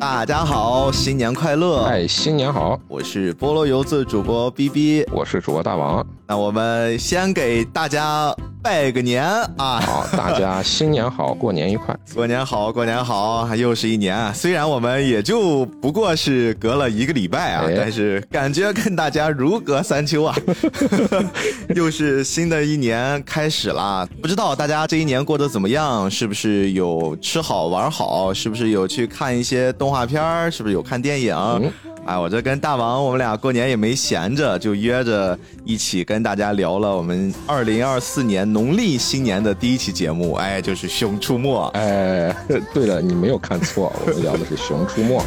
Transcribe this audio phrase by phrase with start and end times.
[0.00, 1.82] 大家好，新年快乐！
[1.82, 2.80] 哎，新年好！
[2.88, 6.04] 我是菠萝油子主播 B B，我是主播大王。
[6.26, 9.24] 那我们先给大家拜个年
[9.56, 9.80] 啊！
[9.80, 11.96] 好，大家新年好，过年愉快！
[12.14, 13.48] 过年好，过年好！
[13.56, 14.32] 又是一年啊！
[14.34, 20.36] 虽然我们也就不过是隔了一个礼拜啊，但是感觉跟大家如隔三秋啊！
[21.74, 26.10] 又是新的一年开始啦，不知道大家这一年过得怎么样？
[26.10, 28.32] 是不是有吃好玩好？
[28.34, 30.52] 是不是有去看一些动画片？
[30.52, 31.72] 是不是有看电影？
[32.06, 41.48] 哎，我这跟大王，我们俩过年也没闲着，就约着一起跟大家聊了我们二零二四年农历新年的第一期节目，哎，就是《熊出没》。
[41.68, 42.34] 哎，
[42.74, 45.20] 对了，你没有看错，我们聊的是《熊出没》。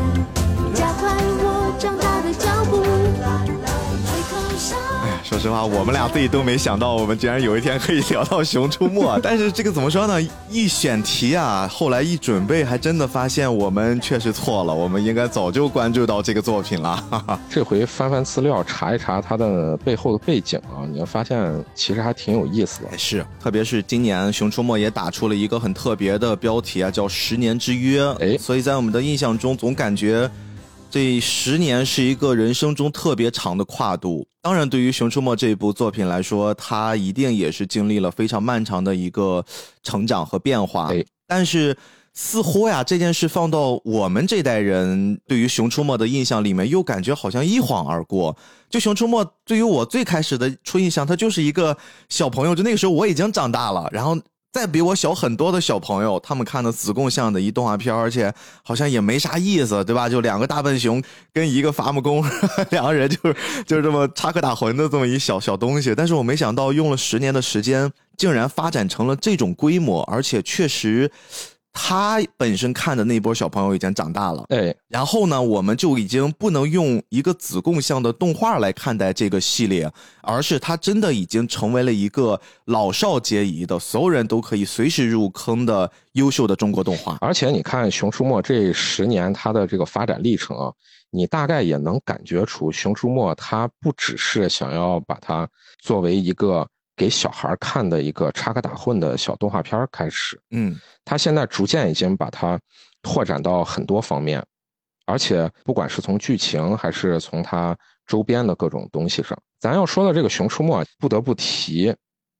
[5.41, 9.01] 实话，我们俩自己都没想到，我们竟然有一天可以聊到《熊出没》。
[9.23, 10.21] 但是这个怎么说呢？
[10.51, 14.71] 一选题啊，后来一准备，还真的发现我们确实错了。
[14.73, 17.03] 我们应该早就关注到这个作品了。
[17.49, 22.95] 这回翻翻资料，查一查它的背后的背景啊，你会发现其实还挺有意思的。
[22.95, 28.03] 是，特别是今年《熊出没》也打出了一个很特别的标题啊，叫“十年之约”。
[28.21, 30.29] 哎，所以在我们的印象中，总感觉。
[30.91, 34.27] 这十年是一个人生中特别长的跨度。
[34.41, 39.45] 当然，对于《熊出没》这一部作品来说，它一定也是经历了非常漫长的一个
[39.81, 40.91] 成长和变化。
[41.25, 41.77] 但是，
[42.13, 48.35] 似乎呀，这件事放到我们这代人对于《熊出没》的印象里面，又感觉好像一晃而过。
[48.69, 51.77] 就《熊出没》对于我最开始的初印象，它就是一个
[52.09, 52.53] 小朋友。
[52.53, 54.17] 就那个时候，我已经长大了，然后。
[54.51, 60.09] 再比我小很多的小朋友，他们看的子贡像的一动画片，而且好像也没啥意思，对吧？
[60.09, 61.01] 就两个大笨熊
[61.33, 62.21] 跟一个伐木工，
[62.69, 63.35] 两个人就是
[63.65, 65.95] 就是这么插科打诨的这么一小小东西。
[65.95, 71.09] 但是我没想到用了十年的时间，竟然发展成了这种规模，而且确实。
[71.73, 79.89] 他本身看的那波小朋友已经长大了，哎，然后呢，我们就已经不能用一个子贡像的动画来看待这个系列，
[80.21, 87.17] 而是它真的已经成为了一个老少皆宜的，所有人都可以随时入坑的优秀的中国动画。
[87.21, 90.71] 而且你看《熊出没》这十年它的这个发展历程啊，
[91.09, 95.47] 你大概也能感觉出《熊出没》它不只是想要把它
[95.81, 96.67] 作为一个。
[97.01, 102.59] 给小孩看的一个插科打诨的小动画片开始，嗯，他现在逐渐已经把它
[103.01, 104.39] 拓展到很多方面，
[105.07, 107.75] 而且不管是从剧情还是从它
[108.05, 111.91] 周边的各种东西上，咱要说的这个《熊出没》，不得不提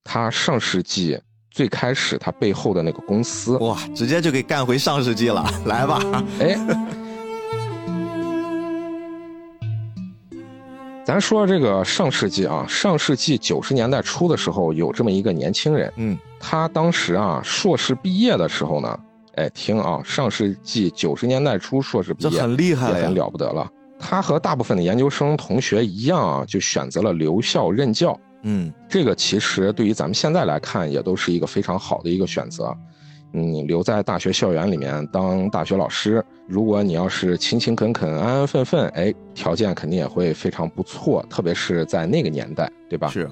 [0.03, 1.19] 它上世纪
[1.49, 5.99] 最开始它背后的那个公司，哇，直接就给干回上世纪了，来吧，
[6.39, 6.90] 哎。
[11.11, 18.99] 咱说这个上世纪啊，上世纪九十年代初的时候，有这么一个年轻人，嗯，他当时啊硕士毕业的时候呢，
[19.35, 23.69] 哎，听啊，上世纪九十年代初硕士毕业，这很厉害了，很了不得了。
[23.99, 32.73] 他和大部分的研究生同学一样啊，就选择了留校任教，嗯，这个其实对于咱们现在来看，也都是一个非常好的一个选择。
[33.33, 41.25] 你留在大学校园里面当大学老师，如果你要是勤勤恳恳、安安分分，哎，条件肯定也会非常不错。
[41.29, 43.07] 特别是在那个年代，对吧？
[43.07, 43.29] 是。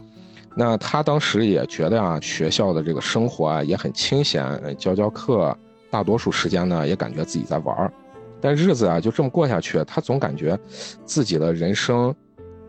[0.56, 5.54] 那他当时也觉得啊，学校的这个生活啊也很清闲，教教课，
[5.92, 7.92] 大多数时间呢也感觉自己在玩儿。
[8.40, 10.58] 但日子啊就这么过下去，他总感觉
[11.04, 12.16] 自己的人生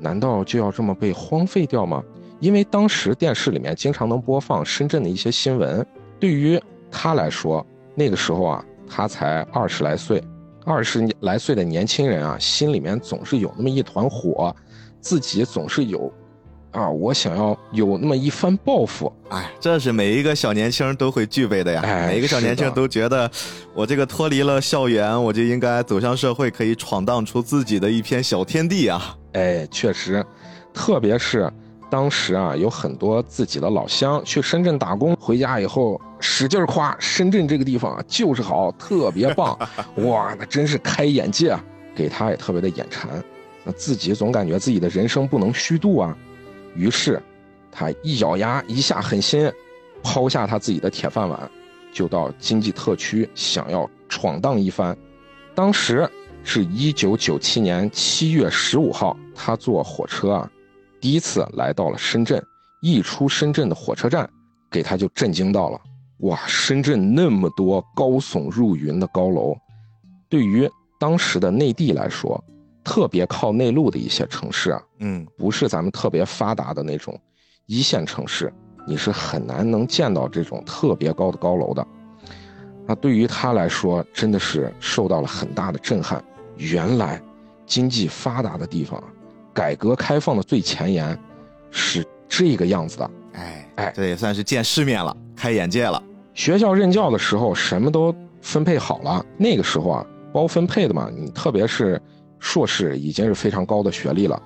[0.00, 2.02] 难道就要这么被荒废掉吗？
[2.40, 5.86] 因为当时电视里面经常能播放深圳的一些新闻，
[6.18, 6.60] 对于。
[6.90, 7.64] 他来说，
[7.94, 10.22] 那个时候啊，他才二十来岁，
[10.64, 14.54] 二十来岁的年轻人啊，心里面总是有那么一团火，
[15.00, 16.12] 自己总是有，
[16.72, 19.12] 啊，我想要有那么一番抱负。
[19.28, 21.82] 哎，这是每一个小年轻都会具备的呀。
[22.06, 23.30] 每一个小年轻都觉得，
[23.74, 29.16] 我这个脱离了校园，我就应该走向社会，可以闯荡出自己的一片小天地啊。
[29.32, 30.24] 哎，确实，
[30.74, 31.50] 特别是。
[31.88, 39.58] 当时啊，有很多自己的老乡去深圳打工，回家以后使劲夸深圳这个地方啊就是好，特别棒，
[40.06, 41.64] 哇，那真是开眼界啊，
[41.94, 43.10] 给他也特别的眼馋。
[43.64, 46.16] 那自己总感觉自己的人生不能虚度啊，
[46.74, 47.20] 于是
[47.70, 49.50] 他一咬牙，一下狠心，
[50.02, 51.50] 抛下他自己的铁饭碗，
[51.92, 54.96] 就到经济特区想要闯荡一番。
[55.54, 56.08] 当时
[56.42, 60.50] 是一九九七年七月十五号，他坐火车啊。
[61.00, 62.42] 第一次来到了深圳，
[62.80, 64.28] 一出深圳的火车站，
[64.70, 65.80] 给他就震惊到了。
[66.20, 69.56] 哇，深圳那么多高耸入云的高楼，
[70.28, 70.68] 对于
[70.98, 72.42] 当时的内地来说，
[72.84, 77.18] 特别靠内陆的一些城市啊，嗯，不是咱们特别发达的那种
[77.66, 78.52] 一线城市，
[78.86, 81.86] 你是很难能见到这种特别高的高楼的。
[82.86, 86.22] 那对于他来说，真的是受到了很大的震撼。
[86.56, 87.22] 原来，
[87.64, 89.02] 经济发达的地方，
[89.54, 91.18] 改革开放的最前沿，
[91.70, 93.10] 是这个样子的。
[93.32, 96.02] 哎哎，这也算是见世面了，开眼界了。
[96.34, 99.24] 学校任教的时候，什么都分配好了。
[99.36, 102.00] 那个时候啊，包分配的嘛，你特别是
[102.38, 104.40] 硕士，已经是非常高的学历了，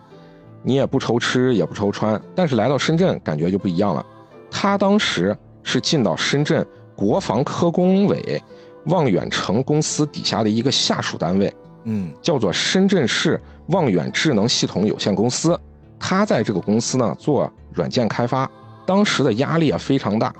[0.63, 2.21] 你也不愁吃，也不愁穿。
[2.35, 4.05] 但是来到深圳，感觉就不一样了。
[4.51, 6.67] 他当时是进到深圳。
[6.97, 8.41] 国防科工委
[8.85, 11.53] 望远城公司底下的一个下属单位，
[11.83, 15.59] 嗯，叫做深圳市望远智能系统有限公司。
[15.99, 18.49] 他在这个公司呢做软件开发，
[18.87, 20.33] 当时的压力啊非常大，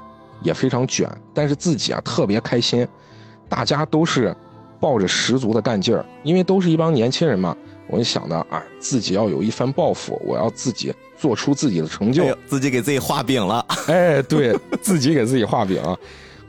[0.45, 2.87] 也非常卷，但是自己啊特别开心。
[3.49, 4.35] 大家都是
[4.79, 7.57] 抱着十足的干劲儿，因为都是一帮年轻人嘛。
[7.87, 13.65] 我就想着啊，自己要有一番抱负，我要自己做出自己的成就，自己给自己画饼了。
[13.87, 15.83] 哎，对 自己给自己画饼。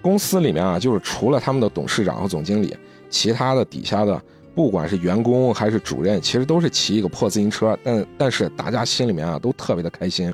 [0.02, 2.76] 公司里面啊，就是除了他们的董事长和总经理，
[3.10, 4.20] 其他的底下的，
[4.56, 10.34] 不管是员工还是主任，其实都是骑一个破自行车，但但是大家心里面啊，都特别的开心，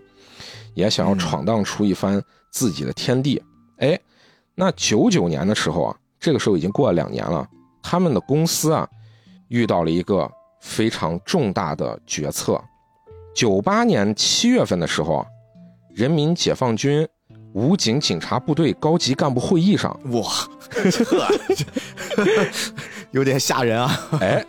[0.75, 2.21] 也想要闯荡出一番
[2.51, 3.41] 自己的天地。
[3.81, 3.99] 哎，
[4.55, 7.47] 那九九年的时候啊，这个时候已经过了两年了，
[7.83, 8.87] 他们的公司啊，
[9.49, 10.27] 遇到了一个
[10.61, 12.61] 非常重大的决策。
[13.35, 15.25] 九八年七月份的时候啊，
[15.93, 17.07] 人民解放军。
[17.53, 20.23] 武警警察部队高级干部会议上，哇，
[20.89, 21.65] 这
[23.11, 23.91] 有点吓人啊！
[24.21, 24.45] 哎，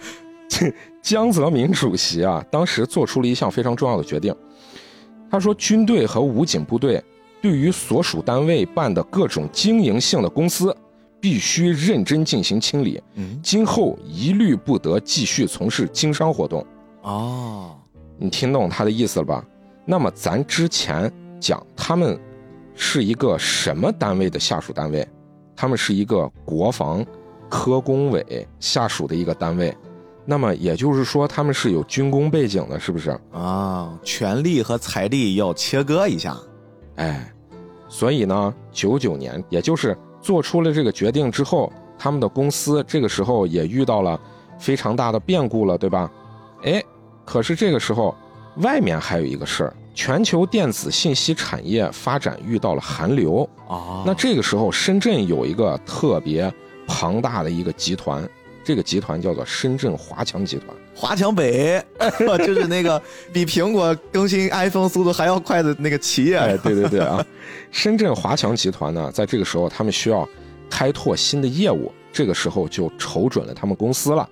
[1.02, 4.32] 江泽民主席啊，当时做出了一项非常重要的决定。
[5.28, 7.02] 他说，军队和武警部队
[7.42, 10.74] 对于所属单位办的各种经营性的公司，
[11.20, 13.02] 必须认真进行清理，
[13.42, 16.64] 今后一律不得继续从事经商活动。
[17.02, 17.76] 哦，
[18.16, 19.44] 你听懂他的意思了吧？
[19.84, 22.18] 那么咱之前讲他们。
[22.74, 25.06] 是一个什么单位的下属单位？
[25.54, 27.04] 他们是一个国防
[27.50, 29.76] 科工委下属的一个单位，
[30.24, 33.96] 那么也就是说他们是有军工背景的，是不是啊？
[34.02, 36.34] 权力和财力要切割一下，
[36.96, 37.31] 哎，
[37.92, 44.18] 所以呢，九九年，也就是做出了这个决定之后，他们的公司这个时候也遇到了
[44.58, 46.10] 非常大的变故了，对吧？
[46.64, 46.82] 哎，
[47.26, 48.14] 可是这个时候
[48.62, 49.76] 外面还有一个事儿。
[49.94, 56.50] 全球电子信息产业发展遇到了寒流啊，那这个时候深圳有一个特别
[56.86, 58.26] 庞大的一个集团，
[58.64, 60.74] 这个集团叫做深圳华强集团。
[60.94, 61.82] 华强北，
[62.44, 63.00] 就是那个
[63.32, 66.36] 比苹果更新 iPhone 速度还要快的那个企业。
[66.36, 67.24] 哎，对对对啊，
[67.70, 70.28] 深圳华强集团呢，在这个时候他们需要
[70.70, 74.28] 开拓新的业务，这个时候就瞅准了他们公司了，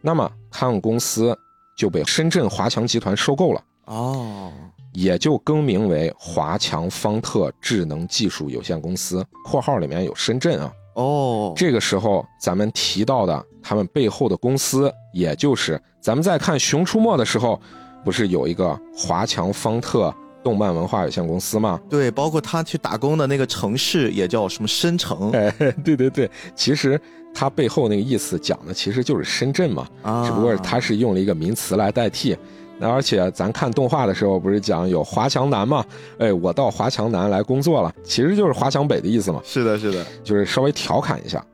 [0.00, 1.36] 那么他们公司
[1.76, 3.62] 就被深圳华强集团收购了。
[3.86, 4.52] 哦。
[4.94, 10.72] 也就更名为华强方特智能技术有限公司（括号里面有深圳啊）。
[10.96, 17.60] 哦，这个时候咱们提到的他们背后的公司，也就是咱们在看《熊出没》的时候，
[18.04, 21.80] 不是有一个华强方特动漫文化有限公司吗？
[21.90, 25.30] 对，包括他去打工的那个城市也叫什么深城？
[25.36, 25.50] 哎，
[25.84, 27.00] 对对对，其实
[27.34, 29.86] 他背后那个意思讲的其实就是深圳嘛，
[30.24, 32.36] 只不过他是用了一个名词来代替。
[32.80, 35.84] 那而且咱看动画的时候，不是讲有华强南吗？
[36.20, 39.40] 哎，我到华强南来工作了，其实就是华强北的意思嘛。
[39.44, 41.44] 是的，是的，就是稍微调侃一下。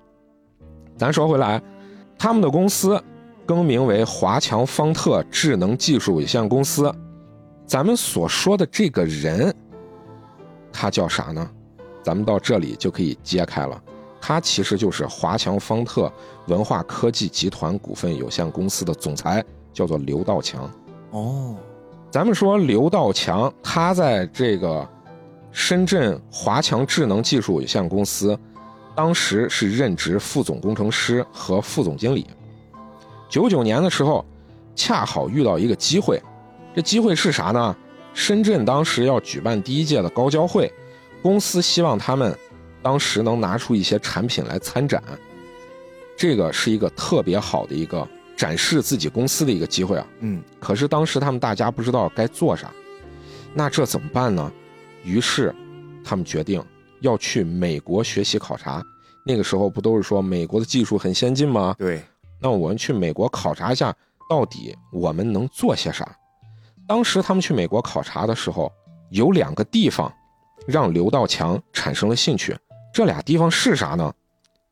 [0.99, 1.61] 咱说回来，
[2.19, 3.03] 他们的公司
[3.47, 6.93] 更名为华强方特智能技术有限公司。
[7.67, 9.55] 咱们所说的这个人，
[10.73, 11.51] 他叫啥呢？
[12.03, 13.83] 咱们到这里就可以揭开了，
[14.21, 16.13] 他其实就是华强方特
[16.49, 19.43] 文化科技集团股份有限公司的总裁，
[19.73, 20.71] 叫做刘道强。
[21.13, 21.57] 哦，
[22.11, 24.87] 咱们说刘道强，他在这个
[25.51, 28.39] 深圳华强智能技术有限公司，
[28.95, 32.27] 当时是任职副总工程师和副总经理。
[33.29, 34.25] 九九年的时候，
[34.75, 36.23] 恰好遇到一个机会，
[36.75, 37.77] 这机会是啥呢？
[38.13, 40.73] 深圳当时要举办第一届的高交会，
[41.23, 42.37] 公司希望他们
[42.83, 45.03] 当时能拿出一些产品来参展，
[46.17, 48.07] 这个是一个特别好的一个。
[48.37, 52.69] 展示自己公司的一个机会啊，嗯，可是当时他们大家不知道该做啥，
[53.55, 54.53] 那这怎么办呢？
[55.05, 55.55] 于是，
[56.03, 56.61] 他们决定
[57.05, 58.83] 要去美国学习考察。
[59.25, 61.75] 那个时候不都是说美国的技术很先进吗？
[61.79, 62.03] 对，
[62.41, 63.95] 那我们去美国考察一下，
[64.29, 66.05] 到底我们能做些啥？
[66.89, 68.71] 当时他们去美国考察的时候，
[69.11, 70.13] 有两个地方
[70.67, 72.57] 让刘道强产生了兴趣。
[72.93, 74.13] 这俩地方是啥呢？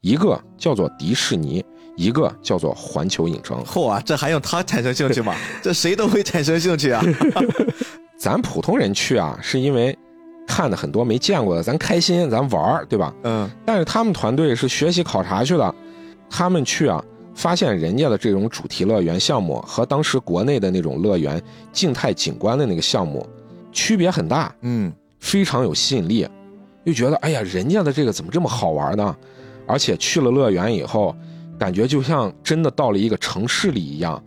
[0.00, 1.64] 一个叫做迪士尼。
[1.94, 5.36] 一个叫做环球影城，嚯啊，这还用他产生兴趣吗？
[5.62, 7.02] 这谁都会产生兴趣啊。
[8.18, 9.96] 咱普通人去啊，是因为
[10.46, 13.14] 看的很多没见过的，咱开心，咱玩儿，对吧？
[13.22, 13.50] 嗯。
[13.64, 15.74] 但是他们团队是学习考察去的，
[16.28, 17.02] 他们去啊，
[17.34, 23.26] 发现人家的这种主题乐园项目和当时国内的那种乐园静态景观的那个项目
[23.72, 26.28] 区别很大，嗯，非常有吸引力，
[26.84, 29.16] 又觉得哎呀，人家的这个怎么这么好玩呢？
[29.66, 31.14] 而且去了乐园以后，
[31.58, 34.22] 感觉就像真的到了一个城市里一样。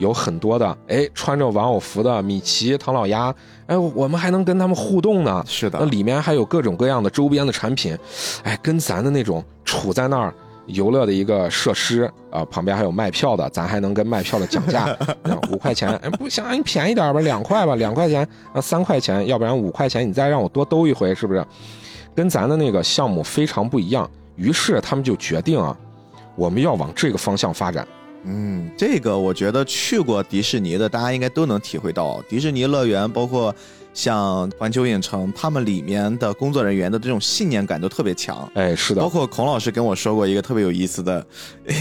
[0.00, 3.32] 有很多的哎，穿着玩偶服的米奇、唐老鸭，
[3.66, 5.44] 哎，我们还能跟他们互动呢。
[5.46, 7.96] 是的，那里面还有各种各样的周边的产品，
[8.42, 10.34] 哎，跟咱的那种处在那儿
[10.66, 14.96] 游乐的一个设施啊，旁边还有卖票的，咱还能跟卖票的讲价，
[15.52, 21.44] 五块钱，哎，不行，你便宜点吧，两块吧，两块钱啊，三块钱，要不然五块钱，你再让我多兜一回，是不是？
[22.14, 24.10] 跟咱的那个项目非常不一样。
[24.36, 25.76] 于是他们就决定啊，
[26.34, 27.86] 我们要往这个方向发展。
[28.24, 33.54] 嗯，这个我觉得去过迪士尼的，大家应该都能体会到，迪士尼乐园包括
[33.92, 38.48] 像环球影城，他们里面的工作人员的这种信念感都特别强。
[38.54, 39.00] 哎，是的。
[39.00, 41.26] 包括孔老师跟我说过一个特别有意思的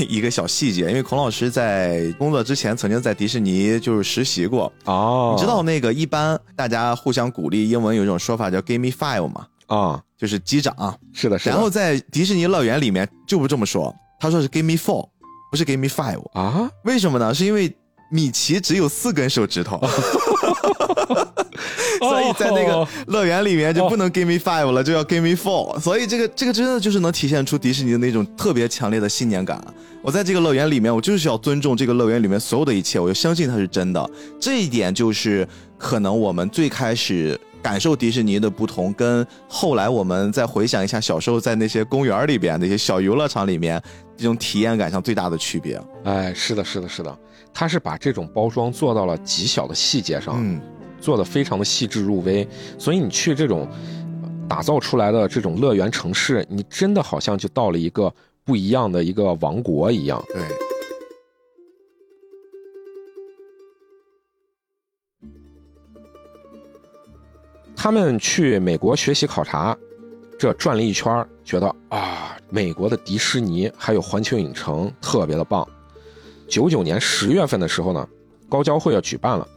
[0.07, 4.71] 一个小细节，因为孔老师在工作之前曾经在迪士尼就是实习过。
[4.85, 5.33] 哦。
[5.35, 9.45] 你知道那个一般大家互相鼓励，英文有一种说法叫 “Give me five” 吗？
[9.67, 10.73] 啊，就是击掌。
[11.13, 11.51] 是的，是的。
[11.51, 15.07] 然后在迪士尼乐园里面就不这么说，他说是 “Give me four”。
[15.49, 16.69] 不是 give me five 啊？
[16.83, 17.33] 为什么呢？
[17.33, 17.73] 是因为
[18.11, 19.79] 米奇只有四根手指头，
[21.99, 25.79] 所以在那个乐园里面就不能 give me five 了，就要 give me four。
[25.79, 29.61] 所以这个这个真的就是能体现出迪士尼的那种特别强烈的信念感。
[30.01, 34.09] 我在这个乐园里面，我就是要尊重这个乐园里面所有的一切，我就相信它是真的。
[34.39, 37.39] 这一点就是可能我们最开始。
[37.61, 43.81] 感受迪士尼的不同，跟后来我们再回想一下小时候在那些公园里边那些小游乐场里面
[44.15, 45.81] 这种体验感上最大的区别。
[46.03, 47.17] 哎，是的，是的，是的，
[47.53, 50.59] 他是把这种包装做到了极小的细节上，嗯，
[51.01, 52.47] 做的非常的细致入微。
[52.77, 53.67] 所以你去这种
[54.47, 58.13] 打造出来的这种乐园城市，你真的好像就到了一个
[58.45, 60.23] 不一样的一个王国一样。
[60.33, 60.68] 对。
[67.81, 69.75] 他们去美国学习考察，
[70.37, 75.65] 这转了一圈，觉得啊，美国的迪士尼还有环球影城特别的棒。
[76.45, 78.05] 九九年十月份的时候呢，
[78.49, 79.47] 高交会要举办了，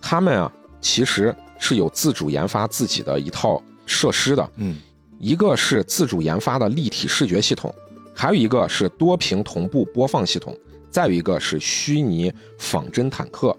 [0.00, 4.78] 他们啊其实是有自主研发自己的一套设施的，嗯，
[5.18, 7.72] 一个是自主研发的立体视觉系统，
[8.14, 10.56] 还有一个是多屏同步播放系统，
[10.90, 13.54] 再有一个是虚拟仿真坦克。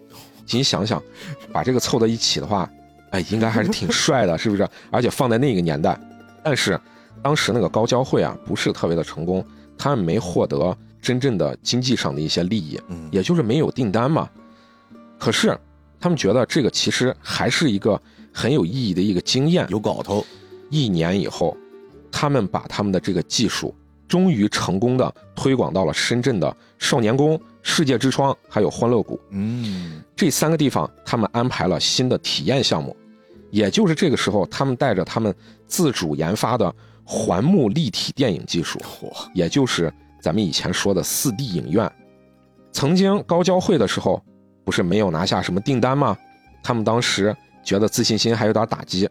[0.51, 1.00] 你想想，
[1.51, 2.68] 把这个凑在一起的话。
[3.12, 4.68] 哎，应该还是挺帅的，是不是？
[4.92, 6.00] 而且放在那个年代，
[6.44, 6.80] 但是
[7.22, 9.44] 当时那个高交会啊，不是特别的成功，
[9.78, 14.30] 他们没获得真正的经济上的一些利益，嗯，也就是没有订单嘛。
[15.18, 15.58] 可是
[16.00, 18.01] 他们觉得这个其实还是一个
[18.34, 20.25] 很有意义的一个经验，有搞头。
[20.70, 21.58] 一年以后，
[22.12, 23.74] 他们把他们的这个技术
[24.08, 27.39] 终于成功的推广到了深圳的少年宫。
[27.62, 32.93] 世界之窗还有欢乐谷，嗯，这三个地方他们安排了新的体验项目，
[33.51, 35.33] 也就是这个时候，他们带着他们
[35.65, 38.77] 自主研发的环幕立体电影技术，
[39.33, 39.89] 也就是
[40.21, 41.89] 咱们以前说的四 D 影院。
[42.73, 44.21] 曾经高交会的时候，
[44.65, 46.17] 不是没有拿下什么订单吗？
[46.61, 47.33] 他们当时
[47.63, 49.09] 觉得自信心还有点打击，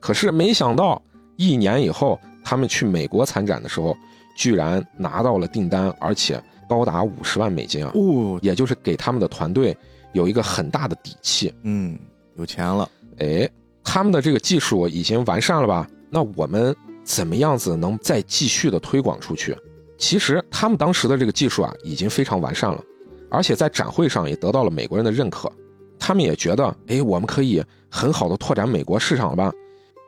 [0.00, 1.02] 可是没想到
[1.36, 3.94] 一年以后，他们去美国参展的时候，
[4.38, 6.42] 居然拿到了订单，而且。
[6.68, 7.92] 高达五十万美金啊！
[7.94, 9.72] 哦，也就是给他们的团队
[10.16, 11.52] 有一个很大的底气。
[11.62, 11.98] 嗯，
[12.36, 12.88] 有钱了。
[13.18, 13.48] 哎，
[13.84, 15.86] 他们的这个技术已经完善了吧？
[16.10, 19.56] 那我们怎么样子能再继续的推广出去？
[19.98, 22.82] 其实他们当时的这个技术啊，已经非常完善了，
[23.30, 25.52] 而且在展会上也得到了美国人的认可。
[25.98, 29.52] 他们也觉得，哎，我们可以很好的拓展美国市场了吧？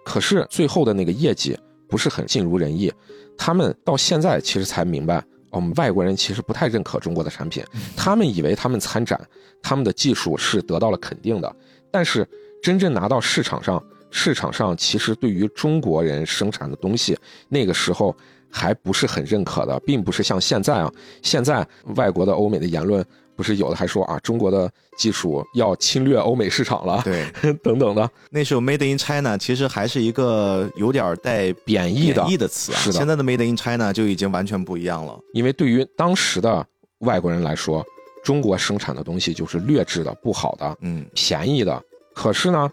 [0.04, 2.92] 可是最后的那个业绩不是很尽如人意。
[3.36, 5.22] 他们到现在其实才明白。
[5.50, 7.64] 我们外国人其实不太认可中国的产品，
[7.96, 9.20] 他们以为他们参展，
[9.62, 11.56] 他们的技术是得到了肯定的，
[11.90, 12.28] 但是
[12.62, 18.14] 真正拿到市场上，市场上其实对于中国人生产的东西，那个时候
[18.50, 23.04] 还不是很认可的，并不是像现在啊，现在外国的欧美的言论。
[23.38, 24.68] 不是有的还说啊，中国的
[24.98, 27.24] 技术要侵略欧美市场了，对，
[27.62, 28.10] 等等的。
[28.30, 32.80] 那时候 Made in China 其实还是一个有点带贬义的贬义的词啊。
[32.90, 35.16] 现在的 Made in China 就已经完全不一样了。
[35.34, 36.66] 因为对于当时的
[36.98, 37.86] 外国人来说，
[38.24, 41.80] 中国生产的东西就是劣质的、不好的、嗯，便宜的。
[42.12, 42.68] 可是呢，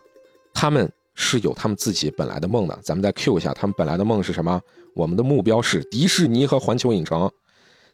[0.51, 2.75] 他们是有他们自己本来的梦的。
[2.81, 4.59] 咱们再 Q 一下，他们本来的梦是什么？
[4.95, 7.29] 我们的目标是迪士尼和环球影城。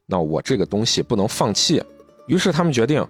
[0.05, 1.83] 那我这个东西不能放弃。
[2.27, 3.05] 于是他们决定，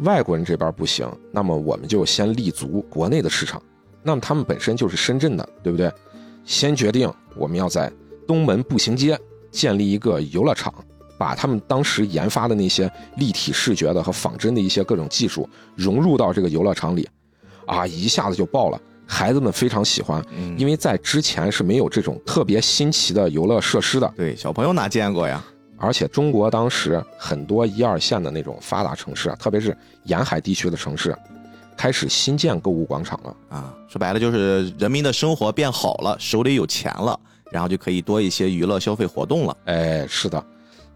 [0.00, 3.60] 外国人这边不行，那么我们就先立足国内的市场。
[4.02, 5.92] 那么他们本身就是深圳的，对不对？
[6.44, 7.92] 先决定我们要在
[8.26, 9.18] 东门步行街
[9.50, 10.72] 建立一个游乐场，
[11.18, 17.06] 把他们当时研发的那些立体视觉的和仿真的一些各种技术融入到这个游乐场里，
[17.66, 18.80] 啊，一下子就爆了。
[19.06, 20.24] 孩子们非常喜欢，
[20.56, 24.10] 因为在之前是没有这种特别新奇的游乐设施的。
[24.16, 25.44] 对，小朋友哪见过呀？
[25.80, 31.16] 而且中国当时很多一二线的那种发达城市，特别是沿海地区的城市，
[31.76, 33.36] 开始新建购物广场了。
[33.48, 37.18] 啊，说白了就是人民的生活变好了，手里有钱了，
[37.50, 39.56] 然后就可以多一些娱乐消费活动了。
[39.64, 40.44] 哎，是的，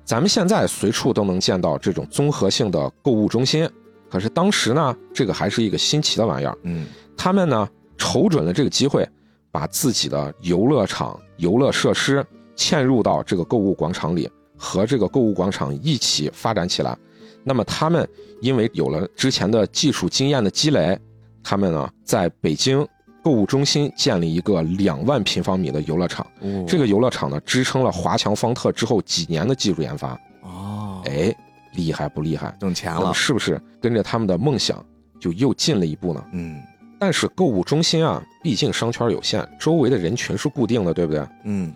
[0.04, 3.68] 咱们现在随处都能见到这种综合性的购物中心，
[4.10, 6.56] 可是当时呢，这个还是一个新奇的玩意儿。
[6.62, 6.86] 嗯，
[7.16, 7.68] 他们呢。
[7.96, 9.08] 瞅准了这个机会，
[9.52, 12.26] 把自己的游乐场、游乐设施
[12.56, 16.96] 嵌入到这个购物广场里，和这个购物广场一起发展起来。
[17.42, 18.08] 那么，他们
[18.40, 20.98] 因为有了之前的技术经验的积累，
[21.42, 22.86] 他们呢，在北京
[23.22, 26.26] 购物中心建立一个两万平方米的游乐场。
[26.66, 30.18] 这个游乐场呢，支撑了华强方特之后几年的技术研发。
[30.42, 31.34] 哦，哎，
[31.74, 32.56] 厉害不厉害？
[32.58, 34.84] 挣钱了，是不是跟着他们的梦想
[35.20, 36.24] 就又进了一步呢？
[36.32, 36.62] 嗯。
[36.98, 41.26] 但是购物中心啊，毕竟商圈有限，周围的人群是固定的，对不对？
[41.44, 41.70] 嗯，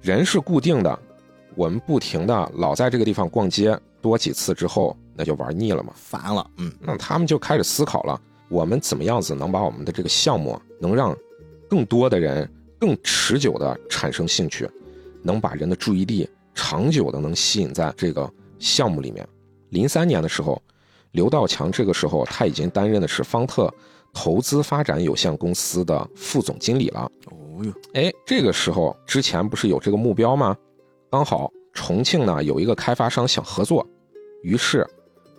[0.00, 0.96] 人是固定的，
[1.58, 6.48] 我们不停的老在这个地方逛街，多几次之后，那就玩腻了嘛，烦了。
[6.58, 11.12] 嗯，那他们就开始思考了，我们怎么样子能把我们的这个项目能让
[11.68, 12.48] 更多的人
[12.78, 14.70] 更持久的产生兴趣，
[15.20, 19.28] 能把人的注意力长久的能吸引在这个项目里面。
[19.70, 20.62] 零三年的时候，
[21.10, 23.68] 刘道强这个时候他已经担任的是方特。
[24.14, 27.00] 投资发展有限公司的副总经理了。
[27.26, 30.56] 哦哟，哎，这个时候之前不是有这个目标吗？
[31.10, 33.86] 刚好重庆呢有一个开发商想合作，
[34.42, 34.86] 于是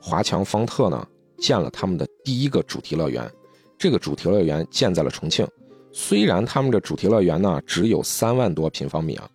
[0.01, 1.07] 华强方特呢
[1.37, 3.29] 建了他们的第一个主题乐园。
[3.77, 5.47] 这个主题乐园建在了重庆。
[5.93, 9.29] 虽然他们的主题乐园呢只有三万多平方米啊，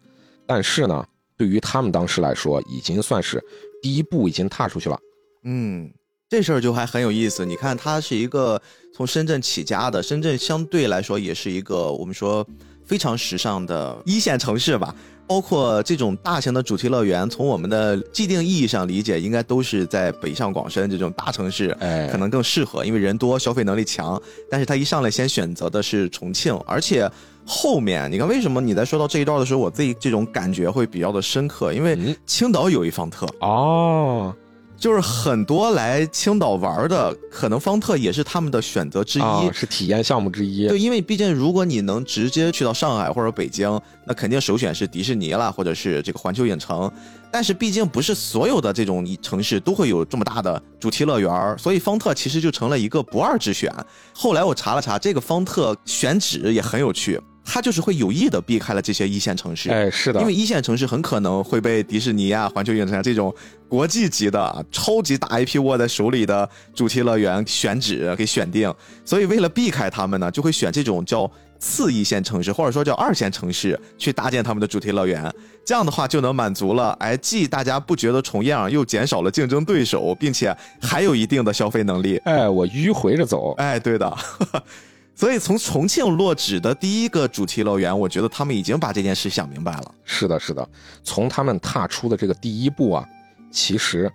[0.46, 1.04] 但是呢
[1.36, 3.42] 对于他们当时来说，已经算是
[3.80, 4.98] 第一步已经踏出去了。
[5.44, 5.92] 嗯。
[6.26, 7.46] 这事儿就还很有意思。
[7.46, 8.60] 你看，它是一个
[8.92, 12.44] 从深圳起家的，深圳相对来说也是一个我们说
[12.84, 14.92] 非常时尚的一线城市吧。
[15.26, 24.20] 包括这种大型的主题乐园，从我们的既定意义上理解，应该都是在北上广深这种大城市，哎，可能更适合，因为人多，消费能力强。
[24.50, 27.10] 但是他一上来先选择的是重庆，而且
[27.46, 31.72] 后面你看，为什么你在说到这一段的时候，我自己这种感觉会比较的深刻？
[31.72, 34.34] 因为青岛有一方特哦。
[34.76, 40.68] 就是很多来青岛玩的，可能方特也是他们的选择之一，是体验项目之一。
[40.68, 46.90] 对，因为毕竟如果你能直接去到上海或者北京，那肯定首选是迪士尼啦，或者是这个环球影城。
[47.30, 53.72] 但是毕竟不是所有的这种城市都会有这么大的主题乐园，所以方特其实就成了一个不二之选。
[54.12, 57.20] 后来我查了查，这个方特选址也很有趣。
[57.44, 63.32] 他就是会有意的避开了这些一线城市，哎，是的，因为一线城市很可能会被迪士尼啊、环球影城啊这种
[63.68, 68.72] 国际级的超级大 IP 握在手里的主题乐园选址给选定，
[69.04, 75.30] 所以为了避开他们呢，就会选这种叫次一线城市或者说叫二线城市去搭建他们的主题乐园，
[75.64, 84.16] 这样的话就能满足了，哎，既大家不觉得重样，又减少了竞争对手，并且还有一定的消费能力，哎，我迂回着走，哎，对的。
[85.16, 89.94] 所以，从重庆落址的第一个主题乐园，我觉得他们已经把这件事想明白了。
[90.04, 90.68] 是的，是的，
[91.04, 93.08] 从他们踏出的这个第一步啊，
[93.50, 94.10] 其实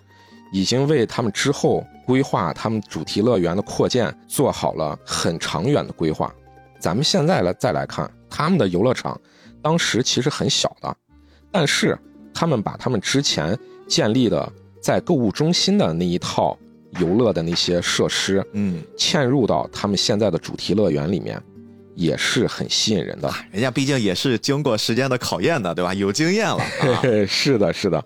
[0.52, 6.34] 已经为他们之后规划他们主题乐园的扩建做好了很长远的规划。
[6.82, 9.20] 咱们现在来再来看他们的游乐场，
[9.62, 10.94] 当时其实很小的，
[11.50, 11.98] 但是
[12.34, 13.58] 他们把他们之前
[13.88, 16.58] 建立的在购物中心的那一套。
[16.98, 21.42] 游乐的那些设施，嗯，嵌入到他们现在的主题乐园里面，
[21.96, 23.32] 也是很吸引人的。
[23.52, 25.94] 人家毕竟也是经过时间的考验的，对吧？
[25.94, 26.60] 有经验了。
[27.28, 28.04] 是的，是的。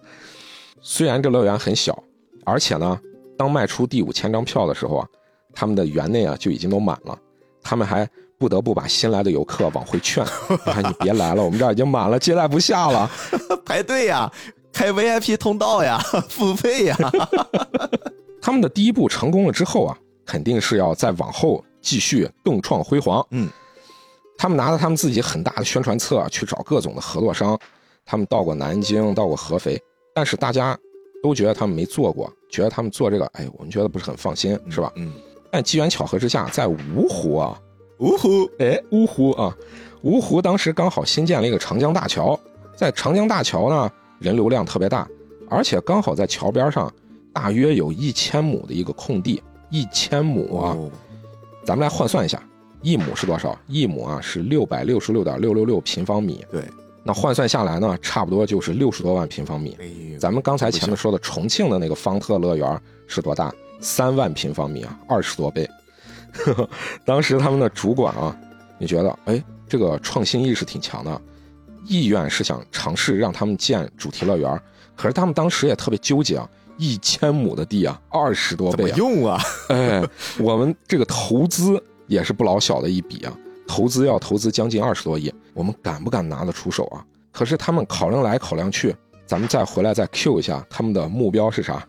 [0.81, 1.97] 虽然这乐园很小，
[2.43, 2.99] 而且呢，
[3.37, 5.07] 当卖出第五千张票的时候啊，
[5.53, 7.17] 他们的园内啊就已经都满了。
[7.61, 8.05] 他们还
[8.37, 10.25] 不得不把新来的游客往回劝：
[10.83, 13.09] “你别来了，我们这儿已经满了，接待不下了，
[13.65, 14.29] 排队呀，
[14.73, 16.97] 开 VIP 通道呀，付费呀。”
[18.45, 23.25] 他们的第一步成功了之后啊，肯定是要再往后继续更创辉煌。
[23.31, 23.49] 嗯，
[24.37, 27.57] 他们拿着他们自己很大的宣传册去找各种的合作商，
[28.05, 29.81] 他们到过南京，到过合肥，
[30.13, 30.77] 但是大家
[31.23, 34.91] 都觉得他们没做过，觉得他们做这个，哎，我们觉得不是很放心，是吧？
[34.97, 35.13] 嗯。
[35.49, 37.57] 但机缘巧合之下，在芜湖啊，
[37.99, 39.55] 芜湖，哎，芜湖啊，
[40.03, 42.37] 芜湖当时刚好新建了一个长江大桥，
[42.75, 45.07] 在长江大桥呢，人流量特别大，
[45.49, 46.93] 而且刚好在桥边上。
[47.33, 50.77] 大约有一千亩的一个空地，一千亩啊，
[51.65, 52.41] 咱们来换算一下，
[52.81, 53.57] 一亩是多少？
[53.67, 56.45] 一亩啊是六百六十六点六六六平方米。
[56.51, 56.63] 对，
[57.03, 59.75] 那换算下来呢，差不多就是六十多万平方米。
[60.19, 63.53] 咱们刚才前面说的重庆的那个方特乐园是多大？
[63.79, 65.69] 三万平方米啊，二十多倍。
[67.03, 68.35] 当时他们的主管啊，
[68.77, 71.21] 你觉得，哎，这个创新意识挺强的，
[71.85, 74.61] 意愿是想尝试让他们建主题乐园。
[74.95, 79.41] 可是他们当时也特别纠结啊，一千亩的地啊，二十多倍，怎么用啊？
[79.69, 80.03] 哎，
[80.39, 87.05] 我们这个投资也是不老小的一笔啊，投资要投资将近二十多亿，我们敢不敢拿得出手啊？
[87.31, 91.87] 可是他们考量来考量去，咱们再回来再 Q 一下，他们的目标是啥？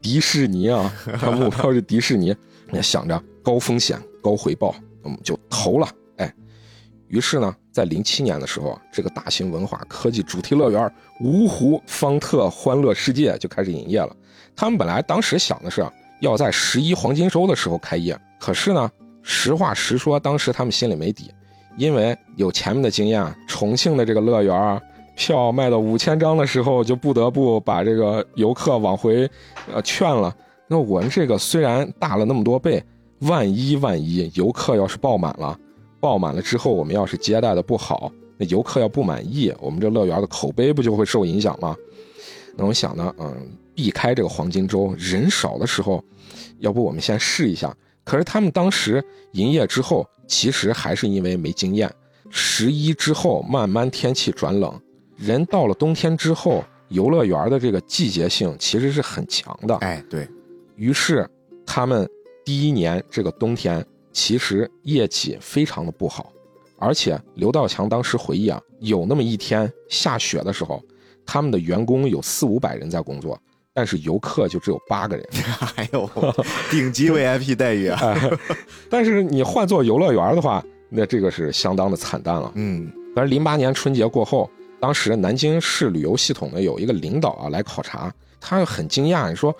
[0.00, 2.34] 迪士尼啊，他目标是迪士尼，
[2.72, 5.88] 也想着高风险高回报，我们就投了。
[6.18, 6.32] 哎，
[7.08, 14.16] 于是呢，在零七年的时候啊，这个大型文化科技主题乐园芜湖方特欢乐世界就开始营业了。
[14.56, 15.86] 他们本来当时想的是
[16.20, 18.90] 要在十一黄金周的时候开业，可是呢，
[19.22, 21.30] 实话实说，当时他们心里没底，
[21.76, 24.80] 因为有前面的经验，重庆的这个乐园啊。
[25.14, 29.28] 票卖到五千张的时候，就不得不把这个游客往回，
[29.70, 30.34] 呃，劝了。
[30.66, 32.82] 那我们这个虽然大了那么多倍，
[33.20, 35.58] 万一万一游客要是爆满了，
[36.00, 41.76] 爆满了之后，我们要是接待的不好，那游客要不满意，我们这乐园的口碑不就会受影响吗？
[42.56, 46.02] 那我想呢，嗯，避开这个黄金周人少的时候，
[46.58, 47.74] 要不我们先试一下。
[48.04, 51.92] 可是他们当时营业之后，其实还是因为没经验。
[52.30, 54.80] 十一之后，慢慢天气转冷。
[55.16, 59.74] 人到了冬天之后，游乐园的这个季节性其实是很强的。
[59.76, 60.28] 哎，对
[60.76, 61.28] 于是，
[61.66, 62.08] 他们
[62.44, 63.84] 第一年这个冬天
[64.16, 66.32] 其实业绩非常的不好，
[66.78, 70.82] 而且刘道强当时回忆啊，有那么一天下雪的时候，
[71.26, 73.38] 他们的员工有四五百人在工作，
[73.74, 75.28] 但是游客就只有八个人。
[75.60, 76.08] 还有
[76.70, 78.16] 顶级 VIP 待遇啊！
[78.88, 82.50] 但是你换做游乐园的话，那这个是相当的惨淡了。
[82.54, 84.50] 嗯，但是零八年春节过后。
[84.78, 89.54] 当时南京市旅游系统呢有一个领导啊来考察，他很惊讶，你说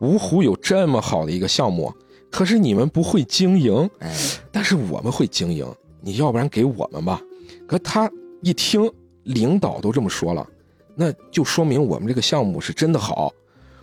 [0.00, 1.92] 芜湖有这么好的一个项目，
[2.36, 4.14] 可是你们不会经营，哎，
[4.52, 5.66] 但是我们会经营，
[6.02, 7.18] 你要不然给我们吧？
[7.66, 8.10] 可他
[8.42, 10.46] 一听领导都这么说了，
[10.94, 13.32] 那就说明我们这个项目是真的好，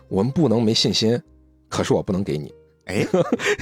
[0.08, 1.20] 我们不能没信心，
[1.68, 2.54] 可是我不能给你。
[2.86, 3.04] 哎，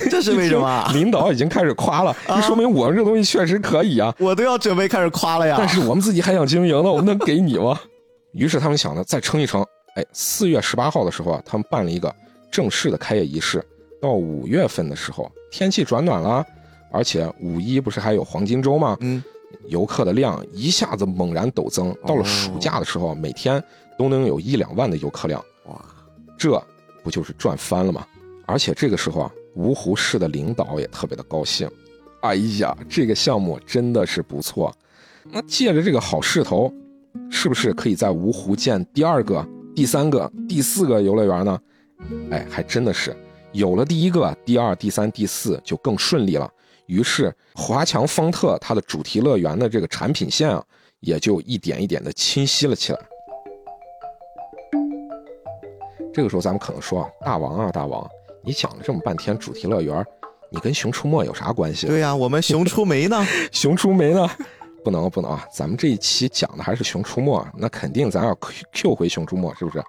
[0.10, 0.91] 这是 为什么？
[0.93, 4.13] 领导已经开始夸了，这说明我们这东西确实可以啊！
[4.19, 5.56] 我都要准备开始夸了呀。
[5.58, 7.80] 但是我们自己还想经营呢，我们能给你吗？
[8.34, 9.65] 于是他们想着再撑一撑。
[9.95, 12.13] 哎，四月十八号的时候啊，他们办了一个
[12.51, 13.63] 正式的开业仪式。
[14.01, 16.45] 到五月份的时候，天气转暖了，
[16.91, 18.97] 而且五一不是还有黄金周吗？
[19.01, 19.23] 嗯，
[19.67, 21.95] 游客的量一下子猛然陡增。
[22.05, 23.63] 到了暑假的时候，每天
[23.97, 25.39] 都能有一两万的游客量。
[25.67, 25.79] 哇，
[26.37, 26.61] 这
[27.03, 28.05] 不就是赚翻了吗？
[28.47, 31.69] 而且这个时候啊，芜湖市的领导也特别的高兴。
[32.21, 34.75] 哎呀，这个项目真的是不错。
[35.23, 36.73] 那借着这个好势头，
[37.29, 41.59] 是不是可以在芜湖建第二个、第三个、第四个游乐园呢？
[42.31, 43.15] 哎，还真的是
[43.51, 46.51] 有了第一个、第二、第三、第四就更顺利了。
[46.85, 50.63] 于是华强方特它的主题乐园的这个产品线啊，
[50.99, 52.99] 也就一点一点的清晰了起来。
[56.13, 58.05] 这个时候咱们可能说，大王啊，大王。
[58.43, 60.05] 你讲了这么半天主题乐园，
[60.49, 61.87] 你跟《熊出没》有啥关系？
[61.87, 63.25] 对呀，我们《熊出没》呢？
[63.51, 64.29] 熊出没呢？
[64.83, 65.47] 不能不能啊！
[65.53, 68.35] 咱们这一期讲的还是《熊出没》，那肯定咱要
[68.73, 69.81] Q 回《熊出没》，是不是？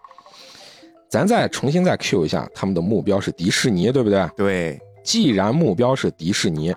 [1.12, 4.26] 咱再重新再 Q 一下，他们的目标是迪士尼，对不对？
[4.34, 4.80] 对。
[5.04, 6.74] 既然目标是迪士尼，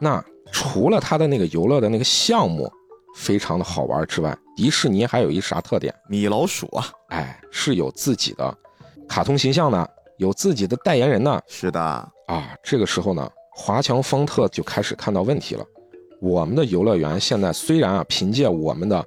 [0.00, 2.72] 那除了它的那个游乐的那个项目
[3.16, 5.94] 非常的好玩之外，迪士尼还有一啥特点？
[6.08, 6.88] 米老鼠啊！
[7.10, 8.56] 哎，是有自己的
[9.06, 9.90] 卡通形象的。
[10.16, 11.38] 有自己的代言人呢？
[11.46, 11.80] 是的
[12.28, 15.62] 啊，这个时候呢，华强方特就开始看到问题了。
[16.18, 19.04] 我们的游乐园现在虽然啊，凭借我们的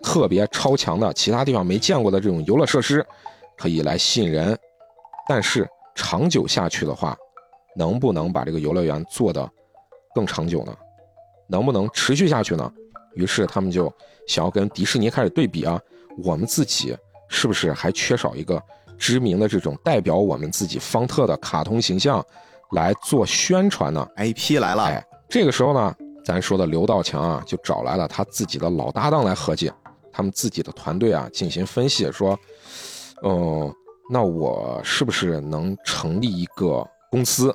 [0.00, 3.04] 特别超强的、其他地方没见过的这种游乐设施，
[3.56, 4.58] 可以来吸引人，
[5.28, 7.16] 但是长久下去的话，
[7.76, 9.48] 能不能把这个游乐园做得
[10.14, 10.76] 更长久呢？
[11.46, 12.72] 能不能持续下去呢？
[13.14, 13.92] 于是他们就
[14.26, 15.80] 想要跟迪士尼开始对比啊，
[16.22, 16.96] 我们自己
[17.28, 18.60] 是不是还缺少一个？
[18.96, 22.24] 知名的这种代表我们自己方特的卡通形象
[22.70, 24.84] 来做宣传呢，IP 来了。
[24.84, 29.70] 哎，这个时候呢，咱说的刘道强啊，就找来了他自己的老搭档来合计，
[30.12, 32.38] 他们自己的团队啊进行分析，说，
[33.24, 33.74] 嗯，
[34.10, 37.52] 那我是不是能成立一个公司？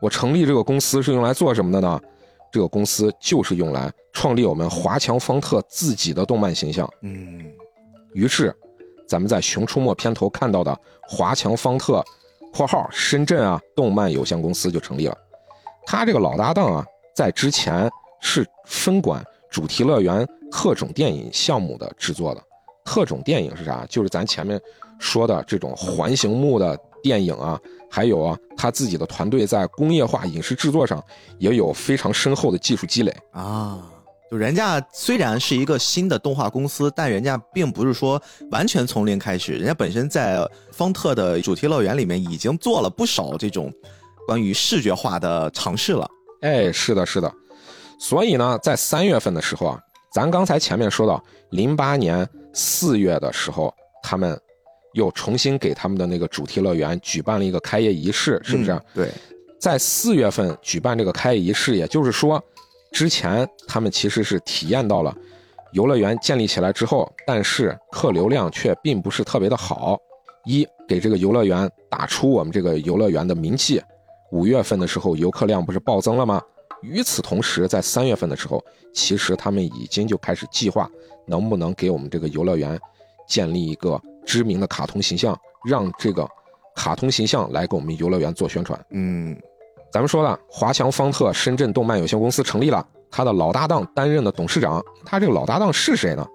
[0.00, 2.00] 我成立这个公司是用来做什么的呢？
[2.52, 6.88] 这个公司就是用来创立我们华强方特自己的动漫形象。
[7.02, 7.40] 嗯，
[8.12, 8.54] 于是。
[9.06, 12.02] 咱们在《熊出没》片头看到的华强方特
[12.54, 15.16] （括号深圳啊）动漫有限公司就成立了。
[15.84, 17.88] 他这个老搭档啊，在之前
[18.22, 22.42] 是分管主题乐园特种电影项目的制作的。
[22.82, 23.84] 特种电影是啥？
[23.90, 24.58] 就是咱前面
[25.04, 31.02] 说的这种环形幕的电影啊，还有啊，他自己的团队在工业化影视制作上
[31.38, 33.86] 也有非常深厚的技术积累啊。
[34.30, 43.70] 就人家虽然是一个新的动画公司，但人家并不是说完全从零开始，人家本身在方特的主题乐园里面已经做了不少这种
[44.26, 46.08] 关于视觉化的尝试了。
[46.40, 47.30] 哎，是的，是的。
[48.00, 49.78] 所以呢，在三月份的时候啊，
[50.14, 54.40] 咱刚才前面说到，零八年四月的时候，他们
[54.94, 58.80] 又重新给他们的那个主题乐园举办了一个开业仪式，是不是？
[58.92, 59.08] 对，
[59.60, 62.42] 在四月份举办这个开业仪式，也就是说。
[62.92, 65.12] 之前他们其实是体验到了
[65.72, 69.98] 游乐园建立起来之后，但是客流量却并不是特别的好。
[70.44, 73.82] 一给这个游乐园打出我们这个游乐园的名气。
[74.30, 76.40] 五月份的时候，游客量不是暴增了吗？
[76.82, 80.88] 与此同时，在三月份的时候，其实他们已经就开始计划
[81.26, 82.78] 能不能给我们这个游乐园
[83.26, 86.28] 建立一个知名的卡通形象，让这个
[86.74, 88.78] 卡通形象来给我们游乐园做宣传。
[88.90, 89.36] 嗯。
[89.92, 94.82] 咱们说了，华强方特深圳动漫有限公司成立了，他的老搭档担任的董事长。
[95.06, 96.26] 他这个老搭档是谁呢？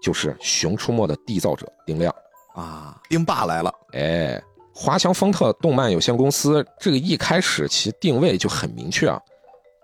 [0.00, 2.14] 就是《熊出没》的缔造者丁亮
[2.54, 3.74] 啊，丁爸来了。
[3.94, 4.40] 哎，
[4.72, 9.20] 华强方特动漫有限公司这个一开始其定位就很明确啊，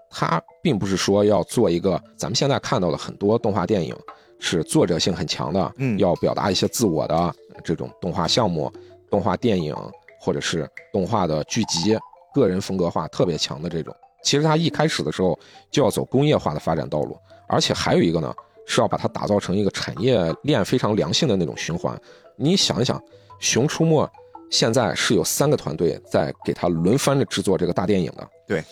[0.08, 3.96] 他并不是说要做一个咱们现在看到的很多动画电影
[4.42, 8.70] 是作者性很强的，嗯，要表达一些自我的这种动画项目、
[9.08, 9.74] 动画电影
[10.20, 11.96] 或者是动画的剧集。
[12.34, 15.38] 个人风格化特别强的这种，其实它一开始的时候
[15.70, 17.14] 就要走工业化的发展道路，
[17.46, 18.34] 而且还有一个呢，
[18.66, 21.94] 是要把它打造成一个产业链非常良性的那种循环。
[22.36, 22.98] 你想一想，
[23.38, 24.02] 《熊出没》
[24.50, 28.64] 现在是有三个团队在给他轮番的制作这个大电影的，对。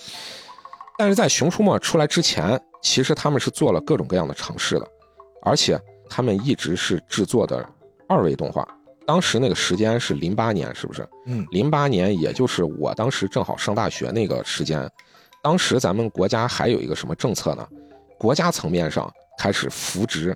[0.97, 4.89] 但是在《熊出没》出来之前，其实他们是做了各种各样的尝试的，
[5.43, 7.67] 而且他们一直是制作的
[8.09, 8.67] 二维动画。
[9.07, 11.09] 当时那个时间是零八年，是不是？
[11.27, 14.89] 嗯，零八年也就是我当时正好上大学那个时间。
[15.43, 17.67] 当时咱们国家还有一个什么政策呢？
[18.19, 20.35] 国家层面上开始扶植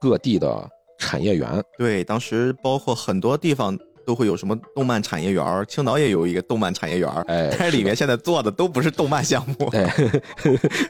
[0.00, 0.68] 各地的
[0.98, 1.62] 产业园。
[1.78, 7.10] 对，当时包括很多地方都会有什么动漫产业园，青岛也有一个动漫产业园。
[7.26, 9.70] 哎，但是里面现在做的都不是动漫项目。
[9.70, 9.86] 对，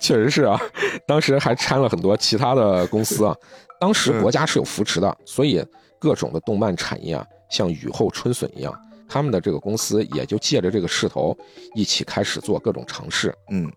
[0.01, 0.61] 确实是啊。
[1.07, 3.35] 当时还掺了很多其他的公司啊。
[3.81, 5.65] 当时国家是有扶持的，所以。
[5.97, 11.35] 各种的动漫产业啊，像雨后春笋一样，他们的这个公司也就借着这个势头，
[11.75, 13.35] 一起开始做各种尝试。
[13.51, 13.73] 嗯，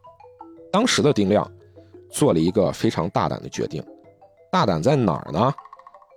[0.69, 1.50] 当时的丁亮
[2.12, 3.82] 做了一个非常大胆的决定，
[4.52, 5.54] 大胆在哪儿呢？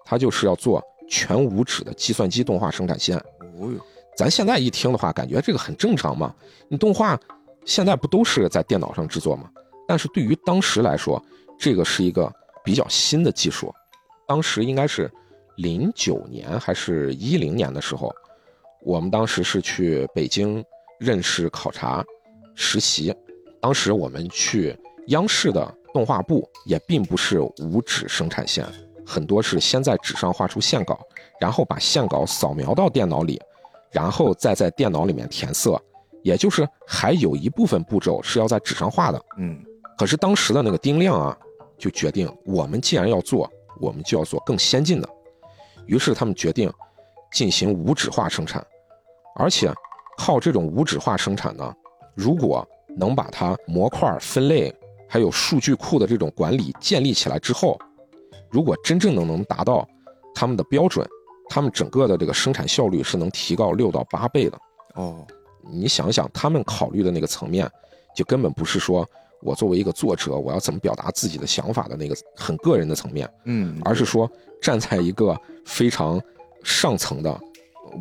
[0.04, 3.18] 他就是要做全无纸的计算机动画生产线。
[3.58, 3.78] 哦哟，
[4.16, 6.34] 咱现在一听的话，感觉这个很正常嘛。
[6.68, 7.20] 你动画
[7.66, 9.50] 现在不都是在电脑上制作吗？
[9.86, 11.22] 但是对于当时来说，
[11.58, 12.32] 这个是一个
[12.64, 13.70] 比较新的技术。
[14.26, 15.10] 当时应该是。
[15.56, 18.10] 零九年还是一零年的时候，
[18.80, 20.64] 我们当时是去北京
[20.98, 22.02] 认识考察
[22.54, 23.14] 实习。
[23.60, 24.74] 当时我们去
[25.08, 28.64] 央视的动画部，也并不是无纸生产线，
[29.10, 31.00] 很多是先在纸上画出线稿，
[31.40, 33.40] 然后把线稿扫描到电脑里，
[33.90, 35.82] 然后再在电脑里面填色，
[36.22, 39.20] 也就是还有一部分步骤是要在纸上画的。
[39.38, 39.60] 嗯，
[39.98, 41.36] 可是当时的那个丁亮啊，
[41.76, 45.08] 就决定我们既然要做，我们就要做更先进的。
[45.86, 46.72] 于是他们决定
[47.32, 48.64] 进行无纸化生产，
[49.34, 49.74] 而且
[50.16, 51.74] 靠这种无纸化生产呢，
[52.14, 52.64] 如果
[52.96, 54.72] 能把它模块分类，
[55.08, 57.76] 还有数据库的这种管理建立起来之后，
[58.50, 59.86] 如果真正的能达到
[60.34, 61.06] 他们的标准，
[61.48, 64.58] 他们整个的这个生产效率是能提高六到八倍的。
[64.94, 65.26] 哦，
[65.70, 67.70] 你想想，他们考虑的那个层面，
[68.14, 69.08] 就根本不是说
[69.42, 75.38] 我作为一个作者，我要怎么表达自己的想法的那个很个人的层面，嗯，而是说站在一个。
[75.66, 76.20] 非常
[76.64, 77.40] 上层的，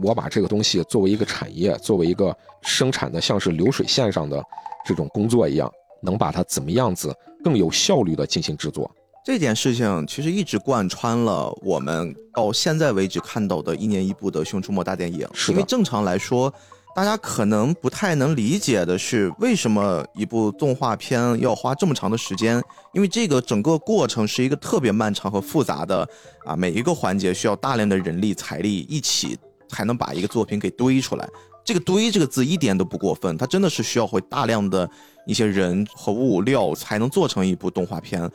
[0.02, 4.44] 我把这个东西作为一个产业，作为一个生产的像是流水线上的
[4.84, 8.90] 这种工作一样，能把它怎么样子更有效率的进行制作。
[9.26, 16.54] 这件事情其实一直贯穿了我们到现在为止看到的一年一部的《熊出没大电影》，因为正常来说。
[16.96, 22.62] 大家可能不太能理解的是，为什么一部动画片要花这么长的时间？
[22.94, 26.06] 因为这个整个过程是一个特别漫长和复杂的
[26.46, 29.38] 啊，每一个环节需要大量的人力财力一起
[29.70, 31.30] 才能把一个作品给堆出来。
[31.64, 34.90] 这个“堆”这个字一点都不过分，它真的是需要会大量的
[35.28, 38.30] 一些人和物料才能做成一部动画片。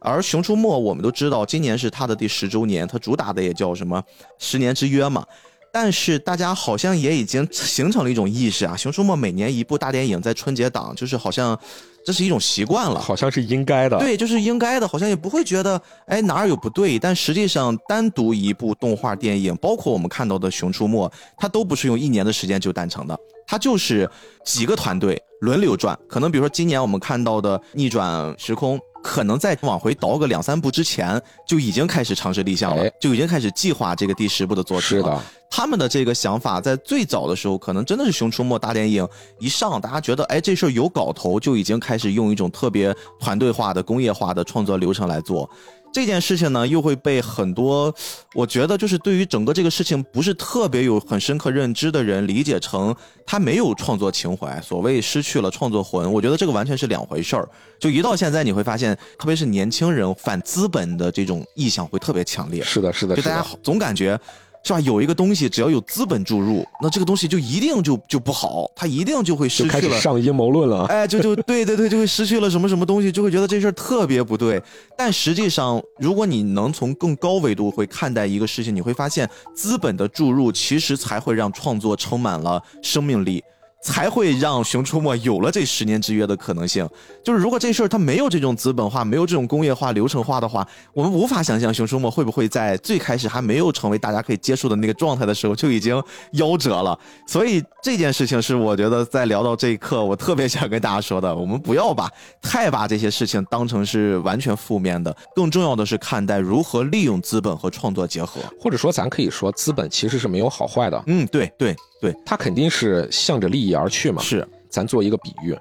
[0.00, 4.02] 而《熊出没》，我们都知道，今年是它的第十周年，它主打的也叫什么
[4.38, 5.24] “十年之约”嘛。
[5.72, 11.56] 但是大家好像也已经形成了一种意识啊，《熊出没》每年一部大电影在春节档，就是好像
[12.04, 13.96] 这是一种习惯了，好像是应该的。
[13.98, 16.98] 对，就是应该的，好像也不会觉得哎哪儿有不对。
[16.98, 24.10] 但实际上，单独一部动画电影，包括我们看到的《熊出没》，它都不是用一年的时间就诞成的，它就是
[24.44, 25.96] 几个团队轮流转。
[26.08, 28.76] 可能比如说今年我们看到的《逆转时空》。
[29.02, 35.22] 可能在往回倒个两三步之前，就已经开始尝试立项了，就已经开始计划这个第十部的作品了。
[35.52, 39.06] 他们的这个想法在最早的时候，可能真的是《熊出没》大电影
[39.40, 45.48] 一上，大家觉得哎这事儿有搞头，就已经开始用一种特别团队化的、工业化的创作流程来做。
[45.92, 47.92] 这件事情呢，又会被很多，
[48.34, 52.94] 我觉得就是对于整个这个事情不是特别有很深刻认知的人理解成
[53.26, 56.12] 他没有创作情怀，所谓失去了创作魂。
[56.12, 57.48] 我觉得这个完全是两回事儿。
[57.78, 62.62] 就一到现在，你会发现，特别是年轻人反资本的这种意向会特别强烈。
[62.62, 64.18] 是的，是的，就大家总感觉。
[64.62, 64.80] 是吧？
[64.80, 70.00] 有一个东西，只要有资本注入，那这个东西就一定就就不好，它一定就会失去了。
[70.00, 70.84] 上阴谋论了。
[70.86, 74.62] 哎，就就对对对，就会失去了什么什么东西，就会觉得这事儿特别不对。
[74.96, 83.42] 但实际上，如果你能从更高维度会看待一个事情，你会发现，资本的注入其实才会让创作充满了生命力。
[83.82, 86.88] 才会让《熊出没》有了这十年之约的可能性。
[87.24, 96.02] 就是如果这事儿它没有这种资本化、没有这种工业化、流程化的话，我们无法想象《熊出没》会不会在最开始还没有成为大家可以接受的那个状态的时候就已经
[96.34, 96.98] 夭折了。
[97.26, 102.10] 所以这件事情是我觉得在聊到这一刻，我特别想跟大家说的：我们不要把
[102.42, 108.40] 太把这些事情当成是完全负面的，更重要的是看待如何利用资本和创作结合。
[108.60, 111.02] 或者说，咱可以说，资本其实是没有好坏的。
[111.06, 111.74] 嗯，对对。
[112.00, 114.22] 对，它肯定是向着利益而去嘛。
[114.22, 115.56] 是，咱做一个比喻，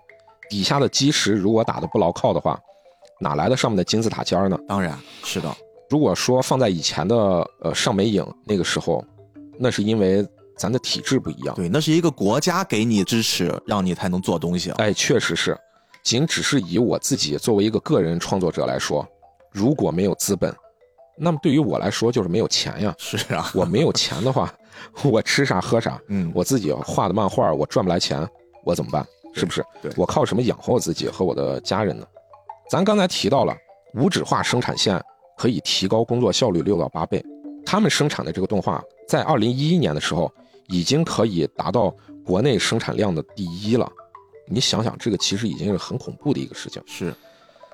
[0.49, 2.60] 底下的基石如果打得不牢靠的话，
[3.19, 4.58] 哪来的上面的金字塔尖呢？
[4.67, 5.54] 当然是的。
[5.89, 7.15] 如果说放在以前的
[7.62, 9.04] 呃上美影那个时候，
[9.58, 10.25] 那是因为
[10.56, 11.56] 咱的体制不一样。
[11.56, 14.71] 对，那是一个国家给你支持，让你才能做东西。
[14.71, 15.58] 哎，确实是。
[16.02, 19.06] 仅只是以我自己作为一个个人创作者来说，
[19.52, 20.56] 如果没有资本，
[21.19, 22.95] 那么对于我来说就是没有钱呀。
[22.97, 24.53] 是啊，我没有钱的话。
[25.03, 28.25] 我吃啥喝啥，嗯，我自己画的漫画，我赚不来钱，
[28.63, 29.05] 我怎么办？
[29.34, 29.63] 是不是？
[29.82, 32.05] 对，我靠什么养活我自己和我的家人呢？
[32.69, 33.53] 咱刚才提到了
[33.93, 34.99] 无纸化生产线
[35.38, 37.23] 可以提高工作效率六到八倍，
[37.65, 40.32] 他们生产的这个动画在二零一一年的时候
[40.69, 41.93] 已经可以达到
[42.25, 43.91] 国内生产量的第一了。
[44.47, 46.82] 你想想，这个其实已经是很恐怖的一个事情。
[46.88, 47.13] 是，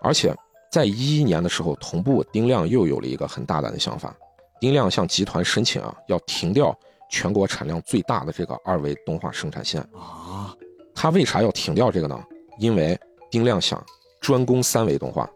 [0.02, 0.36] 而且
[0.72, 4.16] 在一一年的时候，同步丁亮又有了一个很大胆的想法，
[4.60, 6.78] 丁亮向集团申请啊，要停掉。
[7.08, 10.54] 全国产量最大的这个二维动画生产线啊，
[10.94, 12.20] 他为啥要停掉这个呢？
[12.58, 13.00] 因为
[13.30, 13.82] 丁亮想
[14.20, 15.30] 专攻三维动画。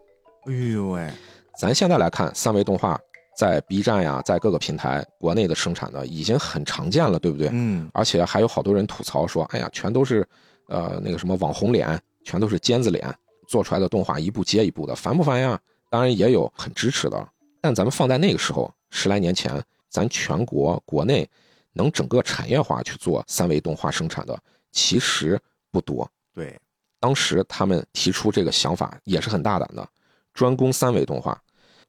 [0.46, 1.08] 哎呦喂，
[1.56, 2.98] 咱现在来看，三维动画
[3.38, 7.48] 在 B 站呀，在各个平台国内的生产的已经很常见了，对不对？
[7.52, 7.88] 嗯。
[7.94, 10.26] 而且还有好多人吐槽说，哎呀，全都是
[10.66, 13.06] 呃那个什么网红脸，全都是尖子脸
[13.50, 15.60] 做出来的动画，一部接一部的，烦不烦呀？
[15.88, 17.28] 当然也有很支持的，
[17.60, 21.28] 但咱们放在那个时候，十来年前，咱全国国内。
[21.72, 24.36] 能整个产业化去做三维动画生产的
[24.72, 26.06] 其实不多。
[26.34, 26.58] 对，
[26.98, 29.88] 当时他们提出这个想法也是很大胆的，
[30.34, 31.40] 专攻三维动画。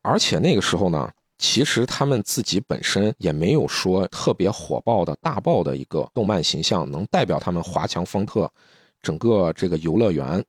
[0.04, 8.50] 而且那个时候呢，其实他们自己本身也没有说特别火爆的大爆的一个动漫形象能代表他们华强方特
[9.02, 10.46] 整个这个游乐园。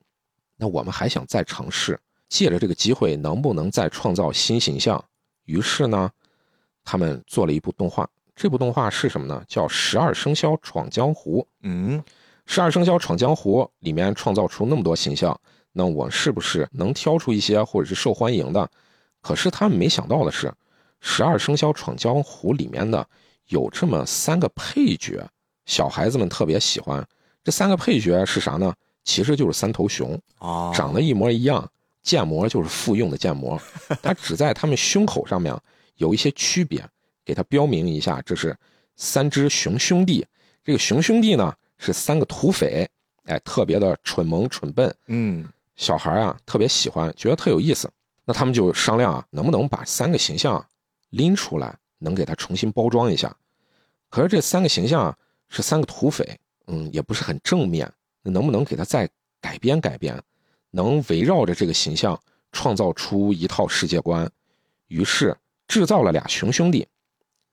[0.63, 1.99] 那我们还想再尝试，
[2.29, 5.05] 借着这个机会能不能再创造新形象？
[5.45, 6.09] 于是呢，
[6.85, 8.09] 他们做了一部动画。
[8.37, 9.43] 这部动画是什么呢？
[9.49, 11.41] 叫《十二生肖闯江湖》。
[11.63, 12.01] 嗯，
[12.47, 15.37] 《十二生肖闯江湖》里面创造出那么多形象，
[15.73, 18.71] 那我是不是能挑出一些或者是受欢迎的？
[19.21, 20.47] 可是他们没想到的是，
[21.01, 23.05] 《十二生肖闯江湖》里面的
[23.49, 25.29] 有这么三个配角，
[25.67, 27.05] 小孩子们特别喜欢。
[27.43, 28.73] 这三个配角是啥呢？
[29.05, 31.69] 其实就是三头熊啊，长得一模一样，
[32.03, 33.61] 建模就是复用的建模，
[34.03, 35.55] 它只在它们胸口上面
[35.97, 36.85] 有一些区别。
[37.25, 38.53] 给它标明一下，这是
[38.97, 40.27] 三只熊兄弟。
[40.65, 42.85] 这个熊兄弟呢是三个土匪，
[43.27, 44.93] 哎，特别的蠢萌蠢笨。
[45.07, 47.89] 嗯，小孩啊特别喜欢，觉得特有意思。
[48.25, 50.67] 那他们就商量啊，能不能把三个形象
[51.11, 53.33] 拎出来，能给它重新包装一下。
[54.11, 55.17] 可是这三个形象
[55.49, 56.37] 是三个土匪，
[56.67, 57.89] 嗯，也不是很正面。
[58.23, 59.09] 那能不能给他再
[59.41, 60.21] 改编改编，
[60.71, 62.19] 能围绕着这个形象
[62.53, 64.31] 创造出一套世界观？
[64.89, 66.87] 于是制造了俩熊兄弟。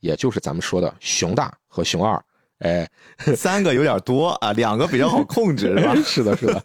[0.02, 2.24] 也就是咱们说的熊大和熊二，
[2.60, 2.90] 哎，
[3.36, 5.94] 三个有点多啊，两个比较好控制，是吧？
[6.02, 6.64] 是的，是的，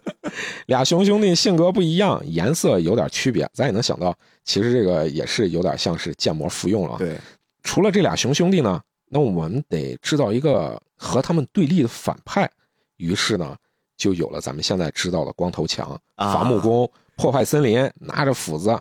[0.67, 6.97] 俩熊兄弟性格不一样，颜色有点区别，咱也能想到，其实这个也是有点像是建模复用了。
[6.97, 7.19] 对，
[7.63, 12.49] 除了这俩熊兄弟呢，那我们得制造一个和他们对立的反派，
[12.95, 13.53] 于是呢，
[13.97, 18.77] 就有了咱们现在知道的光头强、伐木工、破坏森林，拿着斧子、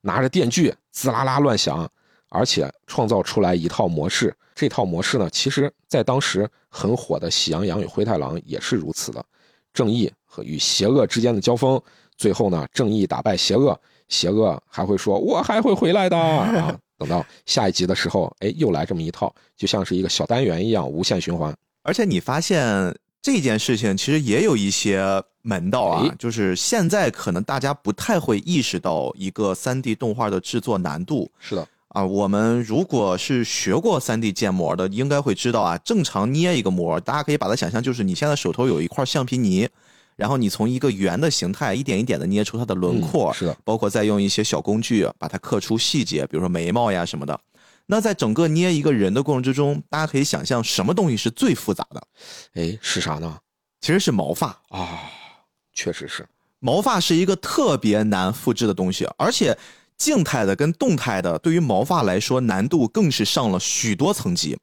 [0.00, 1.88] 拿着电锯，滋啦啦乱响，
[2.30, 4.34] 而且创造出来一套模式。
[4.54, 9.22] 这套模式呢，其实在当时很火的《喜羊羊与灰太狼》也是如此的，
[9.74, 11.80] 正义和与邪恶之间的交锋，
[12.16, 16.74] 最后呢，正义打败邪恶，邪恶还会说“我还会回来的 ”啊。
[16.98, 21.54] 等到下一集的时候，哎，又来这么一套，就像是一个小单元一样，无限循环。
[21.82, 22.96] 而且你发现
[23.26, 31.28] 这件事情其实也有一些门道啊，就是现在可能大家不太会意识到一个三 D 动画的制作难度。
[31.40, 31.66] 是的。
[31.88, 39.68] 啊，我们如果是学过 3D 建模的，应该会知道啊，正常捏一个模，大家可以把它想象就是你现在手头有一块橡皮泥，
[40.14, 47.40] 然后你从一个圆的形态一点一点的捏出它的轮廓，是的，包括再用一些小工具把它刻出细节，比如说眉毛呀什么的。
[47.86, 52.06] 那在整个捏一个人的过程之中，大家可以想象什么东西是最复杂的？
[52.54, 53.38] 哎，是啥呢？
[53.80, 55.00] 其实是毛发啊，
[55.72, 56.26] 确实是，
[56.58, 59.56] 毛发是一个特别难复制的东西，而且。
[59.98, 64.54] 静态的跟动态的，对于毛发来说难度更是上了许多层级，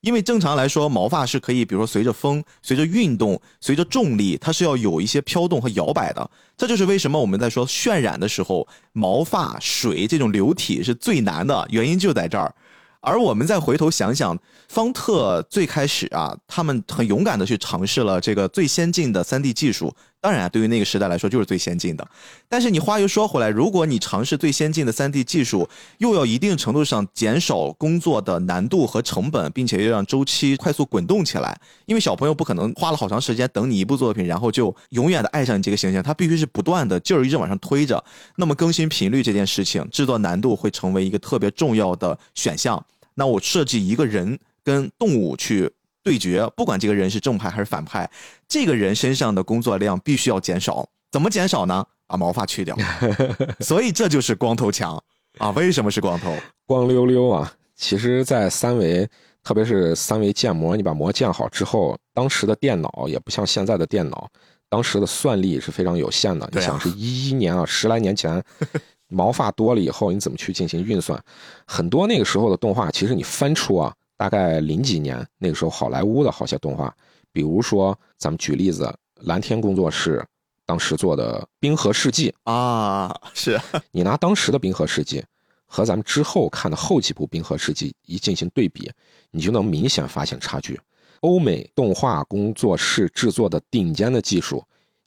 [0.00, 6.30] 因为正常来说毛发是可以，比如说随着风、随着运动、随着重力，它是要有一些飘动和摇摆的。
[6.56, 12.54] 这就是为什么我们在说渲染的时候，毛发、水这种流体是最难的原因就在这儿。
[13.02, 14.38] 而我们再回头想想，
[14.68, 19.94] 方特最开始啊，他们很勇敢的去尝试了这个最先进的 3D 技术。
[20.20, 22.06] 当然啊，对于那个时代来说就是最先进的。
[22.48, 25.68] 但是你话又说回来，如果你尝试最先进的 3D 技术，
[25.98, 38.04] 又要一定程度上减少工作的难度和成本，并且又让周期快速滚动起来，因为小朋友不可能花了好长时间等你一部作品，然后就永远的爱上你这个形象，他必须是不断的劲儿一直往上推着。
[38.36, 42.84] 那么更新频率这件事情，制作难度会成为一个特别重要的选项。
[43.14, 45.70] 那我设计一个人跟动物去。
[46.02, 48.10] 对决，不管这个人是正派还是反派，
[48.48, 50.88] 这个人身上的工作量必须要减少。
[51.10, 51.84] 怎么减少呢？
[52.06, 52.76] 把毛发去掉。
[53.60, 55.02] 所以这就是光头强
[55.38, 55.50] 啊！
[55.50, 56.34] 为什么是光头？
[56.66, 57.52] 光溜溜啊！
[57.76, 59.08] 其实，在三维，
[59.42, 64.28] 特别是三维建模，你把模建好之后，当时的电脑也不像现在的电脑，
[64.68, 66.48] 当时的算力是非常有限的。
[66.52, 68.42] 你想，是一一年啊，十来年前，
[69.08, 71.22] 毛发多了以后，你怎么去进行运算？
[71.66, 73.94] 很多那个时候的动画，其实你翻出啊。
[74.20, 76.94] 大概零几年那个时候，好莱坞的好些动画，
[77.32, 80.22] 比如说咱们举例子，蓝天工作室
[80.66, 83.58] 当时做的《冰河世纪》啊，是
[83.90, 85.20] 你拿当时的《冰河世纪》
[85.64, 88.92] 和咱们之后看的后几部《冰河世纪》一进行对比，
[89.30, 90.78] 你就能明显发现差距。
[91.20, 94.62] 欧美动画工作室制作的顶尖的技术，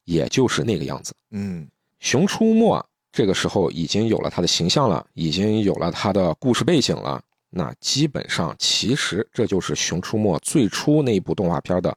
[0.06, 1.14] 也就是那个样子。
[1.30, 1.64] 嗯，
[2.00, 2.80] 《熊出没》
[3.12, 7.22] 这个时候已经有了它的形象了，已经有了它的故事背景了。
[7.56, 11.96] 那基本上，其实这就是《熊出没》最初那一部动画片的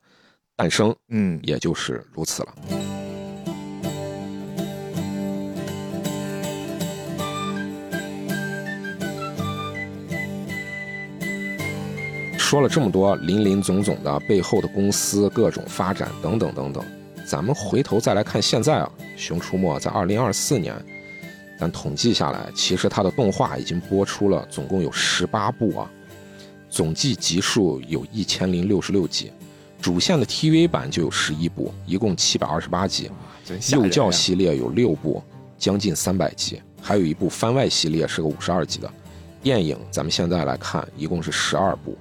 [0.55, 2.55] 诞生，嗯，也就是如此了。
[12.37, 16.85] 说了这么多林林总总的背后的公司、各种发展等等等等，
[17.27, 20.75] 咱们回头再来看现在啊，《熊出没》在二零二四年。
[21.59, 25.91] 但统计下来，其实它的动画已经播出了，总共有十八部啊，
[26.69, 29.33] 总计集数有一千零六十六集，
[29.81, 33.11] 主线的 TV 版就有十一部，一共七百二十八集，
[33.73, 35.23] 幼教系列有六部，
[35.57, 38.93] 将近三百集，还有一部番外系列是个五十二集的，
[39.43, 41.97] 电影咱们现在来看一共是十二部，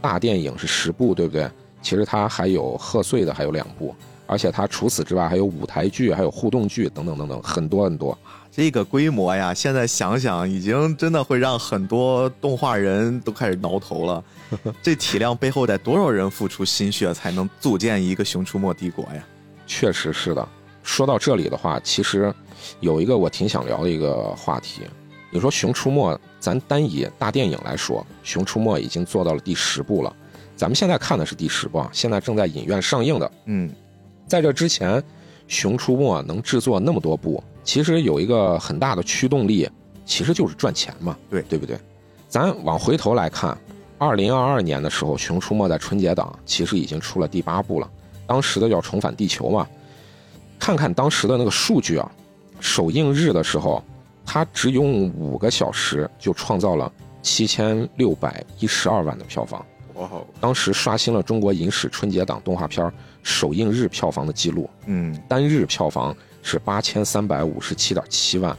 [0.00, 1.50] 大电影是十部，对不对？
[1.82, 3.94] 其实它还有贺岁的，还有两部。
[4.26, 8.16] 而且它除此之外还有舞台剧，还有互动剧等等等等，很多很多。
[8.52, 14.24] 这个规模呀，现在想想已经真的会让很多动画人都开始挠头了。
[14.82, 19.24] 这体量背后得多少人付出心血才能组建一个熊出没帝国呀？
[19.66, 20.46] 确实是的。
[20.82, 22.34] 说到这里的话，其实
[22.80, 24.82] 有一个我挺想聊的一个话题。
[25.30, 30.12] 你说熊出没，咱单以大电影来说，熊出没已经做到了第十部了。
[30.56, 33.30] 咱们现在看的是第十部，现在正在影院上映的。
[33.44, 33.70] 嗯。
[34.26, 34.98] 在这之前，
[35.46, 39.70] 《熊出没》能制作那么多部，其实有一个很大的驱动力，
[40.04, 41.78] 其实就是赚钱嘛，对对不对？
[42.28, 43.56] 咱往回头来看，
[43.96, 47.88] 二零二二年的时候，《熊出没》在春节档其实已经出了第八部了，
[48.26, 49.68] 当时的叫《重返地球》嘛。
[50.58, 52.10] 看看当时的那个数据啊，
[52.58, 53.80] 首映日的时候，
[54.26, 56.92] 它只用五个小时就创造了
[57.22, 59.64] 七千六百一十二万的票房。
[60.40, 62.90] 当时刷新了中国影史春节档动画片
[63.22, 68.56] 首映日票房的记录，嗯，单日票房是八千三百五十七点七万，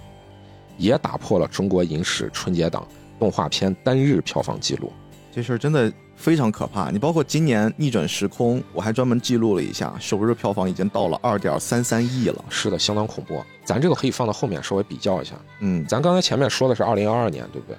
[0.78, 2.88] 也打破了中国影史春节档
[3.20, 4.92] 动画片单日票房记录。
[5.34, 6.92] 这事儿真的非常可怕。
[6.92, 12.44] 你包括今年《逆转时空》，我还专门记录了一下，首日票房已经到了二点三三亿了。
[12.50, 13.42] 是的，相当恐怖。
[13.64, 15.36] 咱这个可以放到后面稍微比较一下。
[15.60, 17.78] 嗯，咱刚才前面说的是二零二二年，对不对？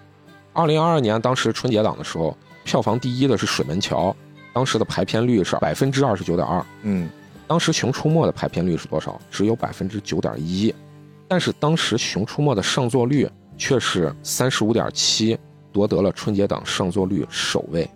[0.54, 2.34] 二零二二年当时春节档的时候，
[2.64, 4.10] 票房第一的是《水门桥》，
[4.54, 6.64] 当时的排片率是百分之二十九点二。
[6.82, 7.08] 嗯，
[7.52, 9.20] 当时《熊出没》的排片率是多少？
[9.30, 10.74] 只有百分之九点一。
[11.28, 13.28] 但是当时《熊出没》的上座率
[13.58, 15.38] 却是三十五点七，
[15.70, 17.86] 夺得了春节档上座率首位。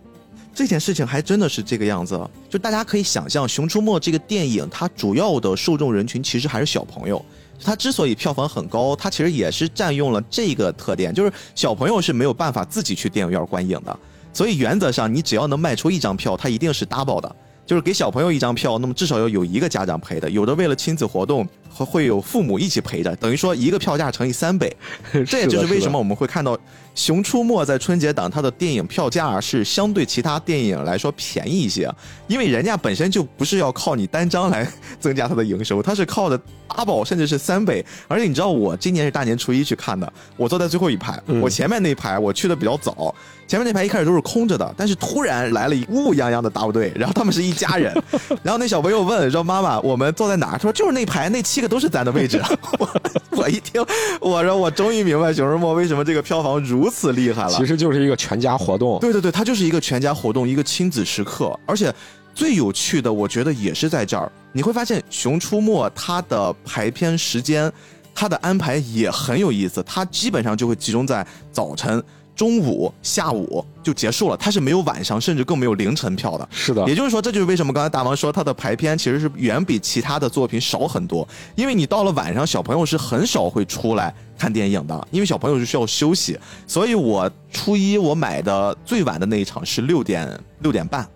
[0.54, 7.24] 这件事情还真的是这个样子，就大家可以想象，《熊出没》这个电影，它主要的受众人群其实还是小朋友。
[7.64, 13.98] 它之所以票房很高，它其实也是占用了这个特点，就是小朋友是没有办法自己去电影院观影的，
[14.34, 17.36] 所以原则上你只要能卖出一张票，它一定是 double 的。
[17.66, 21.46] 就是给小朋友一张票，那么至少要有一个家长陪的，有的为了亲子活动，
[21.76, 24.74] 会会有父母一起陪着，等于说一个票价乘以三倍。
[25.26, 26.56] 这也就是为什么我们会看到
[26.94, 31.90] 《熊出没》在春节档它的电影票价是相对其他电影来说便宜一些，
[32.26, 34.66] 因为人家本身就不是要靠你单张来
[34.98, 37.84] 增加它的营收，它是靠的八宝甚至是三倍。
[38.08, 43.14] 而且你知道我今年是大年初一去看的，我坐在最后一排，我前面那排我去的比较早。
[43.46, 47.94] 前面那排一开始都是空着的，但是突然来了一乌泱泱的大部队，然后他们是一家人，
[48.42, 52.40] 然后那小朋友问说：“妈妈，我们坐在哪？”他说：“就是那排，那七个都是咱的位置。
[52.78, 52.88] ”我
[53.32, 53.84] 我一听，
[54.20, 57.50] 我说我终于明白《熊出没》为什么这个票房如此厉害了。
[57.50, 58.98] 其实就是一个全家活动。
[59.00, 61.58] 对对对，它就是一个全家活动，一个亲子时刻。
[61.66, 61.94] 而且
[62.34, 67.72] 最有趣的，我觉得也是在这儿，你会发现《熊出没》它的排片时间，
[68.14, 72.02] 它的安排也很有意思，它基本上就会集中在早晨。
[72.36, 76.46] 中午、下午就结束了，它是没有晚上，甚至更没有凌晨票的。
[76.52, 81.26] 是的，也就是说，这就是为什么刚才大王说它的排片其实是远比其他的作品少很多。
[81.54, 86.38] 因为你到了晚上，小朋友是很少会出来看电影的，因为小朋友是需要休息。
[86.66, 91.08] 所以我初一我买的最晚的那一场是六点六点半，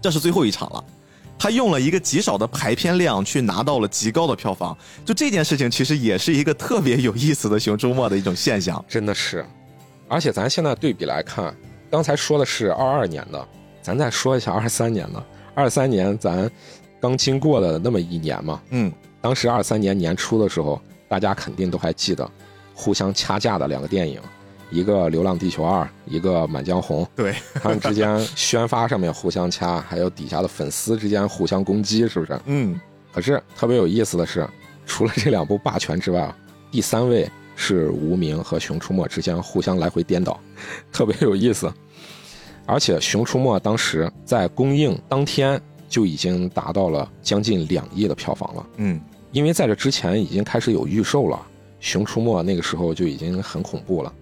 [0.00, 0.84] 这是最后一场了。
[1.40, 9.44] 他用了一个极少的排片量去拿到了极高的票房，就这件事情其实也是一个特别有意思的熊出没的一种现象，真的是。
[10.08, 11.54] 而且咱现在对比来看，
[11.90, 13.48] 刚才说的是二二年的，
[13.82, 15.22] 咱再说一下二三年的。
[15.54, 16.50] 二三年咱
[17.00, 22.28] 刚经过了那么一年嘛，嗯，当时二三年年初的时候，大家肯定都还记得
[22.74, 24.20] 互相掐架的两个电影，
[24.70, 27.04] 一个《流浪地球二》，一个《满江红》。
[27.14, 32.40] 对，他们之间宣发上面互相掐，还有底下的粉丝之间互相攻击，是不是？
[32.46, 32.80] 嗯。
[33.12, 34.48] 可是特别有意思的是，
[34.86, 36.32] 除了这两部霸权之外，
[36.70, 37.28] 第三位。
[37.60, 40.38] 是无名和熊出没之间互相来回颠倒，
[40.92, 41.70] 特别有意思。
[42.64, 48.66] 而且熊出没当时在公映当天就已经达到了将近两亿的票房了。
[48.76, 49.00] 嗯，
[49.32, 51.40] 因为在这之前已经开始有预售了，
[51.80, 54.12] 熊出没那个时候就已经很恐怖了。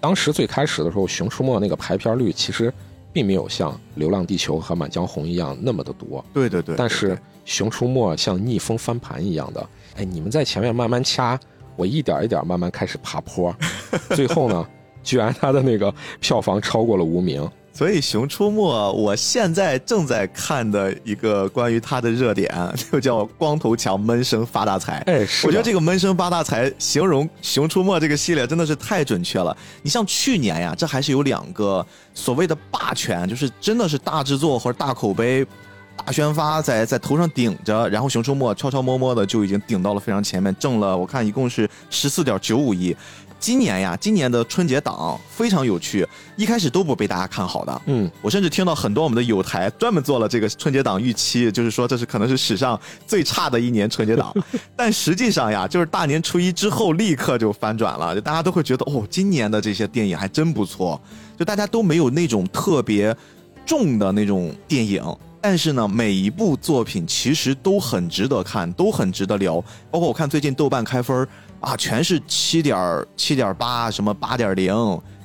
[0.00, 2.72] 当时最开始的时候，熊出没那个排片率其实
[3.12, 6.24] 并没有像流浪地球和满江红一样那么的多。
[6.32, 6.76] 对对对。
[6.76, 11.36] 但是熊出没像逆风翻盘一样的，哎，你们在前面慢慢掐。
[11.76, 13.54] 我一点一点慢慢开始爬坡，
[14.16, 14.66] 最后呢，
[15.02, 17.48] 居然他的那个票房超过了无名。
[17.72, 18.62] 所以《熊出没》，
[18.92, 22.50] 我现在正在看的一个关于它的热点，
[22.90, 24.96] 就叫“光头强闷声发大财”。
[25.06, 29.54] 哎，我觉得这个“闷声发大财”形容《熊出没》这个系列真的是太准确了。
[29.82, 35.46] 你像去年呀，这还是有两个所谓的霸权，就是真的是大制作或者大口碑。
[35.96, 42.96] 大宣发在在头上顶着，然后《熊出没》悄悄摸摸的就已经顶到了非常前面，挣了我看一共是十四点九五亿。
[43.38, 47.82] 今年呀，今年的春节档非常有趣，一开始都不被大家看好的。
[47.84, 54.34] 嗯，我甚至听到很多我们的友台专门做了这个春节档预期，就是说这是可能是史上最差的一年春节档。
[54.74, 60.98] 但实际上呀，就是大年初一之后立刻就翻转了，就大家都会觉得哦，今年的这些电影还真不错，
[61.38, 63.14] 就大家都没有那种特别
[63.66, 65.04] 重的那种电影。
[65.48, 69.62] 但是呢，每一部作品其实都很值得看，都很值得聊。
[69.92, 71.24] 包括我看最近豆瓣开分
[71.60, 72.76] 啊，全是七点
[73.16, 74.74] 七点八，什么八点零，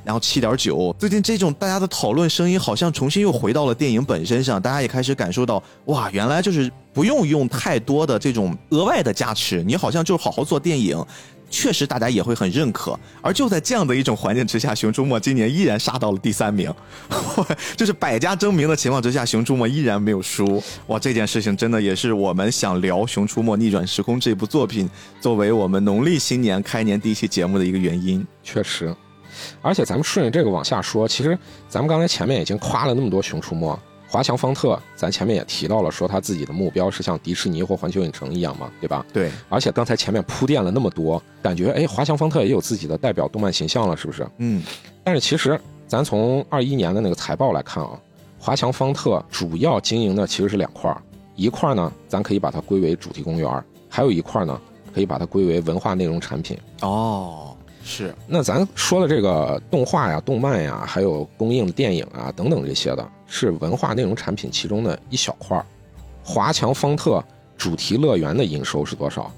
[0.04, 0.96] 然后七点九。
[1.00, 11.04] 最近这种大家的讨论声音好像重新又回到了电影本身上，大家也开始感受到，哇，原来就是不用用太多的这种额外的加持，你好像就好好做电影。
[11.52, 12.97] 确实，大家也会很认可。
[13.22, 16.74] 而就在这样的一种环境之下，《熊出没》今年依然杀到了第三名，
[17.76, 20.64] 就是百家争鸣的情况之下，《熊出没》依然没有输。
[20.88, 24.89] 哇，这件事情真的也是我们想聊《熊出没：逆转时空》这部作品，
[25.20, 28.26] 作为我们农历新年开年第一期节目的一个原因。
[28.41, 28.95] 确实，
[29.62, 31.38] 而且咱们顺着这个往下说，其实
[31.68, 33.68] 咱们刚才前面已经夸了那么多《熊出没》。
[34.12, 39.05] 华强方特，咱前面也提到了，说他自己的目标是像迪士尼或环球影城一样嘛，对吧？
[39.14, 39.32] 对。
[39.47, 44.28] 而且刚才前面铺垫了那么多，感觉哎，华强方特也有自己的代表动漫形象了，是不是？
[44.39, 44.62] 嗯。
[45.01, 45.57] 但是其实
[45.88, 47.91] 咱从二一年的那个财报来看啊，
[48.38, 51.01] 华强方特主要经营的其实是两块儿，
[51.38, 54.59] 一块儿呢，咱可以把它归为主题公园还有一块儿呢，
[54.93, 56.57] 可以把它归为文化内容产品。
[56.82, 57.51] 哦，
[57.84, 58.14] 是。
[58.28, 65.66] 那咱说的这个动画呀、动漫呀，还有公映的电影啊等等这些的，是文化内容产品其中的一小块儿。
[66.24, 67.24] 华强方特
[67.58, 69.32] 主题乐园的营收是多少？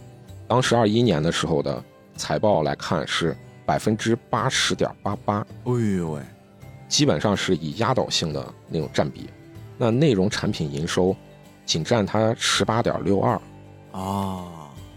[0.48, 1.84] 当时二一年的时候的
[2.16, 3.36] 财报来看是
[3.66, 5.40] 百分之八十点八八。
[5.64, 6.22] 哎呦喂！
[6.90, 9.28] 基本上是以压倒性的那种占比，
[9.80, 11.16] 那内容产品营收
[11.66, 13.42] 仅占它十八点六二，
[13.94, 14.46] 啊，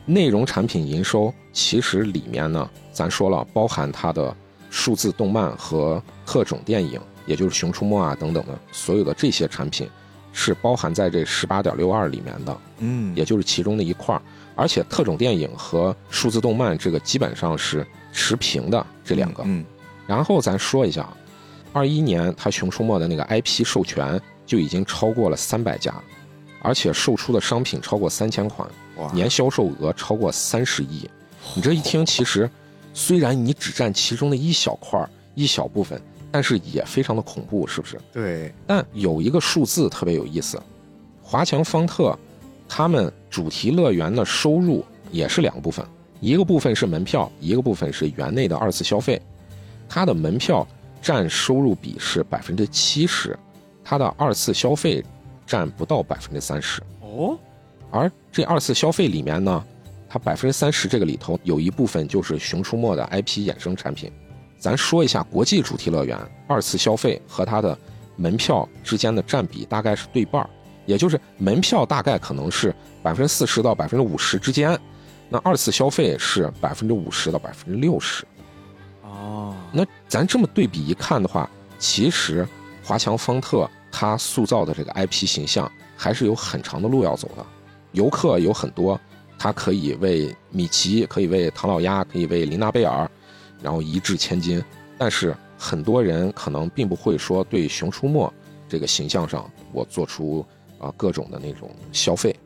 [0.07, 4.35] 内容产品营收其实里面呢，咱说了包含它的
[4.71, 9.89] 数字动漫和特种电影，也就是《熊出没》啊等等的所有的这些产品，
[10.33, 14.23] 是包含在这十八点六二里面的，嗯，也就是其中的一块儿，
[14.55, 19.65] 而且特种电影和数字动漫这个基本上是持平的这两个，嗯，
[20.07, 21.09] 然后咱说一下。
[21.73, 25.93] 二一年，它《熊出没》的那个 IP 授权就已经超过了三百家，
[26.67, 28.69] 而且售出的商品超过三千款，
[29.13, 31.09] 年销售额超过三十亿。
[31.55, 32.51] 你这一听，其实
[32.93, 36.03] 虽然你只占其中的一小块一小部分，
[36.33, 38.01] 但是也非常的恐怖，是不是？
[38.13, 38.53] 对。
[38.67, 40.61] 但有一个数字特别有意思，
[41.23, 42.19] 华强方特
[42.69, 45.87] 他们主题乐园的收入也是两个部分，
[46.19, 49.23] 一个部分是门票，一个部分是园内的二次消费，
[49.89, 50.67] 它的门票。
[51.03, 53.39] 占收入比是百分之七十，
[53.85, 55.05] 它的二次消费
[55.47, 57.39] 占不到百分之三十哦。
[57.91, 59.65] 而这二次消费里面呢，
[60.09, 64.13] 它百分之三十这个里头有一部分就是《熊出没》的 IP 衍生产品。
[64.59, 66.19] 咱说一下国际主题乐园
[66.49, 67.79] 二次消费和它的
[68.17, 70.49] 门票之间的占比大概是对半
[70.87, 74.79] 也就是门票大概可能是百分之四十到百分之五十之间，
[75.29, 78.25] 那二次消费是百分之五十到百分之六十。
[79.03, 82.47] 哦，那咱这么对比一看的话，其实
[82.83, 83.69] 华强方特
[83.99, 87.47] 他塑造的这个 IP 形象还是有很长的路要走的。
[87.93, 89.01] 游客有很多，
[89.39, 93.11] 他可以为米奇，可以为唐老鸭，可以为琳娜贝尔，
[93.63, 94.63] 然后一掷千金。
[94.99, 98.31] 但是很多人可能并不会说对熊出没
[98.69, 100.45] 这个形象上我做出
[100.79, 102.37] 啊各种的那种消费。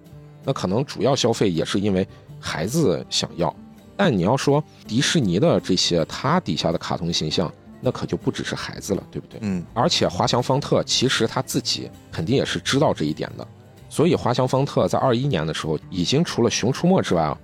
[0.44, 2.06] 那可能主要消费也是因为
[2.38, 3.52] 孩子想要。
[3.96, 9.38] 但你要说迪士尼的这些，它底下的卡通形象，那可就不只是孩子了，对不对？
[9.42, 9.64] 嗯。
[9.74, 13.46] 而且华强方特其实他自己肯定也是知道这一点的，
[13.88, 17.38] 所以华强方特在二一年的时候，已经除了《熊出没》之外啊，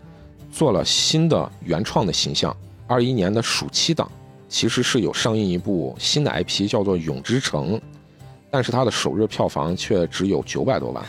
[0.52, 2.54] 做了新的原创的形象。
[2.86, 4.10] 二一年的暑期档，
[4.48, 7.74] 其实是有上映一部新的 IP，叫做《永之城》，
[8.48, 11.04] 但是它的首日票房却只有九百多万，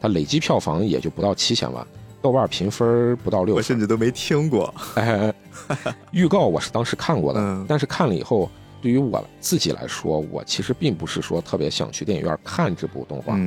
[0.00, 1.86] 它累计票房也就不到七千万。
[2.22, 4.72] 豆瓣评分不到六，我甚至都没听过。
[6.10, 8.50] 预告我是当时看过的，但是看了以后，
[8.82, 13.38] 对于我自己来说，我其实并不是说特别想去电影院看这部动画。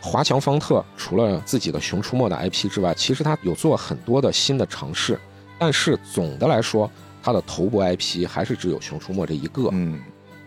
[0.00, 5.18] 华强方特除了自己的《熊出没》的 IP 之外，其实他有做很多的新的尝试，
[5.58, 6.90] 但是总的来说，
[7.22, 9.68] 他的头部 IP 还是只有《熊出没》这一个。
[9.72, 10.00] 嗯。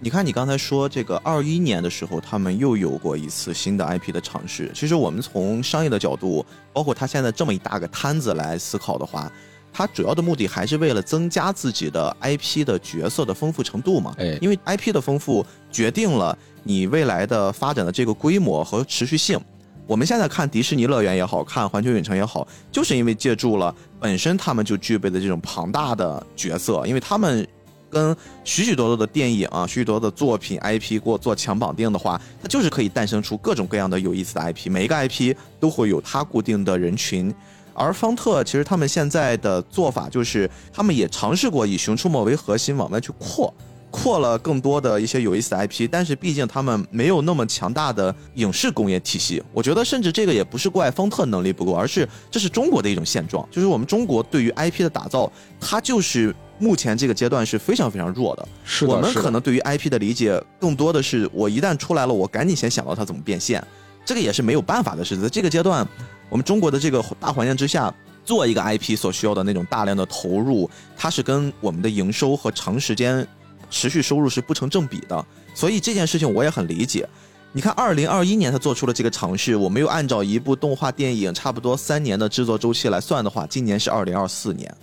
[0.03, 4.71] 你看，你刚才说这个二一年的时候，他们又有过一次新的 IP 的尝试。
[4.73, 6.43] 其实我们从商业的角度，
[6.73, 9.31] 包括他现在这么一大个摊子来思考的话，
[9.71, 14.15] 他主要的目的还是为了增加自己的 IP 的角色的丰富程度嘛？
[14.17, 19.39] 哎，因为 IP 的丰富决定了你未来的发展的这个规模和持续性。
[19.85, 27.47] 我们现在看迪士尼乐园也好看环球影城也好，就是因为借助了本身他们就具备的这种庞大的角色，因为他们。
[27.91, 34.71] 跟许许多多的电影啊，许许多多的作品 IP 过做强绑定的话，它就是可以诞生出各种各样的有意思的 IP。
[34.71, 37.33] 每一个 IP 都会有它固定的人群。
[37.73, 43.53] 而方特其实他们现在的做法就是，他们也尝试过以《熊出没》为核心往外去扩，
[43.89, 45.87] 扩了更多的一些有意思的 IP。
[45.89, 56.35] 但是毕竟他们没有那么强大的影视工业体系，我觉得甚至这个也不是怪方特能力不够，而是这是中国的一种现状，就是我们中国对于 IP 的打造，它就是。
[56.61, 58.47] 目前这个阶段是非常非常弱的。
[58.63, 63.61] 是我们可能对于 IP 的理解更多的是，我一旦出来了，我赶紧先想到它怎么变现。
[64.05, 65.17] 这个也是没有办法的事。
[65.17, 65.85] 在这个阶段，
[66.29, 67.93] 我们中国的这个大环境之下，
[68.23, 73.27] 做一个 IP 所需要的那种大量的投入，它是跟我们的营收和长时间
[73.69, 75.25] 持续收入是不成正比的。
[75.53, 77.07] 所以这件事情我也很理解。
[77.53, 84.73] 你看，二零二一年他做出了这个尝试，我们又按照一部动画电影差不多三年的制作周期来算的话，今年是二零二四年。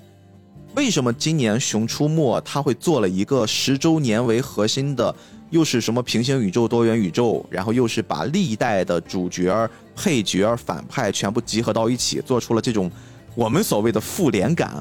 [0.78, 5.12] 为什么今年《熊出没》它会做了一个十周年为核心的，
[5.50, 12.88] 又是什么平行宇宙、多元宇宙，然后又是把历代的主角、配角、反派全部集合到一起，做出了这种
[13.34, 14.80] 我们所谓的复联感？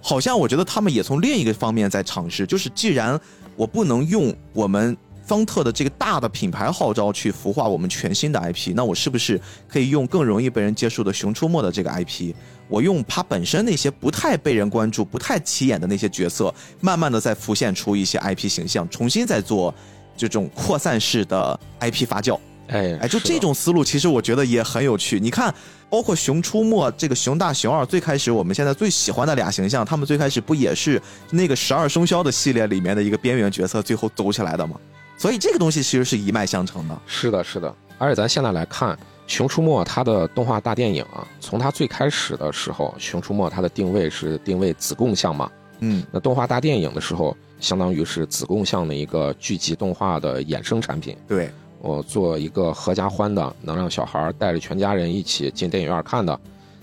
[0.00, 3.20] 好像我觉得他们也从另一个方面在尝试，就是既然
[3.56, 4.96] 我不能用我们
[5.26, 12.32] 方特的这个大的品牌号召去孵化我们全新的 IP，那我是不是可以用更容易被人接受的《熊出没》的这个 IP，
[12.68, 19.74] 我用它本身那些不太被人关注、不太起眼的那些角色，慢慢的再浮现出一些 IP 形象，重新再做
[20.16, 22.38] 这种扩散式的 IP 发酵。
[22.68, 25.20] 哎哎，就这种思路，其实我觉得也很有趣。
[25.20, 25.54] 你看，
[25.88, 31.00] 包括《熊出没》这个熊大、熊二，最开始我们现在最喜欢的俩形象，他们最开始不也是
[31.30, 34.74] 那个十二生肖的系列里面的一个边缘角色，最后走起来的吗？
[35.16, 36.98] 所以这个东西其实是一脉相承的。
[37.06, 37.74] 是的，是的。
[37.98, 38.94] 而且咱现在来看
[39.26, 45.50] 《熊出没》它的动画大电影啊，从它最开始的时候，《熊出没》它的定位是定位子贡像嘛，
[45.80, 51.16] 嗯，那动画大电影的时候，相当于是子贡像的一个剧集动画的衍生产品。
[51.26, 51.50] 对。
[51.78, 56.40] 我做一个合家欢的，能让小孩带着全家人一起进电影院看的，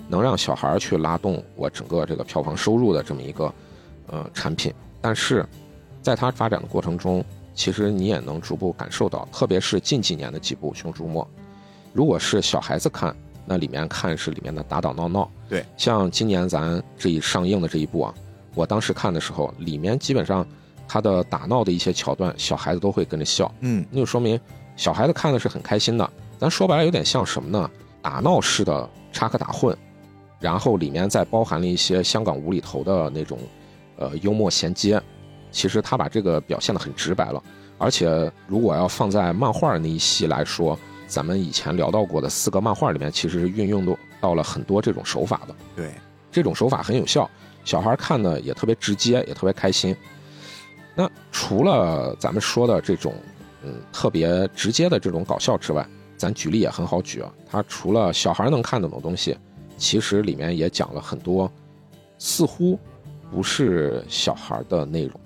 [0.08, 3.54] 能让小孩去拉动我整个这个票房收入的这么一个
[4.08, 4.74] 呃产品。
[5.02, 5.46] 但是，
[6.02, 11.22] 在它发展的过程中，其实你也能逐步感受到，特别是近几年的几部《熊出没》，
[11.94, 15.30] 如果是小孩子看，那里面看是里面的打打闹闹。
[15.48, 18.14] 对，像今年咱这一上映的这一部啊，
[18.56, 20.46] 我当时看的时候，里面基本上
[20.88, 23.54] 他的打闹的一些桥段，小孩子都会跟着笑。
[23.60, 24.40] 嗯，那就说明。
[24.76, 27.70] 小孩子看的是很开心的，咱说白了有点像什么呢？
[28.02, 29.76] 打闹式的插科打诨，
[30.40, 33.38] 然后里面再包含了一些香港无厘头的那种，
[33.98, 35.00] 呃，幽默衔接。
[35.54, 37.42] 其实他把这个表现的很直白了，
[37.78, 40.78] 而且如果要放在漫画那一系来说，
[41.08, 45.56] 咱们以前聊到过的四个漫画里面，其实运用到了很多这种手法的。
[45.78, 45.94] 对，
[46.30, 47.30] 这种手法很有效，
[47.64, 49.96] 小孩看的也特别直接，也特别开心。
[50.94, 53.14] 那除了咱们说的这种。
[53.66, 55.88] 嗯，特别直接的这种搞笑之外，
[56.18, 57.32] 咱举例也很好举啊。
[57.50, 59.38] 它除了小孩能看懂的东西，
[59.78, 61.50] 其实里面也讲了很多，
[62.18, 62.78] 似乎
[63.32, 65.18] 不是小孩的内容。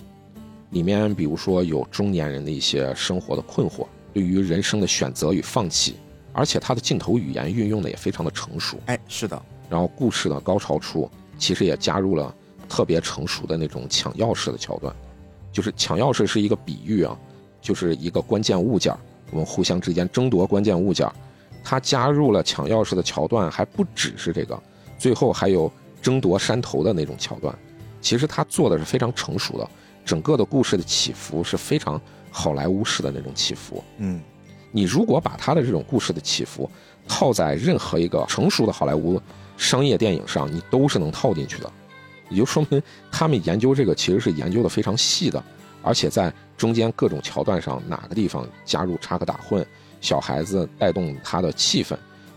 [0.72, 5.96] 里面比如说有中年人的一些生活的困惑，对于人生的选择与放弃，
[6.34, 8.78] 而且他的镜头语言运用的也非常的成熟。
[8.88, 9.42] 哎，是的。
[9.70, 12.34] 然后故事的高潮处，其实也加入了
[12.68, 14.94] 特别成熟的那种抢钥匙的桥段，
[15.52, 17.18] 就是抢钥匙是一个比喻啊。
[17.60, 18.96] 就是一个关键物件
[19.32, 21.12] 我们互相之间争夺关键物件
[21.64, 24.58] 他加入了抢钥匙的桥段，还不只是这个，
[24.98, 25.70] 最后还有
[26.02, 27.54] 争夺山头的那种桥段。
[28.00, 29.70] 其实他做的是非常成熟的，
[30.08, 32.02] 整个的故事的起伏是非常
[32.32, 33.84] 好莱坞式的那种起伏。
[33.98, 34.22] 嗯，
[34.72, 36.70] 你如果把他的这种故事的起伏
[37.06, 39.22] 套在任何一个成熟的好莱坞
[39.58, 41.70] 商业电影上，你都是能套进去的。
[42.30, 42.82] 也就说明
[43.12, 45.44] 他们研究这个其实是研究的非常细的。
[45.84, 49.66] 而且在中间各种桥段上，哪个地方加入插科打诨，
[50.00, 51.96] 小孩子带动他的气氛，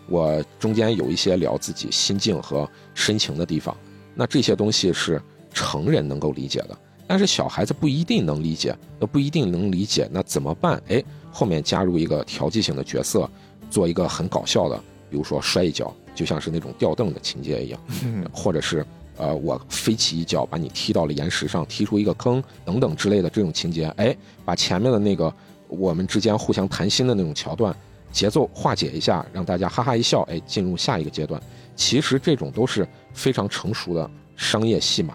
[0.09, 3.77] 我中间有一些聊自己心境和深情的地方，
[4.15, 5.21] 那这些东西是
[5.53, 6.79] 成人能够理解的，
[7.11, 10.81] 但是小孩子不一定能理解，那不一定能理解，那怎么办？
[10.87, 11.03] 哎，
[11.33, 13.29] 后面加入一个调剂性的角色，
[13.69, 14.77] 做一个很搞笑的，
[15.11, 17.81] 比如说摔一跤，就像是那种吊凳的情节一样，
[18.33, 18.87] 或者是。
[19.17, 25.31] 呃，我飞起一脚把你踢到了岩石上，踢出一个坑，等等之类的这种情节，哎，把前面的那个
[25.69, 27.75] 我们之间互相谈心的那种桥段
[28.11, 31.39] 节奏化解一下，让大家哈哈一笑，哎，进入下一个阶段。
[31.77, 35.15] 其实这种都是非常成熟的商业戏码，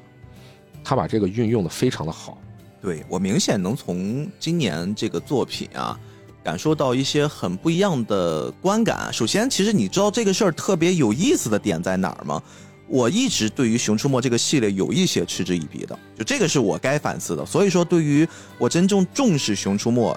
[0.86, 2.38] 他把这个运用的非常的好。
[2.82, 6.00] 对我明显能从今年这个作品啊，
[6.44, 9.12] 感受到一些很不一样的观感。
[9.12, 12.40] 首先，其实你知道这个事儿特别有意思的点在哪儿吗？
[12.88, 17.44] 我一直对于《熊出没》这个系列有一些嗤之以鼻的，就这个是我该反思的。
[17.44, 18.28] 所以说，对于
[18.60, 20.14] 我真正重视《熊出没》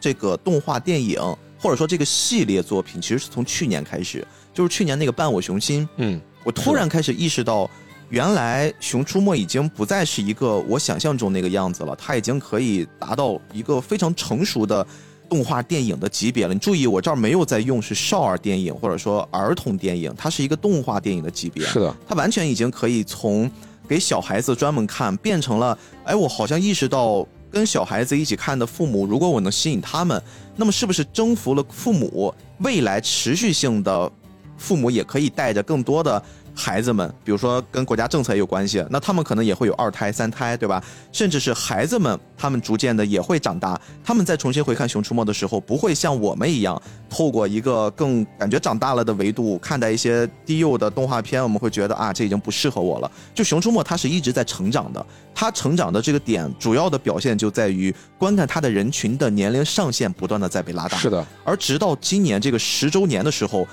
[0.00, 1.18] 这个动画电影，
[1.58, 7.68] 或者说这个系列作品，其实是从去年开始，就是去年那个《伴我熊心》，嗯，我突然开始意识到，
[8.12, 14.86] 原来《熊出没》已经不再是一个我想象中那个样子了，它已经可以达到一个非常成熟的。
[15.30, 21.64] 动画电影的级别了，你注意，我这儿没有在用是少儿电影或者说儿童电影，它是一个动画电影的级别。
[21.64, 23.50] 是的，它完全已经可以从
[23.88, 30.22] 给小孩子专门看，变成了，哎，我好像意识到跟小孩子一起看的父母，如果我能吸引他们，
[30.54, 34.12] 那么是不是征服了父母，未来持续性的
[34.58, 36.22] 父母也可以带着更多的。
[36.54, 40.82] 孩子们，比如说跟国家政策也有关系，那他们可能也会有二胎、三胎，对吧？
[41.10, 43.80] 甚至是孩子们，他们逐渐的也会长大。
[44.04, 53.10] 他们再重新回看《熊出没》的时候，不会像我们一样，透过一个更感觉长大了的维度看待一些低幼的动画片，我们会觉得啊，这已经不适合我了。
[53.34, 60.98] 就《熊出没》，它是一直在成长的，它成长的这个点，主要的表现就在于观看它的人群的年龄上限不断的在被拉大。
[60.98, 63.66] 是的，而直到今年这个十周年的时候。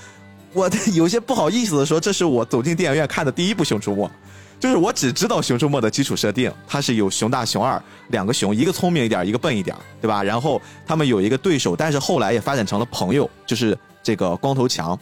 [0.54, 4.06] 我有些不好意思的说，这是我走进电影院看的第一部《熊出没》，
[4.60, 10.24] 就是我只知道《熊出没》的基础设定，它是有熊大、熊二两个熊，一个聪明一点，一个笨一点，对吧？
[10.24, 15.00] 然后他们有一个对手，但是后来也发展成了朋友，就是这个光头强。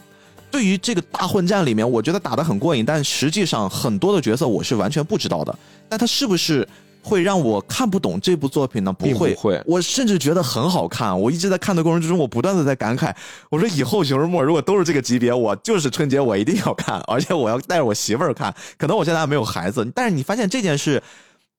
[0.50, 5.58] 对于这个大混战里面，我觉得打得很过瘾，但实际上很多的角色我是完全不知道的。
[5.88, 6.66] 但他是不是
[7.08, 8.92] 会让我看不懂这部作品呢？
[8.92, 9.62] 不会，不会。
[9.66, 11.18] 我甚至觉得很好看。
[11.18, 13.14] 我一直在看的过程之中，我不断的在感慨，
[13.50, 18.54] 我说以后《熊出没》如果都是这个级别，我就是春节我一定要看，而且我要带着我媳妇儿看。
[18.76, 21.02] 可能我现在还没有孩子，但是你发现这件事，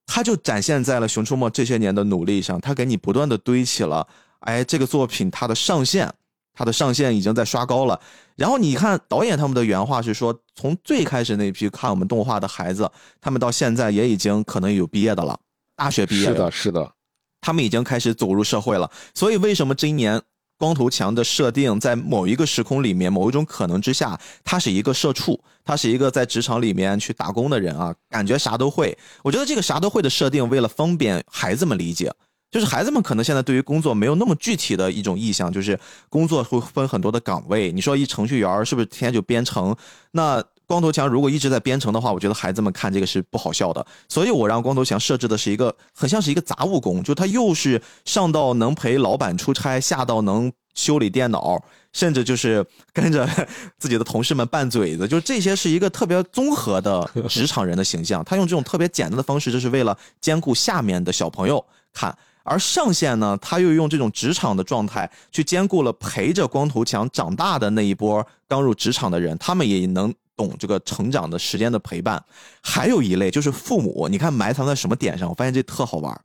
[0.05, 4.07] 它就展现在了《熊出没》这些年的努力上，它给你不断的堆起了，
[4.41, 6.11] 哎，这个作品它的上限。
[6.59, 7.97] 它的上限已经在刷高了，
[8.35, 12.91] 然后你看导演他们的原话是说，从最开始那批看我们动画的孩子，
[13.21, 15.39] 他们到现在也已经可能有毕业的了，
[15.73, 16.91] 大学毕业是的，是的，
[17.39, 18.91] 他们已经开始走入社会了。
[19.15, 20.21] 所以为什么今年
[20.57, 28.97] 光头强的设定在某一个时空里面，某一种可能之下，他是一个社畜，他是一个在职场里面去打工的人啊，感觉啥都会。
[29.23, 32.11] 我觉得这个啥都会的设定，为了方便孩子们理解。
[32.51, 35.79] 就是孩子们可能现在对于工作没有那么具体的一种意向，就是
[36.09, 37.71] 工作会分很多的岗位。
[37.71, 39.75] 你说一程序员是不是天天就编程？
[40.11, 43.85] 那光头强如果一直在编程的话，我觉得孩子们看这个是不好笑的。
[44.07, 53.27] 所以我让光头强设置的是一个很像是一个杂务工，就他又是上到能陪老板出差，下到能修理电脑，甚至就是跟着
[53.77, 58.23] 自己的同事们拌嘴子，就这些是一个特别综合的职场人的形象。
[58.23, 62.17] 他用这种特别简单的方式，就是为了兼顾下面的小朋友看。
[62.43, 72.23] 而上线呢，他又用这种职场的状态去兼顾了陪着光头强长大的那一波刚入职场的人，他们也能懂这个成长的时间的陪伴。
[72.61, 75.29] 还有一类就是父母，你看埋藏在什么点上？
[75.29, 76.21] 我发现这特好玩，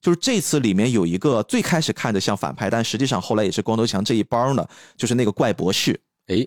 [0.00, 6.00] 就是这次里面有一个最开始看着像反派，但实际上后来也是光头强这一帮的，就是那个怪博士。
[6.28, 6.46] 哎。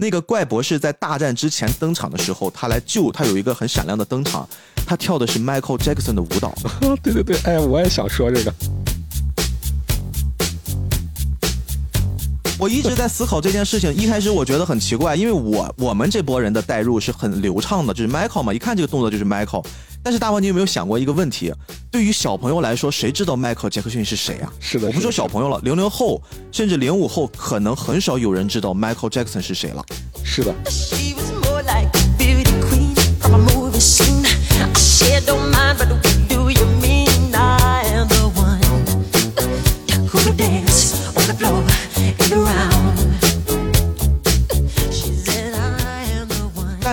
[0.00, 4.48] 那个怪博士在大战之前登场的时候，他来救他有一个很闪亮的登场，
[4.86, 6.54] 他跳的是 Michael Jackson 的舞蹈。
[7.04, 8.54] 对对对，哎，我也想说这个。
[12.60, 19.64] 我一直在思考这件事情，一开始我觉得很奇怪，因为我我们这波人的代入是很流畅的，就是 Michael 嘛，一看这个动作就是 Michael。
[20.02, 21.50] 但是大王，你有没有想过一个问题？
[21.90, 24.52] 对于小朋友来说，谁知道 Michael 杰克逊是谁啊？
[24.60, 26.20] 是的，我不说小朋友了，零零后
[26.52, 29.82] 甚至零五后，可能很少有人知道 Michael Jackson 是谁了。
[30.22, 30.54] 是的。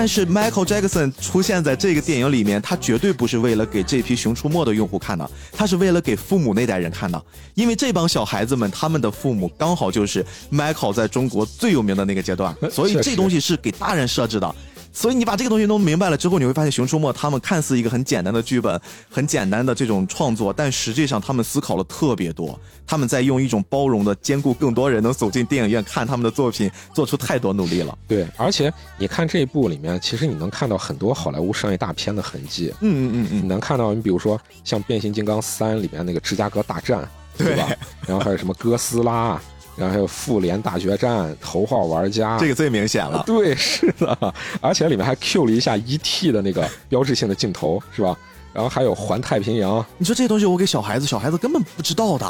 [0.08, 7.22] 但是 Michael Jackson 出现在这个电影里面，他绝对不是为了给这批《熊出没》的用户看的，他是为了给父母那代人看的。
[7.55, 14.55] 因为这帮小孩子们，他们的父母刚好就是 Michael 在中国最有名的那个阶段，所以这东西是给大人设置的。
[14.97, 18.81] 所以你把这个东西弄明白了之后，你会发现《熊出没》他们看似一个很简单的剧本，
[19.11, 22.59] 很简单的这种创作，但实际上他们思考了特别多。
[22.87, 27.95] 他们在用一种包容的、兼顾更多人能走进电影院看他们的作品，做出太多努力了。
[28.07, 32.73] 对，而且你看这一部里面，其实你能看到很多好莱坞商业大片的痕迹。
[32.79, 37.69] 嗯嗯嗯嗯，你能看到，你比如说像《变形金刚三》里面那个芝加哥大战，对吧？
[38.07, 39.39] 然后还有什么哥斯拉。
[39.78, 43.23] 然后还有复联大决战、头号玩家，这个最明显了。
[43.25, 48.17] 对，是的，而且里面还 Q 了一下 ET 的那个标志性的镜头，是吧？
[48.53, 49.86] 然后还有环太平洋。
[49.99, 52.25] 你说这些东西我给小孩子，小孩子根本不知道的。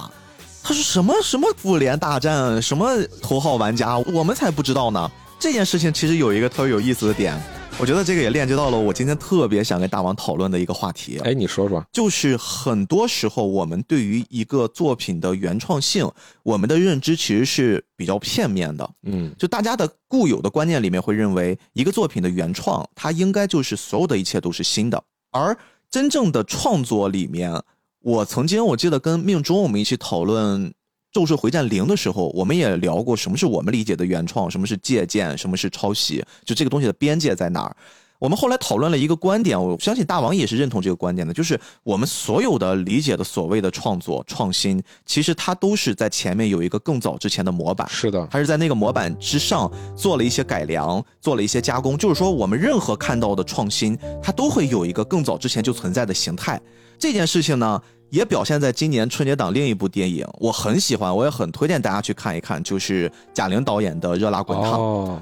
[0.62, 2.90] 他说什么什么复联大战，什么
[3.22, 5.10] 头号玩家，我们才不知道呢。
[5.40, 7.42] 这件事情其实有一个特别有意思的点。
[7.80, 11.20] 我觉得这个也链接到了我今天特别想跟大王讨论的一个话题。
[11.20, 16.10] 哎，你说说，就是很多时候我们对于一个作品的原创性，
[16.42, 18.90] 我们的认知其实是比较片面的。
[19.04, 25.04] 嗯，就大家的固有的观念里面会认为，一个作品的原创，它应该就是所有的一切都是新的。
[25.30, 25.56] 而
[25.92, 27.62] 真正的创作里面，
[28.02, 30.68] 我曾经我记得跟命中我们一起讨论。
[31.18, 37.76] 《咒术回战零》的时候，我们也聊过什么是我们理解的原创，什么是借鉴，什么是抄袭，就这个东西的边界在哪儿？
[38.20, 51.98] 我们后来讨论了一个观点，我相信大王也是认同这个观点的，就是我们所有的理解的所谓的创作创新，其实它都是在前面有一个更早之前的模板，是的，它是在那个模板之上做了一些改良，做了一些加工。
[51.98, 56.62] 就是说，我们任何看到的创新，它都会有一个更早之前就存在的形态。
[57.00, 57.82] 这件事情呢？
[58.10, 64.74] 也表现在今年春节档另一部电影，我很喜欢，我也很推荐大家去看一看，就是贾玲导演的《热辣滚烫》。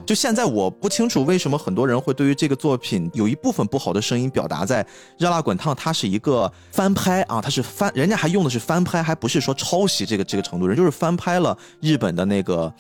[0.06, 4.84] 就现在我不清楚为什么很多人会对于这个作品有一部分不好的声音表达在
[5.18, 12.72] 《热辣滚烫》，它是一个翻拍啊，它是翻，人家还用的是翻拍，还不是说抄袭这个这个程度，人就是翻拍了日本的那个。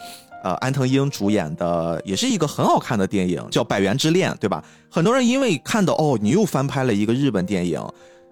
[0.43, 4.64] 呃安藤英主演的，也是一个很好看的电影，叫《百元之恋》，对吧？
[4.91, 7.84] 很多人因为看到哦，你又翻拍了一个日本电影。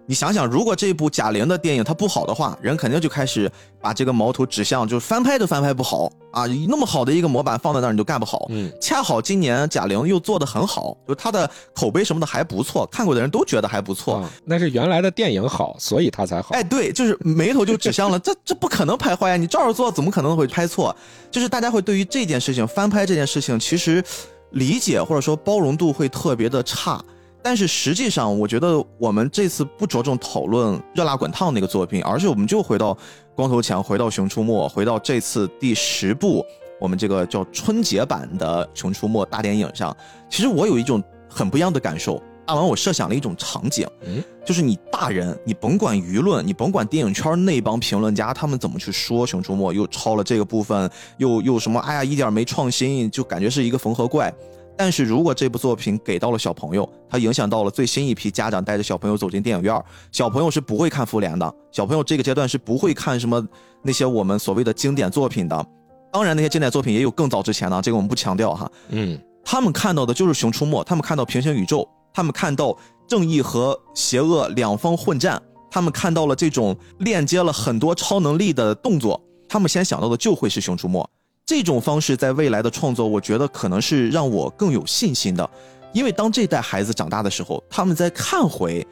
[0.06, 3.50] 你想想，如果这部贾玲的电影它不好的话，人肯定就开始
[3.82, 6.46] 把这个矛头指向，就是翻拍都翻拍不好啊！
[6.68, 8.48] 那么好的一个模板放在那儿，你就干不好。
[8.50, 14.22] 嗯，恰好今年贾玲又做的很好，就她的口碑什么的还不错，看过的人都觉得还不错。
[14.44, 16.50] 那是原来的电影好，所以它才好。
[16.52, 19.38] 哎，对，就是眉头就指向了， 这这不可能拍坏呀！
[19.38, 20.94] 你照着做，怎么可能会拍错？
[21.32, 24.04] 就是大家会对于这件事情翻拍这件事情，其实
[24.52, 27.02] 理解或者说包容度会特别的差。
[27.44, 32.98] 但是实际上，我觉得我们这次不着重讨论热辣滚烫那个作品，而是我们就回到
[33.36, 36.46] 光头强，回到熊出没，回到这次第十部
[36.80, 39.96] 我们这个叫春节版的熊出没大电影上。
[40.30, 42.22] 其实我有一种很不一样的感受。
[42.46, 54.34] 大王，我设想了一种场景，嗯，就是你大人，你甭管舆论，你甭管电影圈那帮评论家他们怎么去说熊出没又抄了这个部分，又又什么，哎呀，一点没创新，就感觉是一个缝合怪。
[54.76, 63.46] 但是如果这部作品给到了小朋友，它影响到了最新一批家长带着小朋友走进电影院，小朋友是不会看复联的，小朋友这个阶段是不会看什么
[63.84, 65.66] 那些我们所谓的经典作品的。
[66.12, 68.72] 当然，那些经典作品也有更早之前的，这个我们不强调哈。
[68.90, 79.20] 嗯，他们看到的就是《熊出没》，他们看到平行宇宙，他们看到正义和邪恶两方混战，他们看到了这种链接了很多超能力的动作，
[79.50, 81.00] 他们先想到的就会是《熊出没》。
[81.46, 85.48] 这种方式在未来的创作，我觉得可能是让我更有信心的，
[85.92, 88.86] 因为当这代孩子长大的时候，他们在看回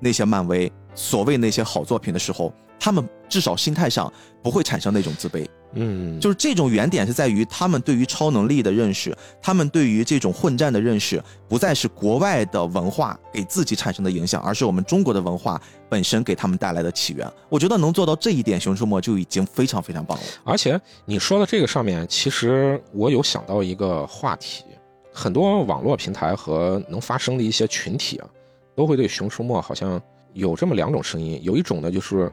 [0.00, 4.12] 那些漫威所谓那些好作品的时候，他们至少心态上
[4.42, 5.46] 不会产生那种自卑。
[5.74, 17.30] 嗯，就是这种原点是在于他们对于超能力的认识，他们对于这种混战的认识，不再是国外的文化给自己产生的影响，而是我们中国的文化本身给他们带来的起源。
[17.50, 20.24] 我觉得能做到这一点，《熊出没》就已经非常非常棒了。
[20.42, 24.64] 而且你说的这个上面，其实我有想到一个话题，
[25.12, 28.28] 很多网络平台和能发声的一些群体啊，
[28.74, 30.00] 都会对《熊出没》好像
[30.32, 32.32] 有这么两种声音，有一种呢就是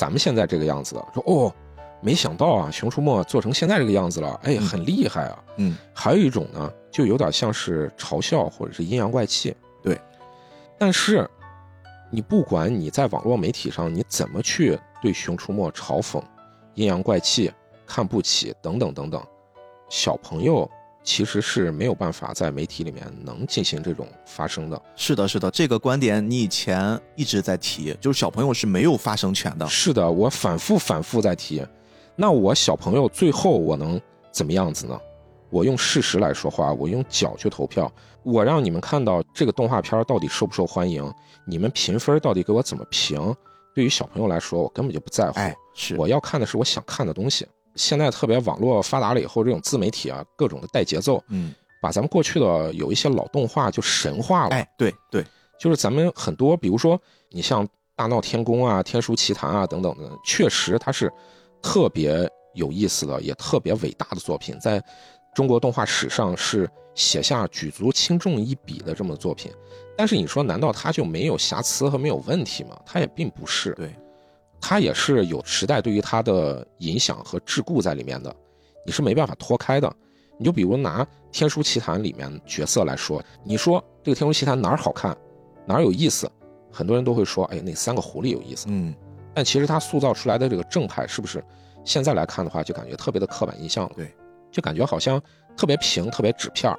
[0.00, 1.52] 咱们现在这个样子的，说哦。
[2.02, 5.44] 没想到啊，《熊出没》做成现在这个样子了，哎，很厉害啊。
[5.58, 9.54] 嗯，还有一种呢，就有点像是嘲笑或者是阴阳怪气。
[9.82, 10.00] 对，
[10.78, 11.28] 但是
[12.10, 16.22] 你不管你在网络媒体上你怎么去对《熊出没》嘲讽、
[16.72, 17.52] 阴阳怪气、
[17.86, 19.22] 看不起等等等等，
[19.90, 20.66] 小朋友
[21.02, 24.80] 其实是没有办法在媒体里面能进行这种发声的。
[24.96, 29.66] 是的，是的，这个观点你以前一直在提，就是小朋友是没有发声权的。
[29.66, 31.66] 是的，我反复反复在提。
[32.16, 35.00] 那我小朋友最后我能怎么样子呢？
[35.48, 37.90] 我用事实来说话，我用脚去投票，
[38.22, 41.12] 我让你们看到这个动画片到底受不受欢迎，
[41.44, 43.34] 你们评分到底给我怎么评？
[43.74, 45.38] 对于小朋友来说，我根本就不在乎。
[45.40, 47.46] 哎，是我要看的是我想看的东西。
[47.74, 54.50] 现在特别网络发达了以后，这种自媒体啊，各种的带节奏，嗯，把咱们过去的有一些老动画就神化了。
[54.50, 55.24] 哎，对对，
[55.58, 57.00] 就是咱们很多，比如说
[57.30, 57.66] 你像
[57.96, 61.10] 大闹天宫啊、天书奇谭啊等等的，确实它是。
[61.62, 64.82] 特别有意思的，也特别伟大的作品，在
[65.34, 69.52] 中国动画史上是写下举足轻重一笔的这么作品。
[69.94, 72.80] 但是你说，难道它就没有瑕疵和没有问题吗？
[72.86, 73.74] 它也并不是。
[73.74, 73.94] 对，
[74.60, 78.34] 它也是有时代对于它的影响和桎梏在里面的，
[78.84, 79.92] 你是没办法脱开的。
[80.38, 85.16] 你就比如拿《天书奇谭》里面角色来说，你说这个《天书奇谭》哪儿好看，
[85.66, 86.30] 哪儿有意思，
[86.70, 88.66] 很多人都会说，哎，那三个狐狸有意思。
[88.70, 88.94] 嗯。
[89.32, 91.44] 但其实他塑造出来的这个正派，是不是
[91.84, 93.92] 现在来看的话，就感觉特别的刻板印象了？
[93.96, 94.12] 对，
[94.50, 95.22] 就感觉好像
[95.56, 96.78] 特别平、特别纸片儿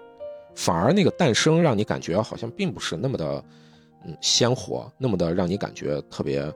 [0.53, 3.43] 反而那个诞生让你感觉好像并不是那么的，
[4.05, 6.51] 嗯，鲜活，那么的让你感觉特别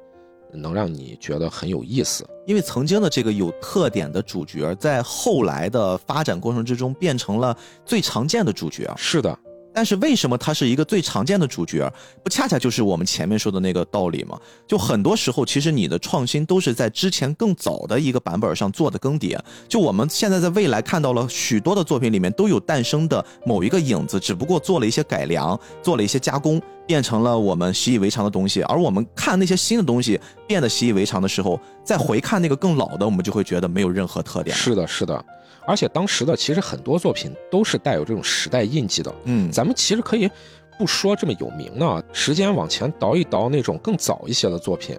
[0.55, 2.27] 能让你觉得很有意思。
[2.45, 8.93] 因为曾经的这个有特点的主角，在后来的发展过程之中，变成了最常见的主角。
[8.95, 9.37] 是的。
[9.75, 11.91] 但是为什么它是一个最常见的主角？
[12.23, 14.39] 不恰恰就是我们前面说的那个道理吗？
[14.65, 19.37] 就很多时候，其实你的创新都是在之前更早的一个版本上做的更迭。
[19.67, 28.61] 就我们现在在未来看到了许多的作品里面都有诞生的某一个影子，只不过做了一些改良，做了一些加工，变成了我们习以为常的东西。
[28.63, 30.17] 而我们看那些新的东西
[30.47, 34.55] 变得习以为常的时候，再回看那个更老的，我们就会觉得没有任何特点。
[34.55, 35.25] 是的，是的。
[35.67, 39.13] 而且当时的其实很多作品都是带有这种时代印记的。
[39.23, 40.29] 嗯，咱们其实可以
[40.77, 44.97] 不说这么有名的，时间往前倒一倒，那种更早一些的作品，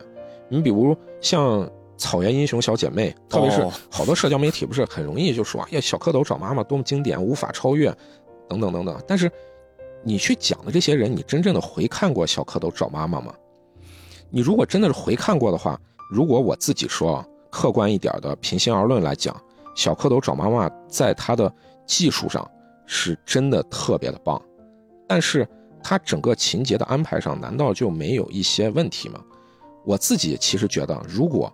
[0.49, 1.63] 你比如像
[1.97, 7.95] 《草原英雄小姐妹》，特别是好多社交媒体不是很容易就说哎呀，小蝌蚪找妈妈多么经典，无法超越，
[8.49, 9.01] 等等等等。
[9.07, 9.31] 但是
[10.03, 13.35] 你去讲的这些人，你真正的回看过《小蝌蚪找妈妈》吗？
[14.31, 19.35] 你如果真的是回看过的话，如果我自己说客观一点的，平心而论来讲。
[19.77, 21.53] 小蝌蚪找妈妈在它的
[21.87, 22.51] 技术上
[22.87, 24.41] 是真的特别的棒，
[25.07, 25.47] 但是
[25.83, 29.21] 它整个情节的安排上，难道就没有一些问题吗？
[29.85, 31.53] 我自己其实觉得，如果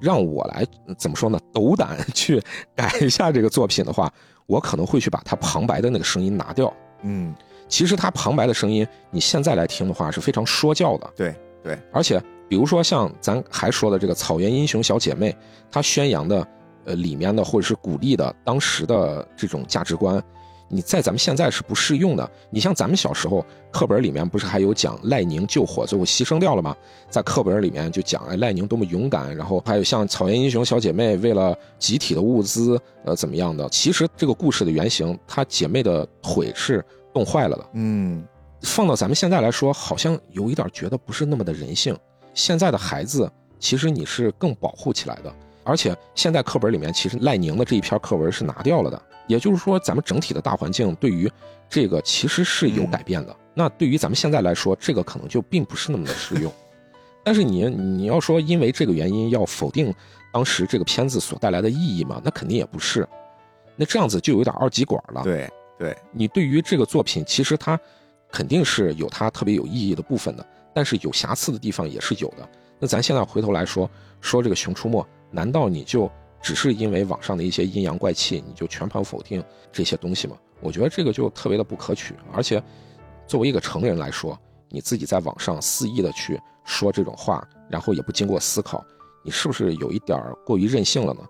[0.00, 0.66] 让我来
[0.98, 2.42] 怎么说呢，斗胆 去
[2.74, 4.12] 改一下这个作品的话，
[4.46, 6.70] 我可能会去把它旁白的那个声音拿掉。
[7.02, 7.34] 嗯，
[7.68, 11.10] 其实它旁白的声音，你现在来听的话是非常说教的。
[11.16, 15.34] 对对，而且比如说像咱还说的这个草原英雄小姐妹，
[15.70, 16.46] 她宣扬的。
[16.84, 20.22] 呃，里面的或者是鼓励的当时的这种价值观，
[20.68, 22.30] 你在咱们现在是不适用的。
[22.50, 26.74] 你像咱们小时候课本里面不是还有讲赖宁救火最后牺牲掉了吗？
[27.10, 33.68] 在课本里面就讲哎赖宁多么勇敢，然后还有像草原英雄小姐妹为了集体的物资呃怎么样的。
[33.68, 37.66] 其实这个故事的原型，她姐妹的腿是冻坏了的。
[37.74, 38.24] 嗯，
[38.62, 41.96] 放到咱们现在来说，好像有一点觉得不是那么的人性。
[42.34, 45.32] 现在的孩子其实你是更保护起来的。
[45.64, 51.30] 而且现在课本里面其实赖宁的这一篇课文是拿掉了的，也就是说咱们整体的大环境对于
[51.68, 53.36] 这个其实是有改变的。
[53.54, 56.52] 那对于咱们现在来说，这个可能就并不是那么的适用。
[57.24, 59.94] 但是你你要说因为这个原因要否定
[60.32, 62.20] 当时这个片子所带来的意义嘛？
[62.24, 63.06] 那肯定也不是。
[63.76, 65.22] 那这样子就有点二极管了。
[65.22, 65.48] 对
[65.78, 67.78] 对，你对于这个作品其实它
[68.30, 70.44] 肯定是有它特别有意义的部分的，
[70.74, 72.48] 但是有瑕疵的地方也是有的。
[72.80, 73.88] 那咱现在回头来说
[74.20, 75.00] 说这个《熊出没》。
[75.32, 76.08] 难道你就
[76.40, 80.36] 只是因为网上的一些阴阳怪气，你就全盘否定这些东西吗？
[80.60, 82.14] 我觉得这个就特别的不可取。
[82.32, 82.62] 而且，
[83.26, 88.84] 作为一个成人来说，你自己在网上肆意的去说这种话，然后也不经过思考，
[89.24, 91.20] 你是不是有一点过于任性了呢？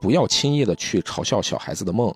[0.00, 2.14] 不要轻易的去嘲笑小孩子的梦。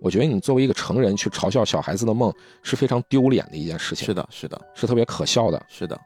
[0.00, 2.32] 我觉得你作为一个成人去嘲笑小孩子的梦
[2.62, 4.06] 是非常丢脸的一件事情。
[4.06, 5.60] 是的，是的，是特别可笑的。
[5.68, 5.98] 是的。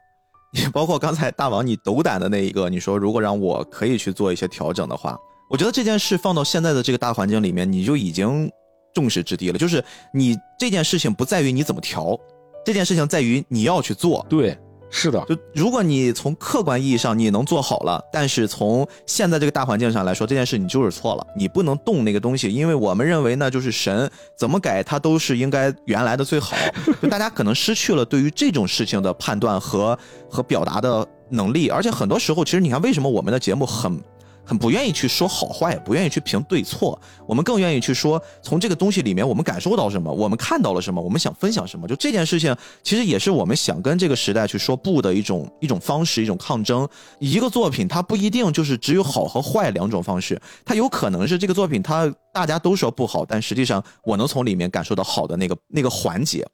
[0.51, 5.17] 也 包括刚才大王你斗胆的那一个，你说如果让我可以去做一些调整的话，
[5.49, 8.49] 我觉得这件事放到现在的这个大环境里面，你就已经
[8.93, 9.57] 众矢之的了。
[9.57, 9.83] 就是
[10.13, 12.17] 你这件事情不在于你怎么调，
[12.65, 14.25] 这件事情在于你要去做。
[14.29, 14.57] 对。
[14.91, 26.57] 是的，就如果你从客观意义上你能做好了，但是从现在这个大环境上来说，这件事你就是错了，你不能动那个东西，因为我们认为呢，就是神怎么改它都是应该原来的最好，
[27.01, 29.97] 就大家可能失去了对于这种事情的判断和
[30.29, 33.99] 和表达的能力，而且很多时候，其实你看为什么我们的节目很。
[34.43, 41.87] 很不愿意去说好坏，不愿意去评对错，我们更愿意去说从这个东西里面我们感受到什么，我们看到了什么，我们想分享什么。
[41.87, 46.87] 就这件事情，其实也是我们想跟这个时代去说不的一种一种方式，一种抗争。
[47.19, 56.45] 一个作品它不一定就是只有好和坏两种方式，它有可能是这个作品它大家都说不好，但实际上我能从里面感受到好的那个那个环节。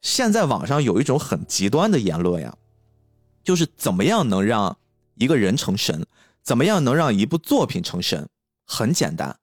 [0.00, 2.54] 现在网上有一种很极端的言论呀，
[3.44, 4.76] 就是怎么样能让
[5.16, 6.04] 一个人成神。
[6.42, 8.28] 怎么样能让一部作品成神？
[8.66, 9.38] 很简单，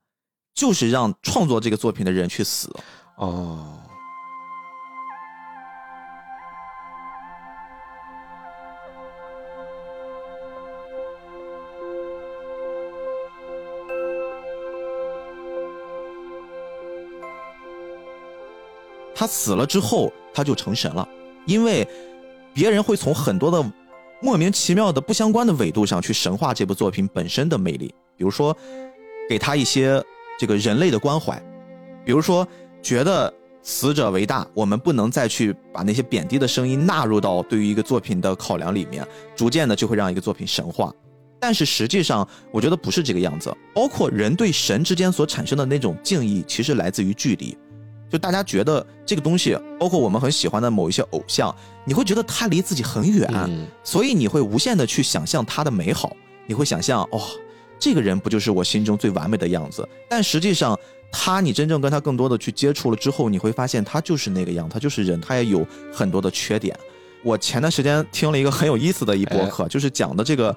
[0.54, 2.70] 就是让创作这个作品的人去死。
[3.16, 3.82] 哦。
[19.16, 21.08] 他死了之后，他就成神了，
[21.45, 21.88] 因为
[22.54, 23.72] 别人会从很多的。
[24.22, 28.56] 莫名其妙的不相关的维度上去神化这部作品本身的魅力，比如说，
[29.30, 30.04] 给他一些
[30.38, 31.42] 这个人类的关怀，
[32.04, 32.46] 比如说
[32.82, 40.94] 觉得死者为大，我们不能再去把那些贬低的声音纳入到对于一个作品的考量里面，逐渐的就会让一个作品神化。
[41.40, 43.56] 但是实际上，我觉得不是这个样子。
[43.74, 47.58] 包括人对神之间所产生的那种敬意，其实来自于距离。
[48.10, 51.56] 就大家觉得这个东西，包括我们很喜欢的某一些偶像，
[51.86, 53.30] 你会觉得他离自己很远，
[53.84, 56.15] 所以你会无限的去想象他的美好，
[56.48, 57.22] 你会想象，哦，
[57.77, 59.88] 这个人不就是我心中最完美的样子？
[60.10, 60.77] 但实际上，
[61.11, 66.77] 他你真正跟他更多的去接触了之后，你会发现他就是那个样，他就是人，他也有很多的缺点。
[67.23, 70.56] 我前段时间听了一个很有意思的一播客，就是讲的这个。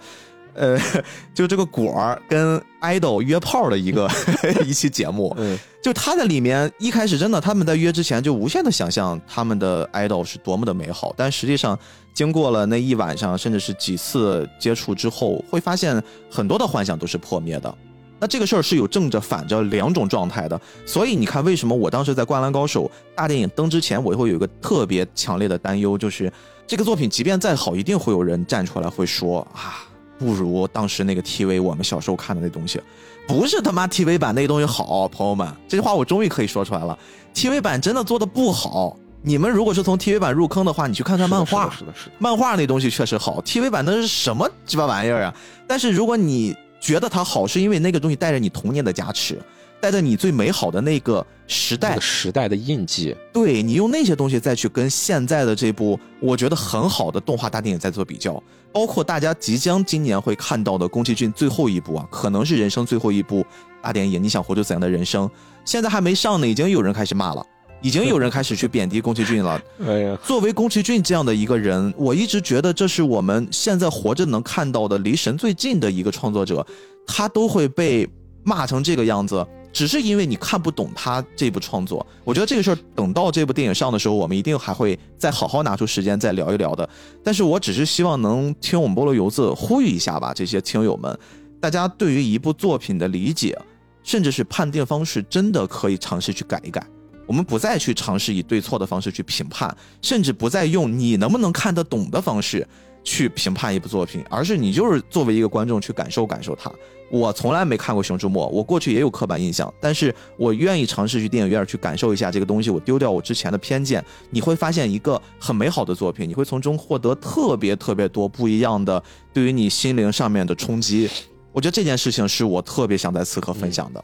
[0.54, 0.78] 呃，
[1.34, 4.08] 就这个果儿跟 idol 约炮的一个
[4.66, 5.36] 一期节目，
[5.82, 11.78] 就他在里面一开始真的他们在约之前就无限的想象他们的 idol 是多么的美好，但实际上
[12.12, 17.74] 经过了那一晚上甚至是几次接触之后，会发现很多的幻想都是破灭的。
[18.20, 22.84] 那这个事儿是有正着反着两种状态的，所以你看为什么我当时在《灌篮高手》
[23.16, 26.32] 大电影登之前，我会有一个特别强烈的担忧，就是
[26.64, 29.88] 这个作品即便再好，一定会有人站出来会说啊。
[30.22, 32.80] 不如当时那个 TV，我们小时候看的那东西，
[33.26, 36.96] 不是他妈 TV 版那东西好，朋友们，这句话我终于可以说出来了。
[37.34, 45.34] TV 版真的做的不好，你们如果是从 TV 版入坑的话，你去看看漫画，是的，是的，漫画那东西确实好，TV 版那是什么鸡巴玩意儿啊？
[45.66, 49.40] 但是如果你觉得它好，是因为那个东西带着你童年的加持，
[49.80, 53.16] 带着你最美好的那个时代时代的印记。
[53.32, 58.40] 对你用那些东西再去跟现在的这部我觉得很好的动画大电影再做比较，
[58.72, 63.44] 包括大家即将今年会看到的宫崎骏最后一部啊，可能是人生最后一部
[63.82, 64.22] 大电影。
[64.22, 65.30] 你想活出怎样的人生？
[65.64, 67.46] 现在还没上呢，已经有人开始骂了。
[67.84, 69.60] 已经有人开始去贬低宫崎骏了。
[69.84, 76.64] 哎呀，作为宫崎骏这样的一个人，我一直觉得这是我们现在活着能看到的离神最近的一个创作者，
[77.04, 78.08] 他都会被
[78.44, 82.06] 骂成这个样子，只是因为你看不懂他这部创作。
[82.24, 86.88] 我觉得这个事儿等到这部电影上的时候，我们一定还会再好好拿出时间再聊一聊的。
[87.24, 91.18] 但是我只是希望能听我们菠萝油子呼吁一下吧，这些听友们，
[91.60, 93.58] 大家对于一部作品的理解，
[94.02, 96.86] 甚至是判定方式，真的可以尝试去改一改。
[97.26, 102.66] 我们不再去尝试以对错的方式去评判，甚至不再用你能不能看得懂的方式
[103.04, 106.70] 去评判一部作品，而是你就是作为一个观众去感受感受它。
[107.10, 112.70] 我从来没看过《熊出没》，我过去也有刻板印象，但是我愿意尝试去电影院去感受一下这个东西。
[112.70, 121.06] 我丢掉我之前的偏见，你会发现一个很美好的作品，你会从中获得特别特别多不一样的对于你心灵上面的冲击。
[121.52, 124.02] 我觉得这件事情是我特别想在此刻分享的。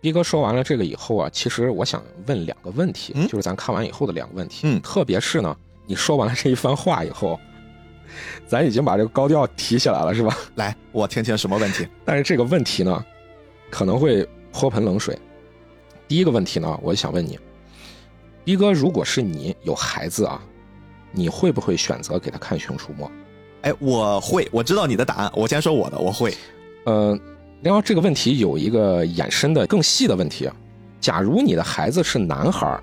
[0.00, 4.60] 逼哥说完了这个以后啊，其实我想问两个问题，就是咱看完以后的两个问题。
[4.62, 5.56] 嗯，特别是呢，
[5.86, 7.40] 你说完了这一番话以后，
[8.46, 10.36] 咱已经把这个高调提起来了，是吧？
[10.56, 11.86] 来，我听听什么问题。
[12.04, 13.04] 但是这个问题呢，
[13.70, 15.18] 可能会泼盆冷水。
[16.06, 17.38] 第一个问题呢，我想问你，
[18.44, 20.40] 逼哥，如果是你有孩子啊，
[21.12, 23.06] 你会不会选择给他看《熊出没》？
[23.62, 25.32] 哎，我会，我知道你的答案。
[25.34, 26.34] 我先说我的，我会。
[26.84, 27.18] 呃，
[27.62, 30.54] 然后这个问题有一个衍生的更细的问题啊。
[31.00, 32.78] 假如你的孩子是男孩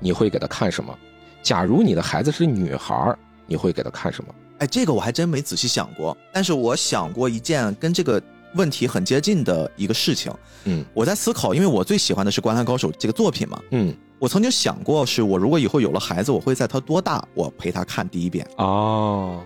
[0.00, 0.96] 你会给他看什么？
[1.40, 3.16] 假如你的孩子是女孩
[3.46, 4.34] 你会给他看什么？
[4.58, 6.16] 哎，这个我还真没仔细想过。
[6.32, 8.20] 但是我想过一件跟这个
[8.54, 10.32] 问题很接近的一个事情。
[10.64, 13.60] 嗯，我在思考，因为我最喜欢的是《灌篮高手》这个作品嘛。
[13.70, 18.46] 嗯，我曾经想过，是我如果以后有了孩子，我会在他多大，我陪他看第一遍。
[18.56, 19.42] 哦。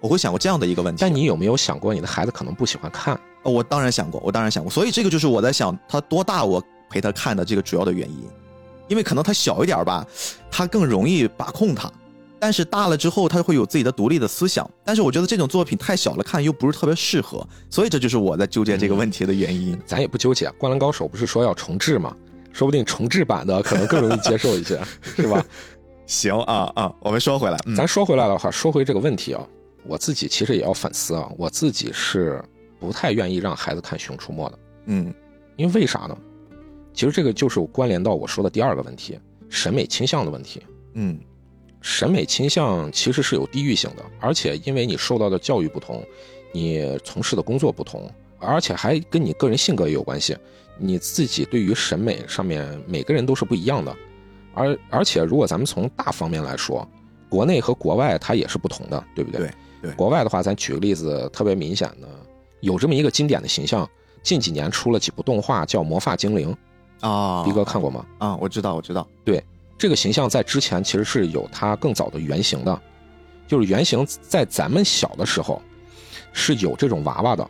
[0.00, 3.16] 我会想过这样的一个问题，但你有没有想过你的孩子可能不喜欢看？
[3.44, 6.60] 我当然想过，我当然想过，所以这个就是我在想他多大我
[6.90, 8.24] 陪他看的这个主要的原因，
[8.88, 10.04] 因为可能他小一点吧，
[10.50, 11.88] 他更容易把控他，
[12.42, 19.80] 但是大了之后他会有自己的独立的思想，但是我觉得这种作品太小了看又不是特别适合，所以这就是我在纠结这个问题的原因。
[19.86, 22.16] 咱也不纠结，《灌篮高手》不是说要重置吗？
[22.52, 24.76] 说不定重置版的可能更容易接受一些，
[25.14, 25.40] 是吧？
[26.04, 29.46] 行啊啊，我们说回来，咱说回来的话，说回这个问题啊。
[29.84, 32.42] 我自己其实也要反思啊，我自己是
[32.80, 35.14] 不太愿意让孩子看《熊出没》的，嗯，
[35.54, 36.18] 因为为啥呢？
[36.92, 39.16] 其实这个就是关联到我说的第二个问题，
[39.48, 40.60] 审美倾向的问题。
[40.94, 41.18] 嗯，
[41.82, 46.02] 审美倾向其实是有地域性的，而且因为你受到的教育不同，
[46.52, 50.36] 你从事的工作不同，而且还跟你个人性格也有关系。
[50.78, 53.94] 你自己对于审美上面，每个人都是不一样的。
[54.54, 56.86] 而而且如果咱们从大方面来说，
[57.28, 59.50] 国内和国外它也是不同的，对不对？
[59.80, 59.90] 对。
[59.92, 62.08] 国外的话，咱举个例子，特别明显的，
[62.60, 63.88] 有这么一个经典的形象，
[64.22, 66.56] 近几年出了几部动画，叫《魔法精灵》
[67.08, 68.06] 啊，逼哥看过吗？
[68.18, 69.06] 啊，我知道，我知道。
[69.24, 69.42] 对，
[69.78, 72.80] 这个形象在之前其实是有它更早的原型的，
[73.46, 75.60] 就是原型在咱们小的时候
[76.32, 77.48] 是有这种娃娃的。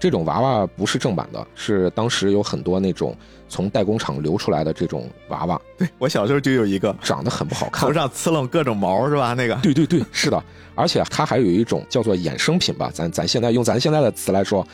[0.00, 3.16] 这种娃娃不是正版的，是当时有很多那种
[3.48, 5.60] 从代工厂流出来的这种娃娃。
[5.76, 9.34] 对我小时候就有一个，长得很不好看，头上刺楞各种毛，是吧？
[9.34, 9.56] 那个。
[9.56, 10.40] 对对对，是的。
[10.76, 14.64] 而且它还有一种叫做衍生品吧，咱咱现在用咱现在的词来说，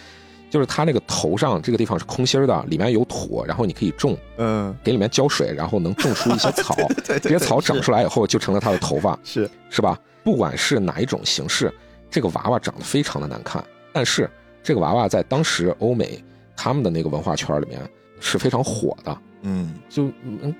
[0.55, 6.77] 就是它那个头上这个地方是空心的，里面有土，然后你可以种，嗯，给里面浇水，然后能种出一些 草。
[7.05, 9.99] 这些草长出来以后就成了它的头发， 是是吧？
[10.23, 11.75] 不管是哪一种形式，
[12.09, 14.31] 这个娃娃长得非常的难看，但是。
[14.67, 16.25] 这个娃娃在当时欧美
[16.57, 17.79] 他们的那个文化圈里面
[18.19, 20.11] 是非常火的，嗯，就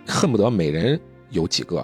[0.07, 1.01] 恨不得每人
[1.31, 1.83] 有几个。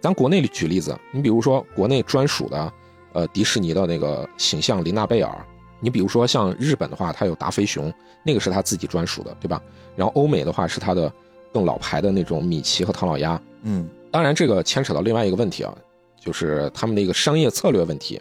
[0.00, 2.72] 咱国内举例子，你比如说国内专属的，
[3.12, 5.44] 呃，迪士尼的那个形象琳娜贝尔，
[5.80, 7.92] 你比如说像日本的话，它有达菲熊，
[8.24, 9.62] 那个是他自己专属的，对吧？
[9.94, 11.12] 然后欧美的话是它的
[11.52, 15.74] 更老牌的那种米奇和唐老鸭，嗯，当然这个牵扯到另外一个问题啊，
[16.20, 18.20] 就是他们的一个商业策略问题。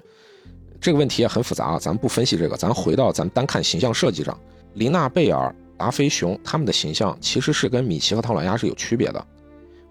[0.82, 4.38] 这个问题也很复杂啊，咱们不分析这个，咱回到咱们单看形象设计上，
[4.74, 9.26] 琳娜贝尔、达菲熊他们的形象其实是跟米奇和唐老鸭是有区别的。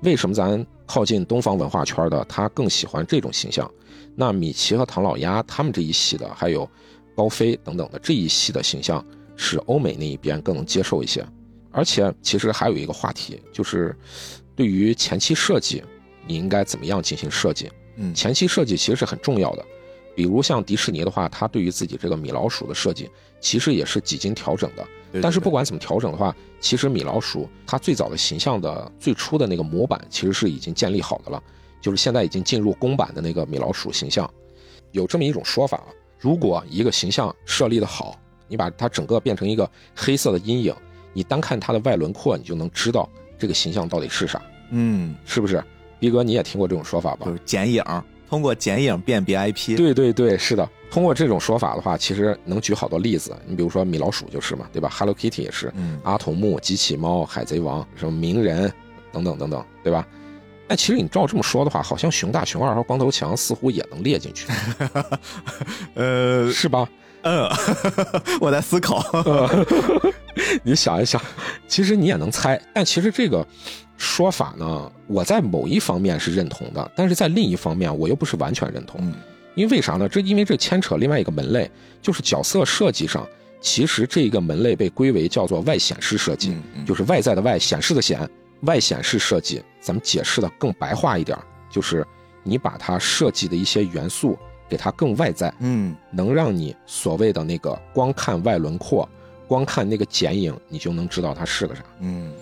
[0.03, 3.69] 为什么咱靠近东方文化圈的他更喜欢这种形象？
[4.15, 6.69] 那米奇和唐老鸭他们这一系的，还有
[7.15, 9.05] 高飞等等的这一系的形象，
[9.37, 11.25] 使欧美那一边更能接受一些。
[11.71, 13.97] 而且其实还有一个话题，就是
[14.55, 15.83] 对于前期设计，
[16.27, 17.71] 你应该怎么样进行设计？
[17.97, 19.65] 嗯，前期设计其实是很重要的。
[20.17, 23.11] 比如像迪士尼的话，它对于自己这个米老鼠的设计，
[23.41, 24.87] 其实也是几经调整的。
[25.21, 31.43] 但是不管怎么调整的话，其实米老鼠它最早的形象的最初的那个模板，其实是已经建立好的了，
[31.81, 34.29] 就是现在已经进入公版的那个米老鼠形象。
[34.93, 35.89] 有这么一种说法啊，
[36.25, 38.19] 如果一个形象设立的好，
[38.49, 40.75] 你把它整个变成一个黑色的阴影，
[41.13, 43.07] 你单看它的外轮廓，你就能知道
[43.39, 44.41] 这个形象到底是啥。
[44.71, 45.63] 嗯，是不是？
[46.01, 47.27] 逼哥，你也听过这种说法吧？
[47.27, 47.85] 就是剪影。
[48.27, 50.67] 通过剪影辨别 IP，对对对，是的。
[50.91, 53.37] 通过这种说法的话，其实能举好多例子。
[53.47, 58.73] 你比如说米老鼠就是嘛，对吧？Hello Kitty 也是，嗯，阿童木、机器猫、海贼王，什么鸣人
[59.13, 60.09] 等等等等，对吧？
[60.67, 64.47] 但其实你照这么说的话，好像熊大、熊二和光头强似乎也能列进去，
[65.95, 66.89] 呃，是吧？
[67.23, 67.49] 嗯，
[68.41, 69.05] 我在思考。
[70.63, 71.21] 你想一想，
[71.69, 73.47] 其实你也能猜，但其实这个。
[73.97, 79.01] 说法呢，我在某一方面是认同的，但是在另一方面我又不是完全认同。
[79.55, 80.09] 因为为啥呢？
[80.09, 81.71] 这因为这牵扯另外一个门类，
[82.03, 83.25] 就是角色设计上，
[83.61, 88.29] 其实这一个门类被归为叫做外显示设计，就是外在的外显示的显，
[88.63, 89.63] 外显示设计。
[89.81, 92.07] 咱们解释的更白话一点，就是
[92.43, 99.07] 你把它设计的一些元素给它更外在，嗯，能让你所谓的那个光看外轮廓，
[99.47, 102.33] 光看那个剪影，你就能知道它是个啥，嗯。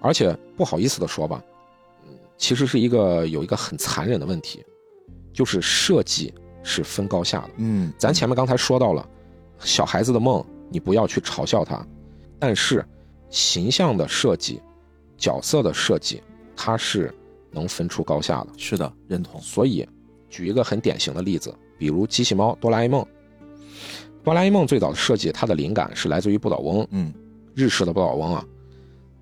[0.00, 1.40] 而且不好意思的说吧，
[2.08, 4.64] 嗯，其实是一个有一个很残忍的问题，
[5.32, 6.34] 就是设计
[6.64, 7.50] 是分高下的。
[7.58, 9.08] 嗯，咱前面刚才说到了，
[9.60, 11.86] 小孩子的梦，你不要去嘲笑他，
[12.38, 12.84] 但是
[13.28, 14.60] 形象的设计、
[15.20, 16.22] 角色的设计，
[16.56, 17.14] 它是
[17.52, 18.48] 能分出高下的。
[18.56, 19.40] 是的，认同。
[19.40, 19.86] 所以，
[20.30, 23.06] 举一个很典型的例子，比如机器猫哆啦 A 梦。
[24.24, 27.12] 哆啦 A 梦最早的设计，它的灵感是来自于不倒翁，嗯，
[27.54, 28.44] 日式的不倒翁啊。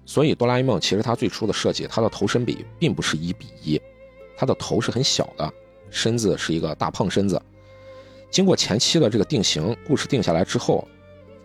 [0.07, 3.81] 所以哆啦 A 梦其实它最初的设计，它的头身比并不是一比一，
[4.37, 5.53] 它的头是很小的，
[5.91, 7.41] 身子是一个大胖身子。
[8.31, 10.87] 经过前期的这个定型，故事定下来之后，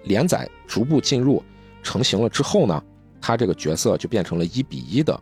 [0.04, 1.42] 连载逐步进入
[1.82, 2.84] 成型了之后呢，
[3.26, 5.18] 他这个角色就变成了一比一的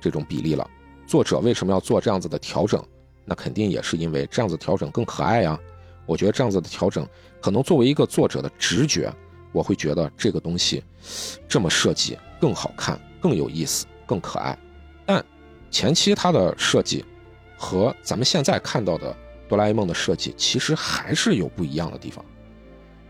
[0.00, 0.68] 这种比例了。
[1.06, 2.84] 作者为什么要做这样子的调整？
[3.24, 5.56] 那肯定也是因为这样子调整更可爱呀。
[6.06, 7.06] 我觉得这样子的调整，
[7.40, 9.12] 可能作为一个作者的直觉。
[9.52, 10.82] 我会觉得这个东西
[11.48, 14.58] 这么设计更好看、更有意思、更可爱，
[15.06, 15.24] 但
[15.70, 17.02] 前期它的设计
[17.56, 19.16] 和咱们现在看到的
[19.48, 22.22] 哆啦 A 梦的设计其实还是有不一样的地方。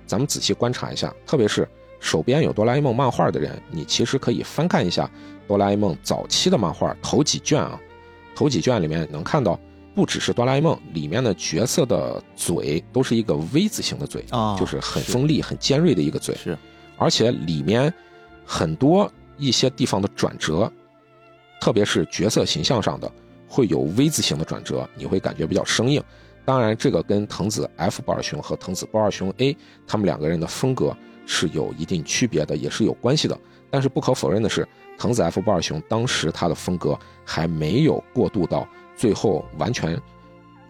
[0.07, 1.69] 咱们仔细观察一下，特别是
[2.01, 5.11] 手边有哆啦 A 梦漫画的人，你其实可以翻看一下
[5.47, 7.81] 哆啦 A 梦早期的漫画头几卷啊，
[8.35, 9.59] 头几卷里面能看到。
[9.95, 16.35] 不只是哆啦 A 梦里面的角色的嘴都是一个 V 字形的嘴啊，就是很锋利、很尖锐的一个嘴。
[16.35, 16.55] 是，
[16.99, 17.91] 而且里面
[18.45, 20.71] 很多一些地方的转折，
[21.63, 23.11] 特别是角色形象上的，
[23.49, 26.05] 会有 V 字形的转折，你会感觉比较生硬。
[26.45, 29.57] 当然，这个跟藤子 F 不二雄和藤子不二雄 A
[29.87, 30.95] 他们两个人的风格
[31.27, 33.39] 是有一定区别的，也是有关系的。
[33.69, 34.67] 但是不可否认的是，
[34.97, 38.67] 藤子 F 不二雄当时他的风格还没有过渡到。
[38.97, 40.01] 最后完全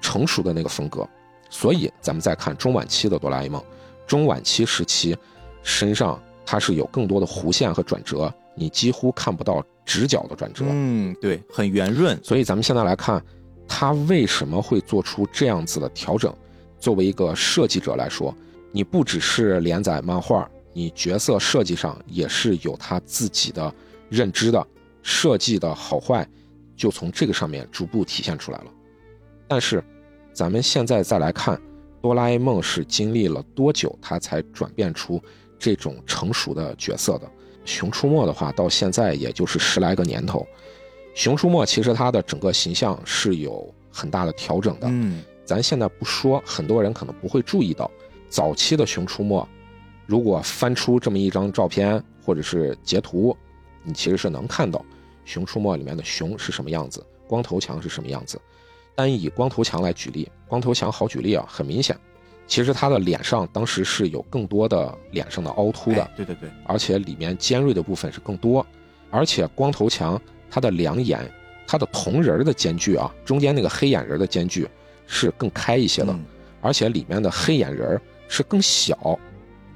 [0.01, 1.09] 成熟的那个风格，
[1.49, 3.63] 所以咱们再看中晚期的哆啦 A 梦，
[4.05, 5.17] 中晚期时期
[5.63, 10.65] 身上它是有更多的弧线和转折，你几乎看不到直角的转折。
[10.69, 12.19] 嗯，对，很圆润。
[12.21, 13.25] 所以咱们现在来看，
[13.69, 16.35] 他为什么会做出这样子的调整？
[16.81, 18.35] 作为一个设计者来说，
[18.73, 23.75] 你不只是连载漫画，你角色设计上也是有他自己的
[24.09, 24.67] 认知的，
[25.03, 26.27] 设计的好坏。
[26.77, 28.67] 就从这个上面逐步体现出来了，
[29.49, 29.83] 但是，
[30.35, 31.59] 咱们现在再来看，
[32.03, 35.19] 哆啦 A 梦是经历了多久，他才转变出
[35.59, 37.27] 这种成熟的角色的？
[37.65, 40.47] 熊出没的话，到现在也就是十来个年头。
[41.15, 44.87] 熊出没其实它的整个形象是有很大的调整的。
[44.91, 47.91] 嗯，咱现在不说，很多人可能不会注意到，
[48.29, 49.47] 早期的熊出没，
[50.07, 53.37] 如果翻出这么一张照片或者是截图，
[53.83, 54.79] 你其实是能看到。
[55.25, 57.05] 《熊出没》里面的熊是什么样子？
[57.27, 58.41] 光头强是什么样子？
[58.95, 61.99] 单以光头强来举例，光头强好举例啊，很明显，
[62.47, 68.65] 其实他的脸上当时是有更多的脸上的凹凸的，对对对，而且里面尖锐的部分是更多，
[69.11, 71.29] 而且光头强他的两眼，
[71.67, 74.69] 他的瞳仁的间距啊，中间那个黑眼仁的间距
[75.09, 76.17] 是更开一些的，
[76.63, 79.19] 而且里面的黑眼仁是更小，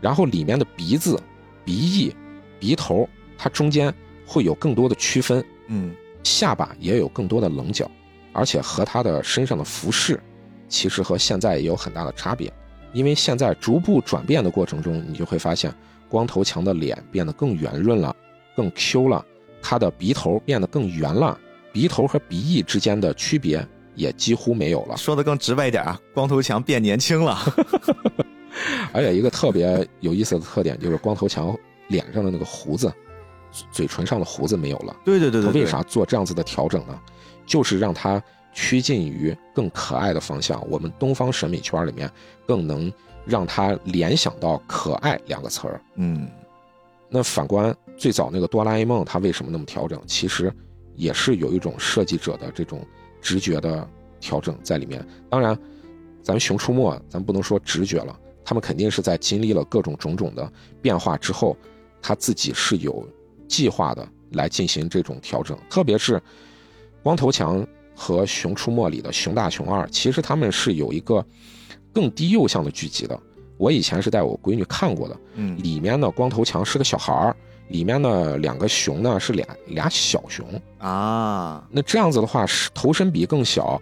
[0.01, 1.21] 然后里面的鼻子、
[1.65, 2.15] 鼻翼、
[2.59, 3.93] 鼻头，它中间。
[4.33, 7.91] 会有更多的区分，嗯，下巴也有更多的棱角，
[8.33, 10.21] 而且和他的身上的服饰，
[10.69, 12.49] 其实和现在也有很大的差别。
[12.93, 15.75] 因为现在逐步转变的过程中，你就会发现
[16.09, 18.15] 光头强的脸变得更圆润了，
[18.55, 19.27] 更 Q 了，
[19.61, 21.37] 他的鼻头变得更圆了，
[21.73, 23.67] 鼻头和鼻翼之间的区别
[23.97, 24.97] 也几乎没有了。
[24.97, 27.37] 说的更直白一点啊，光头强变年轻了。
[28.93, 31.57] 而且一个特别有意思的特点就是光头强
[31.89, 32.93] 脸上的那个胡子，
[33.71, 34.97] 嘴唇上的胡子没有了。
[35.05, 35.53] 对对对对。
[35.53, 36.99] 他为啥做这样子的调整呢？
[37.47, 38.23] 就是让他
[38.53, 40.65] 趋近于更可爱的方向。
[40.71, 42.11] 我们东方审美圈里面
[42.47, 42.93] 更能
[43.25, 45.81] 让他联想到可爱两个词儿。
[45.97, 46.29] 嗯。
[47.09, 50.01] 那反观最早那个哆啦 A 梦，它为什么那么调整？
[50.07, 50.53] 其实
[50.95, 52.87] 也是有一种设计者的这种
[53.21, 53.89] 直觉的
[54.21, 55.05] 调整在里面。
[55.29, 55.59] 当然，
[56.23, 58.17] 咱们熊出没，咱不能说直觉了。
[58.45, 60.53] 他们肯定是在经历了各种种种的
[60.83, 61.57] 变化之后，
[62.03, 63.07] 他自己是有
[63.47, 65.57] 计划的来进行这种调整。
[65.69, 66.21] 特别是
[67.03, 71.25] 光头强和熊出没里的熊大、熊二，其实他们是有一个
[71.93, 73.19] 更低幼向的剧集的。
[73.57, 77.37] 我以前是带我闺女看过的，嗯，里面呢光头强是个小孩儿，
[77.69, 80.47] 里面呢两个熊呢是俩俩小熊
[80.79, 81.69] 啊。
[81.71, 83.79] 那这样子的话，是头身比更小，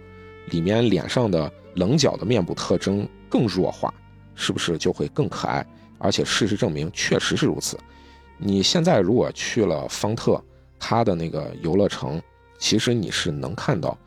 [0.49, 3.93] 里面脸上的棱角的面部特征更弱化。
[4.39, 5.65] 是不是就会更可爱？
[5.97, 7.77] 而且事实证明确实是如此。
[8.37, 10.41] 你现在如果去了方特，
[10.79, 12.21] 他的那个游乐城，
[12.57, 13.97] 其实你是能看到，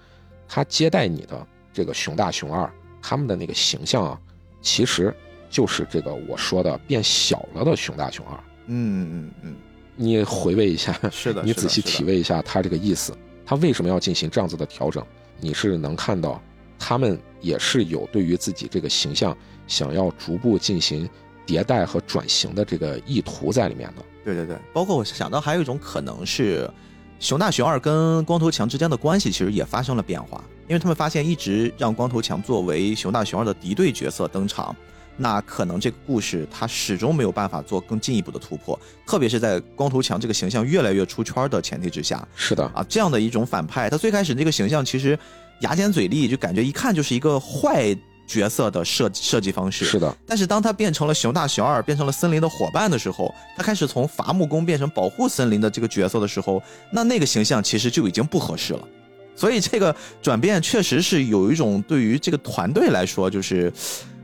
[0.49, 2.73] 他接待你的这个熊大熊二，
[3.03, 4.19] 他们的那个形象啊，
[4.63, 5.15] 其实
[5.51, 8.41] 就是这个我说的变小了的熊大熊二。
[8.69, 9.57] 嗯嗯嗯，
[9.95, 13.15] 你回味一下，是的， 你仔细体味一下他这个意思，
[13.45, 15.05] 他为什么要进行这样子的调整？
[15.39, 16.43] 你是能看到，
[16.79, 19.37] 他们也是有对于自己这个形象。
[19.73, 21.09] 想要逐步进行
[21.47, 24.03] 迭代和转型的这个意图在里面的。
[24.23, 26.71] 对对对，包括我想到还有一种可能是，
[27.19, 34.77] 熊大熊二跟光头强之间的关系其实也发生了变化，因为他们发现一直让光头强作为熊大熊二的敌对角色登场，
[35.17, 42.29] 那可能这个故事它始终没有办法做更进一步的突破，特别是在光头强这个形象越来越出圈的前提之下。
[42.37, 45.19] 是的啊，这样的一种反派，他最开始那个形象其实
[45.63, 47.97] 牙尖嘴利，就感觉一看就是一个坏。
[48.27, 58.89] 角色的设设计方式是的，但是当他变成了熊大熊二，变成了森林的伙伴的时候，他开始从伐木工变成保护森林的这个角色的时候，那那个形象其实就已经不合适了。
[59.35, 63.73] 所以这个转变确实是有一种对于这个团队来说，就是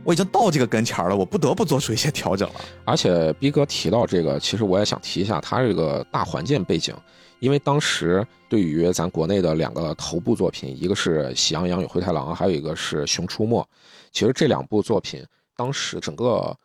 [0.04, 2.60] 我已经到这个跟前了，我不得不做出一些调整了。
[2.84, 6.94] 而且逼哥提到这个，其实我也想提一下他这个大环境背景。
[7.40, 13.62] 因为当时对于咱国内的两个头部作品，一个是《喜羊羊与灰太狼》，还有一个是《熊出没》。
[14.10, 15.24] 其实这两部作品
[15.54, 16.56] 当时整个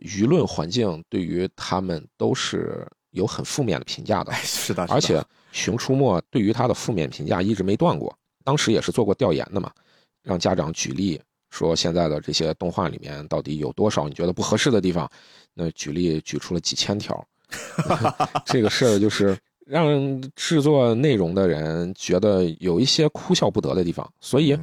[0.00, 4.32] 舆论环境对于他们都是有很负面的评价的。
[4.34, 5.18] 是的，而且
[5.50, 8.16] 《熊出没》对于它的负面评价一直没断过。
[8.44, 9.70] 当时也是做过调研的嘛，
[10.22, 11.20] 让家长举例
[11.50, 15.10] 说现在的这些动画里面到底有多少你觉得不合适的地方？
[15.54, 17.26] 那举例举出了几千条。
[18.46, 19.36] 这个事儿就是。
[19.70, 24.52] 让制作内容的人觉得有一些哭笑不得的地方，所以《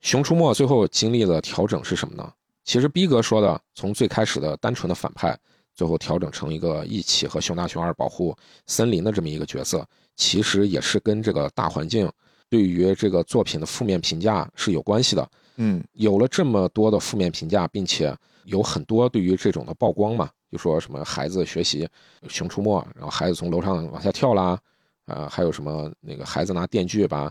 [0.00, 2.28] 熊出没》最后经历了调整是什么呢？
[2.64, 5.38] 其实逼哥说的，从最开始的单纯的反派，
[5.72, 8.36] 最后调整成一个一起和熊大熊二保护
[8.66, 9.86] 森林的这么一个角色，
[10.16, 12.10] 其实也是跟这个大环境
[12.50, 15.30] 对于这个作品的负面评价是有关系的。
[15.58, 18.12] 嗯，有了这么多的负面评价，并且
[18.46, 20.28] 有很多对于这种的曝光嘛。
[20.50, 21.84] 就说什么孩子学习
[22.28, 24.58] 《熊出没》，然后孩子从楼上往下跳啦，
[25.06, 27.30] 啊，还有什么那个孩子拿电锯把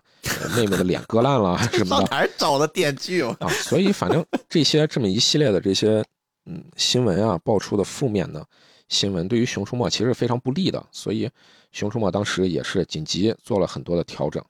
[0.56, 2.08] 妹妹的脸割烂了什么的。
[2.12, 3.48] 哪儿找的电锯啊？
[3.50, 6.04] 所以反正这些这么一系列的这些
[6.46, 8.46] 嗯新闻啊，爆出的负面的
[8.90, 10.86] 新闻，对于《熊出没》其实非常不利的。
[10.92, 11.28] 所以
[11.72, 14.44] 《熊出没》当时也是紧急做了很多的调整，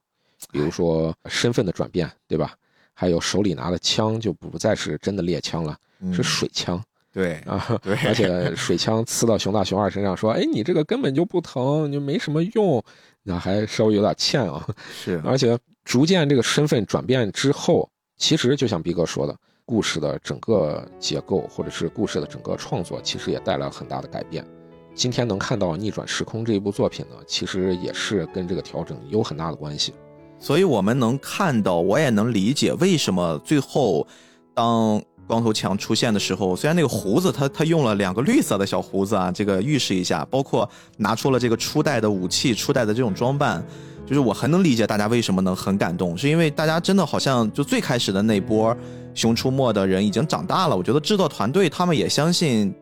[0.51, 2.53] 比如说身份的转变，对吧？
[2.93, 5.77] 还有手里拿的枪就不再是真的猎枪了，
[6.11, 6.83] 是水枪。
[7.17, 12.83] 对啊，对，而且水枪刺到熊大熊二身上，说：“哎，你这个根本就不疼，就没什么用。”
[13.25, 14.63] 那还稍微有点欠啊。
[14.93, 19.35] 是，而且逐渐这个身份转变之后，其实就像逼哥说的，
[19.65, 24.45] 故事的整个结构或者是故事的整个创作，其实也带来很大的改变。
[24.93, 29.91] 今天能看到《逆转时空》这一部作品呢，其实也是跟这个调整有很大的关系。
[30.37, 34.07] 所以我们能看到，我也能理解为什么最后
[34.53, 35.01] 当。
[35.27, 43.63] 光头强出现的时候，虽然那个胡子他他用了两个绿色的小胡子啊，这个预示一下，包括拿出了这个初代的武器、初代的这种装扮，
[44.05, 48.75] 就是我很能理解大家为什么能很感动，是因为大家真的好像就最开始的那波
[49.13, 52.73] 熊出没的人已经长大了，我觉得制作团队他们也相信。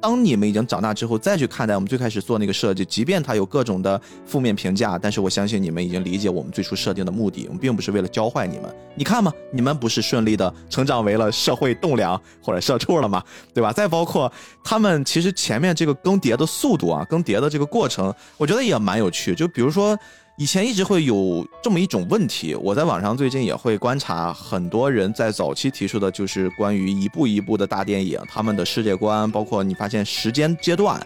[0.00, 7.44] 当你们已经长大之后，再去看待我们最开始做那个设计，即便它有各种的负面评价，但是我相信你们已经理解我们最初设定的目的。
[7.46, 13.22] 我们并不是为了教坏你们，你看嘛，你们不是顺利的成长为了社会栋梁或者社畜了吗？
[13.52, 13.72] 对吧？
[13.72, 14.32] 再包括
[14.64, 19.34] 他们其实前面这个更迭的速度啊，更迭的这个过程，我觉得也蛮有趣。
[19.34, 19.98] 就比如说。
[20.40, 30.98] 以前一直会有这么一种问题，我在网上最近也会观察，很多人在早期提出的就是关于一部一部的大电影，他们的世界观，包括你发现时间阶段，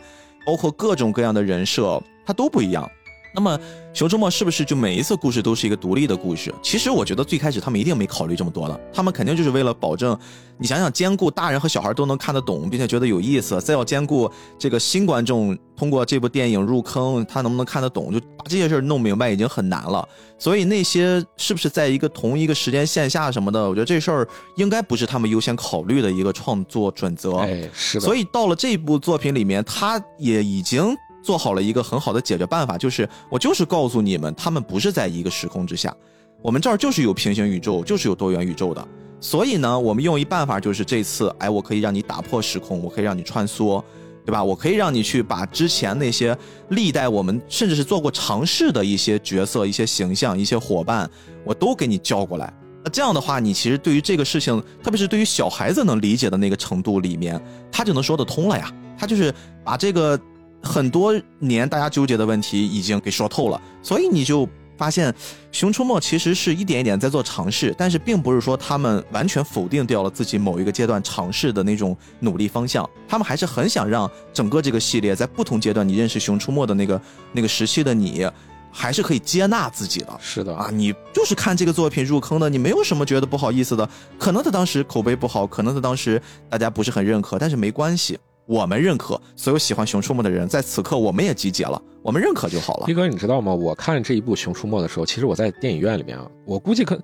[0.46, 2.88] 包括各种各样的人设，它都不一样。
[3.34, 3.58] 那么，
[3.92, 6.54] 《熊出没》是不是就每一次故事都是一个独立的故事？
[6.62, 10.16] 其实我觉得最开始他们一定没考虑这么多的，他们肯定就是为了保证，
[10.56, 20.08] 你想想兼顾大人和小孩都能看得懂，并且觉得有意思，再要兼顾这个新观众通过这部电影入坑，他能不能看得懂，就把这些事儿弄明白已经很难了。
[20.38, 27.38] 所以那些是不是在一个同一个时间线下什么的，我觉得这事儿应该不是他们优先考虑的一个创作准则。
[27.38, 28.04] 哎，是的。
[28.04, 30.94] 所以到了这部作品里面，他也已经。
[31.24, 35.96] 做好了一个很好的解决办法，就是我就是告诉你们，他们不是在一个时空之下，
[36.42, 38.86] 我们这儿就是有平行宇宙，就是有多元宇宙的。
[39.20, 43.82] 所以呢，我们用一办法，就是这次，哎，我可以让你打破时空，我可以让你穿梭，
[44.26, 44.44] 对吧？
[44.44, 46.36] 我可以让你去把之前那些
[46.68, 51.10] 历代我们甚至是做过尝试的一些角色、一些形象、一些伙伴，
[51.42, 52.52] 我都给你叫过来。
[52.84, 57.42] 那这样的话，你其实对于这个事情，特别是对于小孩子能理解的那个程度里面，
[57.72, 58.70] 他就能说得通了呀。
[58.98, 59.34] 他就是
[59.64, 60.20] 把这个。
[60.64, 65.12] 很多年大家纠结的问题已经给说透了，所以你就发现
[65.52, 77.00] 《熊出没》其实是一点一点在做尝试，但是并不是说他们完全否定掉了自己某一个阶段尝试的那种努力方向，他们还是很想让整个这个系列在不同阶段你认识《熊出没》的那个
[77.32, 78.28] 那个时期的你，
[78.72, 80.18] 还是可以接纳自己的。
[80.20, 83.88] 是的啊，你就是看这个作品入坑的，你没有什么觉得不好意思的。
[84.18, 86.20] 可能他当时口碑不好，可能他当时
[86.50, 88.18] 大家不是很认可，但是没关系。
[88.46, 92.86] 我们认可所有喜欢《熊出没》的人，在此刻我们也集结了，我们认可就好了。
[92.88, 93.54] 一哥，你知道吗？
[93.54, 97.00] 我看这一部《熊出没》的时候，其实我在电影院里面啊，我估计可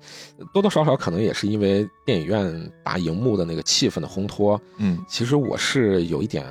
[0.53, 6.45] 多多少少可能也是因为电影院大荧幕的那个气氛的烘托，嗯，其实我是有一点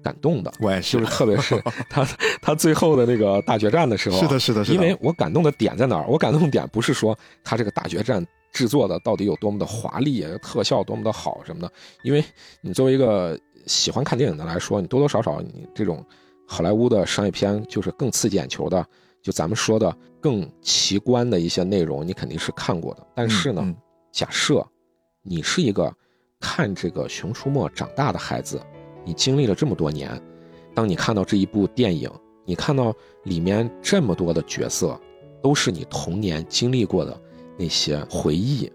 [0.00, 0.52] 感动的。
[0.60, 1.60] 我也是，就是特别是
[1.90, 2.06] 他
[2.40, 4.74] 他最后的那个大决战的时候，是的，是的，是的。
[4.76, 6.06] 因为我感动的点在哪儿？
[6.06, 11.72] 我感动的点不是说他这个大决战制作的到底有多么的华丽，特效多么的好什么的，
[12.04, 12.24] 因为
[12.60, 13.36] 你作为一个。
[13.66, 16.04] 喜欢看电影的来说，你多多少少你这种
[16.46, 18.86] 好莱坞的商业片就是更刺激眼球的，
[19.20, 23.06] 就咱们说的更奇观的一些内容，你肯定是看过的。
[23.14, 23.74] 但是呢，
[24.12, 24.64] 假设
[25.22, 25.92] 你是一个
[26.38, 28.60] 看这个《熊出没》长大的孩子，
[29.04, 30.20] 你经历了这么多年，
[30.72, 32.08] 当你看到这一部电影，
[32.44, 32.94] 你看到
[33.24, 34.98] 里面这么多的角色，
[35.42, 37.20] 都是你童年经历过的
[37.58, 38.70] 那些回忆，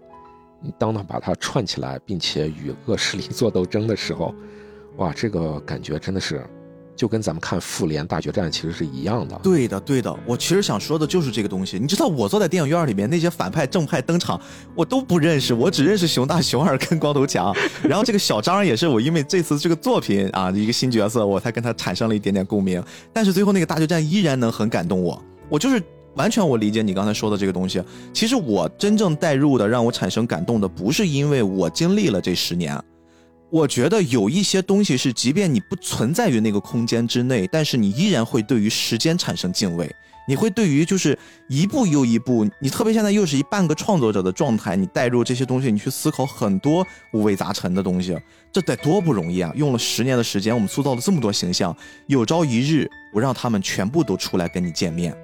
[0.60, 4.34] 你当他把它串起来，并且与恶势力做斗争的时候。
[4.96, 6.44] 哇，这个感觉真的是，
[6.94, 9.38] 就跟咱们看复联大决战其实是一样的。
[9.42, 11.78] 对的，对的，我其实想说的就是这个东西。
[11.78, 14.40] 你知道，我坐在电影院里面，那些反派正派登场，
[14.74, 17.54] 我都不认识，我只认识熊大、熊二跟光头强。
[17.82, 22.82] 然后这个小张也是我，因为这次这个作品啊，一个新角色，我才跟他产生了一点点共鸣。
[23.12, 25.20] 但是最后那个大决战依然能很感动我。
[25.48, 25.82] 我就是
[26.14, 27.82] 完全我理解你刚才说的这个东西。
[28.12, 32.78] 其实我真正带入的，让我产生感动的，不是因为我经历了这十年。
[33.52, 39.94] 我觉得有一些东西是，即便你不存在于那个空间之内，但是你依然会对于时间产生敬畏。
[40.26, 41.18] 你会对于就是
[41.48, 48.16] 一步又一步，你特别现在又是一半个创作者的状态，你带入这些东西，你去思考很多五味杂陈的东西，
[48.50, 49.52] 这得多不容易啊！
[49.54, 51.76] 用了十年的时间，我们塑造了这么多形象，
[52.06, 55.14] 有朝一日我让他们全部都出来跟你见面。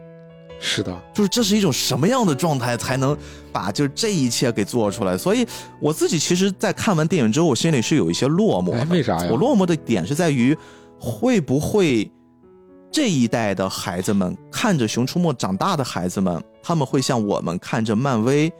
[0.60, 3.16] 是的，就是这是一种什么样的状态才能
[3.52, 5.16] 把就这一切给做出来？
[5.16, 5.47] 所以
[5.80, 8.89] 我自己其实，在看完电影之后，我心里是有一些落寞。
[8.89, 9.28] 为啥呀？
[9.30, 10.56] 我落寞的点是在于，
[10.98, 12.10] 会不会
[12.90, 18.52] 这一代的孩子们看着《熊出没》长大的孩子们，他们会像我们看着漫威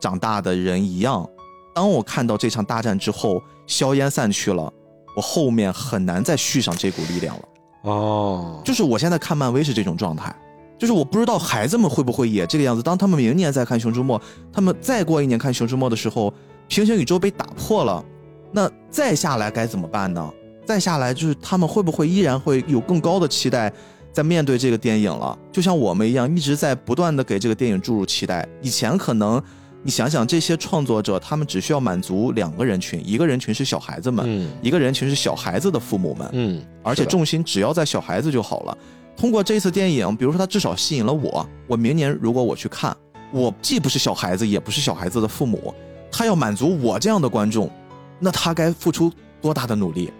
[0.00, 1.28] 长大的人一样？
[1.74, 4.72] 当我看到这场大战之后，硝烟散去了，
[5.16, 7.42] 我后面很难再续上这股力量了。
[7.82, 10.34] 哦，就是我现在看漫威是这种状态。
[10.82, 12.82] 就是我不知道孩子们会不会也这个样子。
[12.82, 14.18] 当他们明年再看《熊出没》，
[14.52, 16.34] 他们再过一年看《熊出没》的时候，
[16.66, 18.04] 平行宇宙被打破了，
[18.50, 20.28] 那再下来该怎么办呢？
[20.66, 23.72] 再下来就是他们会不会依然会有更高的期待，
[24.10, 25.38] 在面对这个电影了？
[25.52, 28.44] 就像我们一样，一直在不断的给这个电影注入期待。
[28.60, 29.40] 以前可能
[29.84, 38.76] 你想想，这些创作者他们只需要满足两个人群，一个人群是小孩子们，一个人群是小孩子的父母们，嗯，而且重心只要在小孩子就好了。
[39.16, 42.96] 通过这次电影，比如说他至少吸引了我，我明年如果我去看，
[43.30, 45.72] 我既不是小孩子，也不是小孩子的父母，
[46.10, 47.70] 他要满足我这样的观众，
[48.18, 50.12] 那他该付出多大的努力？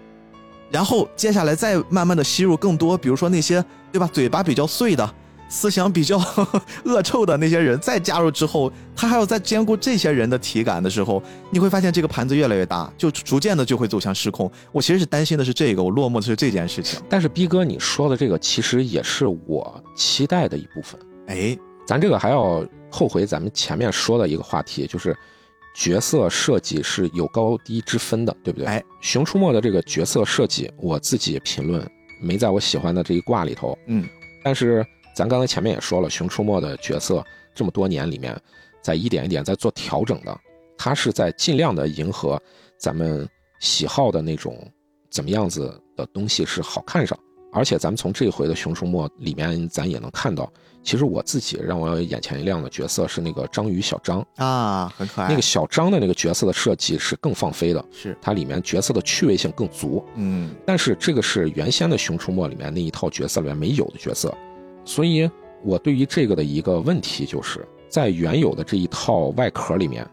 [0.70, 5.14] 然后接下来再慢慢的吸入更多，比如说那些对吧，嘴巴比较碎的。
[5.52, 6.18] 思想比较
[6.84, 14.50] 恶臭的那些人再加入之后，他还要再兼顾这些人的体感的时候，你会发现这个盘子越来越大，就逐渐的就会走向失控。
[14.72, 16.98] 我其实是担心的是这个，我落寞的是这件事情。
[17.06, 20.98] 但是逼哥你说的这个其实也是我期待的一部分。
[21.26, 21.54] 哎，
[21.86, 25.14] 咱这个还要后悔咱们前面说的一个话题，就是
[25.76, 28.66] 角色设计是有高低之分的，对不对？
[28.66, 31.86] 哎，熊出没的这个角色设计，我自己评论
[32.22, 33.76] 没在我喜欢的这一挂里头。
[33.86, 34.08] 嗯，
[34.42, 34.82] 但是
[35.14, 37.24] 咱刚才前面也说了，熊出没的角色
[37.54, 38.38] 这么多年里面，
[38.80, 40.40] 在一点一点在做调整的，
[40.76, 42.40] 它是在尽量的迎合
[42.78, 43.28] 咱们
[43.60, 44.58] 喜好的那种
[45.10, 47.18] 怎么样子的东西是好看上。
[47.54, 50.50] 而且咱们从这回的《熊出没》里面，咱也能看到，
[50.82, 55.28] 其实我自己让我眼前一亮的角色是那个章鱼小张啊，很可爱。
[55.28, 60.02] 那个小张的那个角色的设计是更放飞的，是它里面角色的趣味性更足。
[60.14, 64.34] 嗯，但是这个是原先的《熊出没》里面那一套角色里面没有的角色，
[64.84, 65.30] 所以
[65.62, 70.06] 我对于这个的一个问题就是在原有的这一套外壳里面，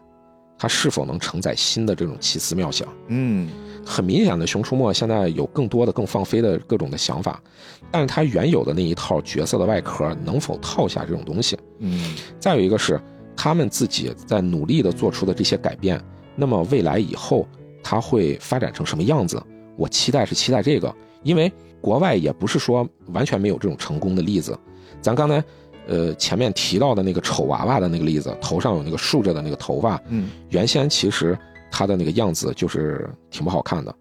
[0.58, 2.88] 它是否能承载新的这种奇思妙想？
[3.08, 3.48] 嗯。
[3.82, 7.42] 很明显的，《熊出没》现在有更多的、更放飞的各种的想法，
[7.90, 11.58] 但是它原有的那一套角色的外壳能否套下这种东西？
[11.78, 13.00] 嗯，再有一个是
[13.34, 15.98] 他们自己在努力的做出的这些改变，
[16.36, 17.48] 那么未来以后
[17.82, 19.42] 它会发展成什么样子？
[19.78, 21.50] 我期待是期待这个，因为
[21.80, 24.58] 国外也不是说完全没有这种成功的例子。
[25.00, 25.42] 咱刚才
[25.86, 31.38] 呃前面提到的那个丑娃娃的那个例子，头上有那个竖着的那个头发，嗯，原先其实。
[31.72, 33.94] 他的那个样子就是挺不好看的，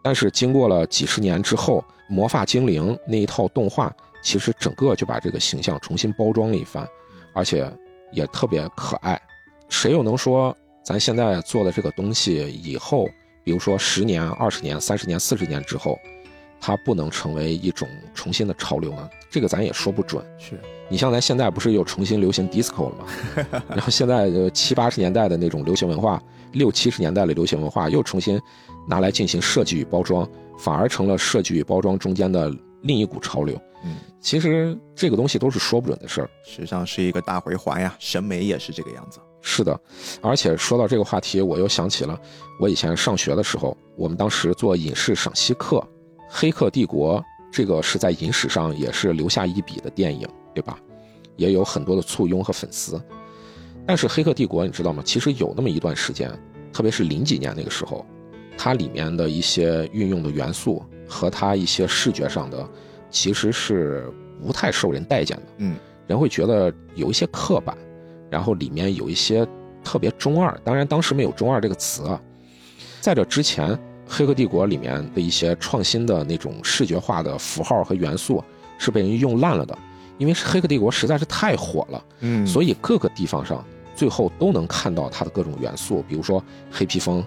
[0.00, 3.92] 但是经过了几十年之后，《魔法精灵》那一套动画，
[4.22, 6.86] 其实整个就把这个形象重新包装了一番，
[7.34, 7.68] 而且
[8.12, 9.20] 也特别可爱。
[9.68, 13.08] 谁又能说咱现在做的这个东西以后，
[13.42, 15.98] 比如说十年、二十年、三十年、四十年之后，
[16.60, 19.08] 它不能成为一种重新的潮流呢？
[19.30, 20.24] 这个咱也说不准。
[20.38, 23.62] 是你像咱现在不是又重新流行 disco 了吗？
[23.70, 26.22] 然后现在呃七八十年代的那种流行文化。
[26.52, 28.36] 六七十年代的流行文化又重新
[28.88, 30.28] 拿来进行设计与包装，
[30.58, 33.56] 反而成了设计与包装中间的另一股潮流。
[33.84, 37.94] 嗯，其实这个东西都是说不准的事儿，实际上是一个大回环呀。
[38.00, 39.20] 审美也是这个样子。
[39.40, 39.80] 是的，
[40.20, 42.20] 而且说到这个话题，我又想起了
[42.58, 45.76] 我以前上学的时候，我们当时做影视赏析课，
[46.32, 47.20] 《黑客帝国》
[47.50, 50.78] 这个是在影史上也是留下一笔的电影，对吧？
[51.36, 53.00] 也有很多的簇拥和粉丝。
[53.84, 55.02] 但是《黑客帝国》，你知道吗？
[55.04, 56.30] 其实有那么一段时间，
[56.72, 58.06] 特别是零几年那个时候，
[58.56, 62.68] 它里面的一些运用的元素和它一些视觉上的，
[63.10, 64.08] 其实是
[64.40, 65.42] 不太受人待见的。
[65.58, 65.76] 嗯，
[66.06, 67.76] 人会觉得有一些刻板，
[68.30, 69.44] 然后里面有一些
[69.82, 70.56] 特别中二。
[70.62, 72.20] 当然，当时没有“中二”这个词啊。
[73.00, 73.70] 在这之前，
[74.12, 78.42] 《黑客帝国》里面的一些创新的那种视觉化的符号和元素
[78.76, 79.78] 是被人用烂了的。
[80.18, 83.64] 因为是黑客帝国实在是太火了，嗯，所以各个地方上
[83.96, 87.24] 最后都能看到它的各种元素，比如说黑披风，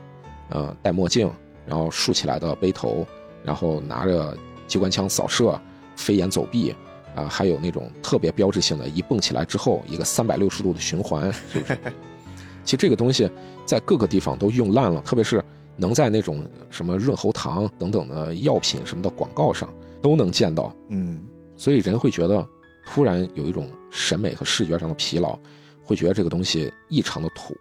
[0.50, 1.28] 呃，戴墨镜，
[1.66, 3.04] 然后竖起来的背头，
[3.44, 4.38] 然后拿着
[4.68, 5.60] 机关枪扫射，
[5.96, 6.76] 飞檐走壁，
[7.16, 11.78] 啊，还有那种特别标志性的，一蹦起来之后一个三百六十度的循环，是不是？
[12.64, 13.28] 其实这个东西
[13.66, 15.44] 在各个地方都用烂了，特别是
[15.76, 19.68] 能在那种什么润喉糖等等的药品什么的广告上
[20.02, 21.22] 都能见到，嗯，
[21.58, 22.48] 所以人会觉得。
[22.86, 25.40] 突然有一种审美和视觉上的疲劳，
[25.86, 27.56] 会觉得这个东西异常的土，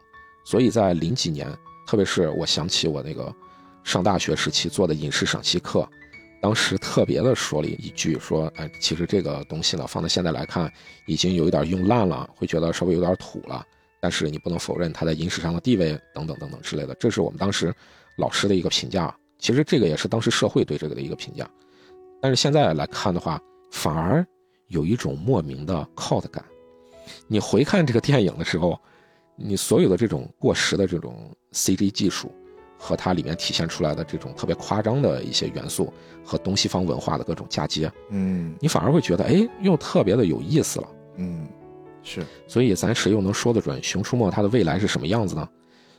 [0.45, 1.49] 所以在零几年，
[1.87, 3.33] 特别是我想起我那个
[3.85, 5.89] 上大学时期做的影视赏析课，
[6.41, 10.69] 当时特别的说了一句，说，哎，其实这个东西呢，放到现在来看，
[11.07, 13.65] 已经有一点用烂了，会觉得稍微有点土了，
[14.01, 17.73] 但是你不能否认它在影史上的地位等等等等之类的，这是我们当时
[18.19, 19.15] 老师的一个评价。
[19.39, 21.49] 其实这个也是当时社会对这个的一个评价，
[22.21, 23.41] 但是现在来看的话，
[23.71, 24.25] 反而。
[24.69, 26.43] 有一种莫名的 cult 感，
[27.29, 28.81] 你回看这个电影的时候，
[29.37, 32.33] 你所有的这种过时的这种 CG 技术，
[32.79, 35.93] 和它里面体现出来的这种特别夸张的一些元素
[36.25, 41.47] 和东西方文化的各种嫁接，嗯，你反而会觉得，哎，又特别的有意思了，嗯，
[42.03, 45.47] 是，所以咱谁又能说得准《熊出没》它的未来是什么样子呢？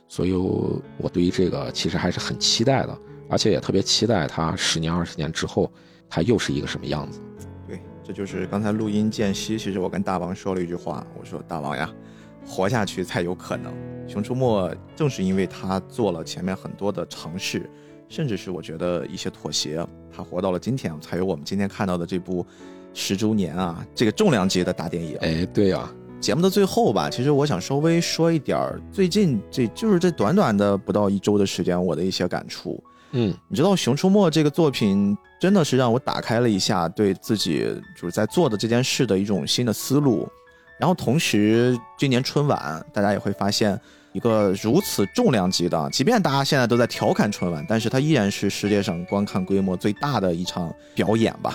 [0.06, 2.98] 所以，我对于这个其实还是很期待的，
[3.28, 5.70] 而且也特别期待它十年、二十年之后，
[6.08, 7.20] 它又是一个什么样子。
[7.66, 11.90] 对这就是刚才录音间隙，其实我跟大王说了一句话，我说大王呀，
[12.46, 13.72] 活下去才有可能。
[14.06, 17.68] 熊出没正是因为他做了前面很多的尝试，
[18.08, 22.46] 甚至是我觉得一些妥协，他活到了今天，才有我们今天看到的这部
[22.92, 25.16] 十周年啊，这个重量级的大电影。
[25.22, 25.90] 哎，对呀，
[26.24, 32.82] 节目的最后吧，其实我想稍微说一点儿，最近这就是这短短的不到一周的时间，我的一些感触。
[33.10, 40.26] 嗯，你知道《熊出没》这个作品真的是让我打开了一下对自己就是在做的这件事的一种新的思路。
[40.80, 43.78] 然后同时，今年春晚大家也会发现
[44.14, 51.54] 一个如此重量级的，即便大家现在都在调侃春晚，但是它依然是世界上观看规模最大的一场表演吧。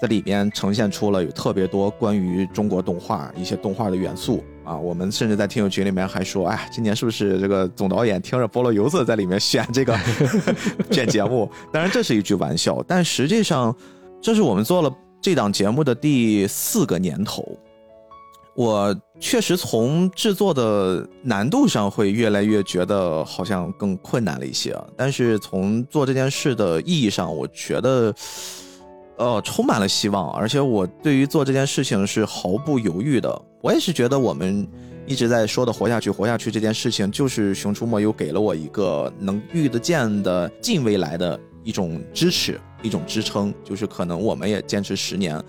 [0.00, 4.76] 在里面呈现出了有特别多关于中国动画一些动画的元素啊。
[4.76, 9.98] 我们甚至在听友群里面还说，哎，今年是不是这个总导演听着菠萝油子在里面选这个
[10.90, 11.50] 选节目？
[11.72, 13.74] 当然这是一句玩笑，但实际上
[14.20, 17.58] 这是我们做了这档节目的第四个年头。
[18.54, 28.14] 我确实从制作的难度上会越来越觉得好像更困难了一些，但是从做这件事的意义上，我觉得，
[29.18, 33.42] 呃，充满了希望，而且我对于做这件事情是毫不犹豫的。
[33.62, 34.68] 我也是觉得我们
[35.06, 45.42] 一直在说的“活下去，活下去”这件事情，就是《熊出没》又给了我一个能遇得见的近未来的一种支持，一种支撑，就是可能我们也坚持十年。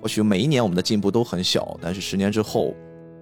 [0.00, 2.74] 或许每一年我们的进步都很小，但是十年之后，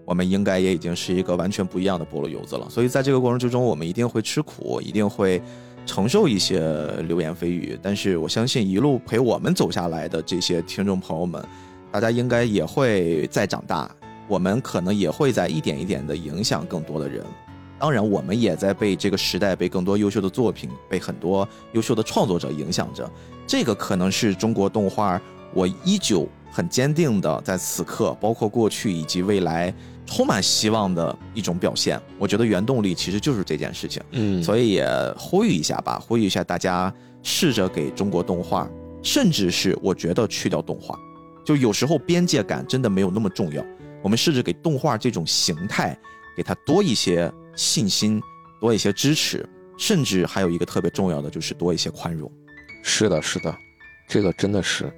[0.06, 2.66] 我们应该也已经是一个完全不一样的菠萝油子了。
[2.70, 5.42] 所以在这个过程之中，我们一定会吃苦，一定会
[5.84, 6.60] 承受一些
[7.08, 7.76] 流言蜚语。
[7.82, 11.44] 但是我相信一路陪我们走下来的这些听众朋友们，
[11.90, 13.90] 大家应该也会在长大，
[14.28, 17.24] 我们可能也会在一点一点的影响更多的人。
[17.76, 23.10] 当然，我们也在被这个时代、被更多优秀的作品、被很多优秀的创作者影响着。
[23.44, 25.20] 这个可能是中国动画，
[25.52, 26.28] 我依旧。
[26.48, 29.74] 很坚定的，在此刻，包括过去以及未来，
[30.06, 32.00] 充满希望的一种表现。
[32.18, 34.02] 我觉得原动力其实就是这件事情。
[34.12, 34.86] 嗯，所以也
[35.18, 36.92] 呼吁一下吧，呼吁一下大家，
[37.22, 38.68] 试着给中国动画，
[39.02, 40.98] 甚至是我觉得去掉动画，
[41.44, 43.64] 就有时候边界感真的没有那么重要。
[44.02, 45.98] 我们试着给动画这种形态，
[46.36, 48.22] 给它多一些信心，
[48.60, 49.44] 多一些支持，
[49.76, 52.30] 甚至还有一个特别重要的，就是多一些宽容。
[52.82, 53.52] 是的，是的，
[54.08, 54.92] 这个真的是。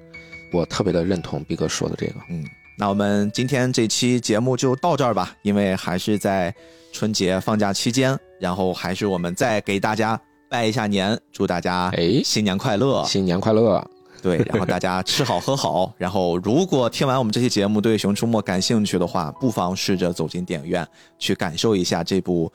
[0.51, 2.43] 我特别的认同毕哥说的这个，嗯，
[2.79, 6.55] 那我们今天这期节目就到这儿吧，因为还是在
[6.93, 10.17] 春节放假期间，然后还是我们再给大家
[10.49, 13.85] 拜一下年，祝大家哎新年快乐，新年快乐，
[14.21, 20.87] 对，然后大家吃好喝好，然后如果听完我们这期节目对《熊出没》感兴趣的话，不妨试着走进电影院
[21.17, 22.49] 去感受一下这部。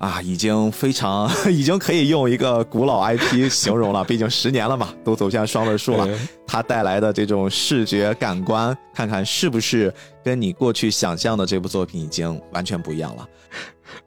[0.00, 4.02] 啊，已经非常， 已经可以用一个古老 IP 形容了。
[4.02, 6.08] 毕竟十年了嘛， 都走向双位数了。
[6.46, 9.92] 它带来的这种视觉感官，看看是不是
[10.24, 13.28] 跟你过去想象的这部作品已经完全不一样了。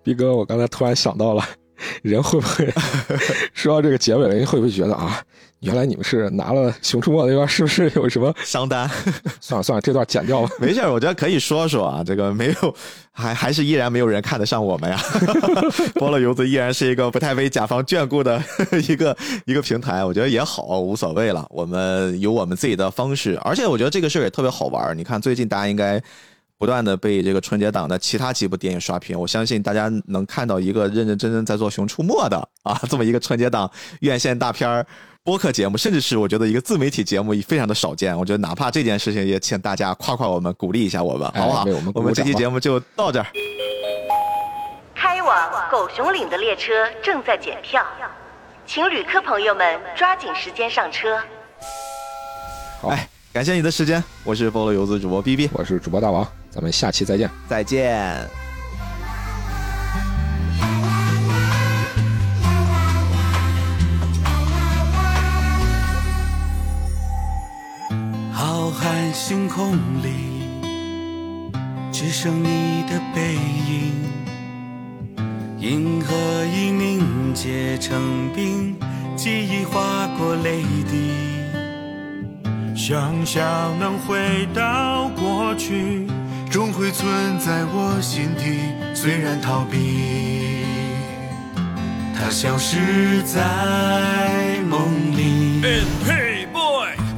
[0.01, 1.47] 毕哥，我刚才突然想到了，
[2.01, 2.67] 人会不会
[3.53, 4.33] 说到这个结尾了？
[4.33, 5.23] 人会不会觉得啊？
[5.63, 8.89] 原来你们是拿了《熊出没》那边，是不是有什么 商单？
[9.39, 10.49] 算了算了，这段剪掉吧。
[10.59, 12.03] 没事，我觉得可以说说啊。
[12.03, 12.75] 这个没有，
[13.11, 14.97] 还还是依然没有人看得上我们呀。
[15.95, 18.43] 菠萝油子依然是一个不太被甲方眷顾的
[18.89, 19.15] 一个
[19.45, 21.45] 一个平台，我觉得也好，无所谓了。
[21.49, 24.97] 我们有我们自己的方式，而且我觉得这个事儿也特别好玩。
[24.97, 26.01] 你看，最近大家应该
[26.57, 33.71] 不断的被这个春节档的其他几部电影刷屏，我相信大家能看到一个认认真真在做《熊出没》的啊，这么一个春节档
[34.01, 34.85] 院线大片儿。
[35.25, 38.17] 播客节目，甚至是我觉得一个自媒体节目，也非常的少见。
[38.17, 41.65] 我觉得哪怕这件事情，也请大家夸夸我们，鼓励一下我们，好不好？
[41.95, 43.25] 我们这期节目就到这儿。
[44.93, 47.81] 开往狗熊岭的列车正在检票，
[48.65, 51.17] 请旅客朋友们抓紧时间上车。
[52.89, 58.42] 哎，感谢你的时间，我是菠萝游子主播 B B，我是主播大王，咱们下期再见，再见。
[68.45, 69.71] 浩瀚星空
[70.03, 70.09] 里
[71.93, 73.35] 只剩你的背
[73.69, 73.93] 影，
[75.59, 76.13] 银河
[76.53, 78.75] 已凝结成冰，
[79.15, 80.61] 记忆划过泪
[80.91, 81.13] 滴。
[82.75, 86.05] 想象能回到过去，
[86.51, 88.59] 终会存在我心底。
[88.93, 90.65] 虽然逃避，
[92.13, 94.81] 它消失在梦
[95.15, 96.32] 里。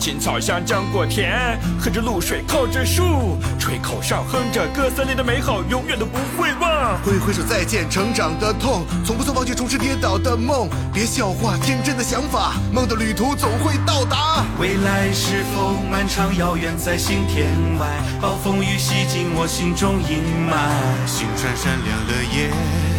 [0.06, 6.96] 青草香，浆果甜，喝着露水，靠着树，吹口哨，哼着歌，森林的美好永远都不会忘。
[7.02, 10.70] 挥挥手再见，成长的痛，从不曾忘记重拾跌倒的梦。
[10.94, 14.46] 别笑话天真的想法，梦的旅途总会到达。
[14.60, 17.50] 未来是否漫长遥远在星天
[17.80, 17.88] 外？
[18.22, 21.10] 暴风雨洗净我心中阴霾。
[21.10, 22.52] 星闪闪亮了夜，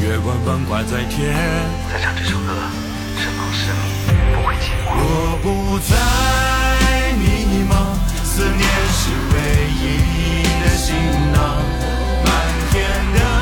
[0.02, 1.36] 月光光挂在天。
[1.88, 2.52] 在唱这首歌，
[3.16, 4.90] 身旁是你，不会寂寞。
[4.98, 6.55] 我不再。
[8.36, 8.60] 思念
[8.92, 9.36] 是唯
[9.80, 10.94] 一的行
[11.32, 11.56] 囊。
[12.22, 12.28] 满
[12.70, 12.74] 天
[13.14, 13.35] 的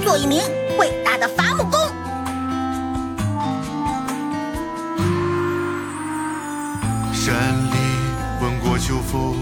[0.00, 0.40] 做一名
[0.78, 1.80] 伟大的伐木工。
[7.12, 7.34] 山
[7.70, 7.76] 里
[8.42, 9.34] 吻过秋风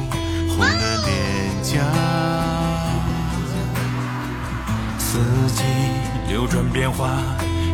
[0.49, 1.81] 红的脸颊，
[4.99, 5.19] 四
[5.55, 5.63] 季
[6.29, 7.19] 流转变化，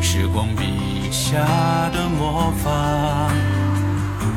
[0.00, 1.36] 时光笔下
[1.92, 3.30] 的魔法。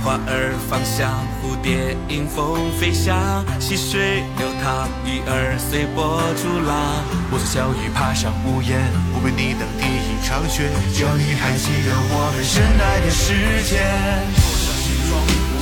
[0.03, 7.05] 花儿芳香，蝴蝶迎风飞翔，溪水流淌，鱼儿随波逐浪。
[7.31, 8.81] 我从小雨爬上屋檐，
[9.13, 10.71] 我为你等第一场雪。
[10.91, 13.85] 只要你还记得我们深爱的时间，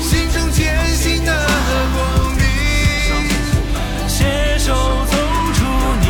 [0.02, 1.32] 心中坚信的
[1.94, 2.40] 光明，
[4.08, 5.18] 携手走
[5.52, 5.60] 出
[6.00, 6.08] 泥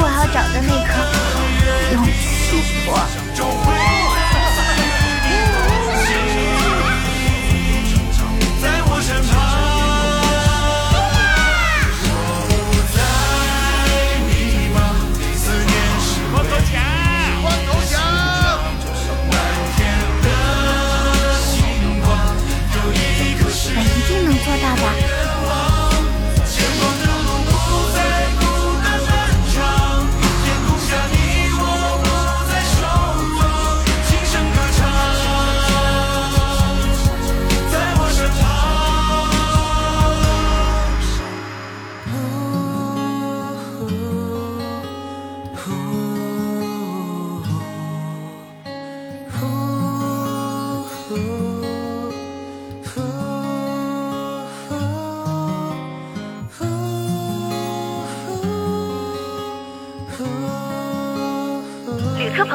[0.00, 0.92] 是我要找的那颗。
[1.92, 2.88] 勇气果。
[8.62, 9.22] 在我身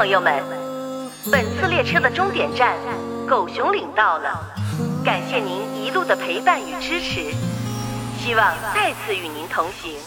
[0.06, 0.40] 朋友们，
[1.32, 2.76] 本次列车的终点站
[3.28, 4.40] 狗熊岭到了，
[5.04, 7.34] 感谢您一路的陪伴与支持，
[8.20, 9.98] 希望再次与您同行。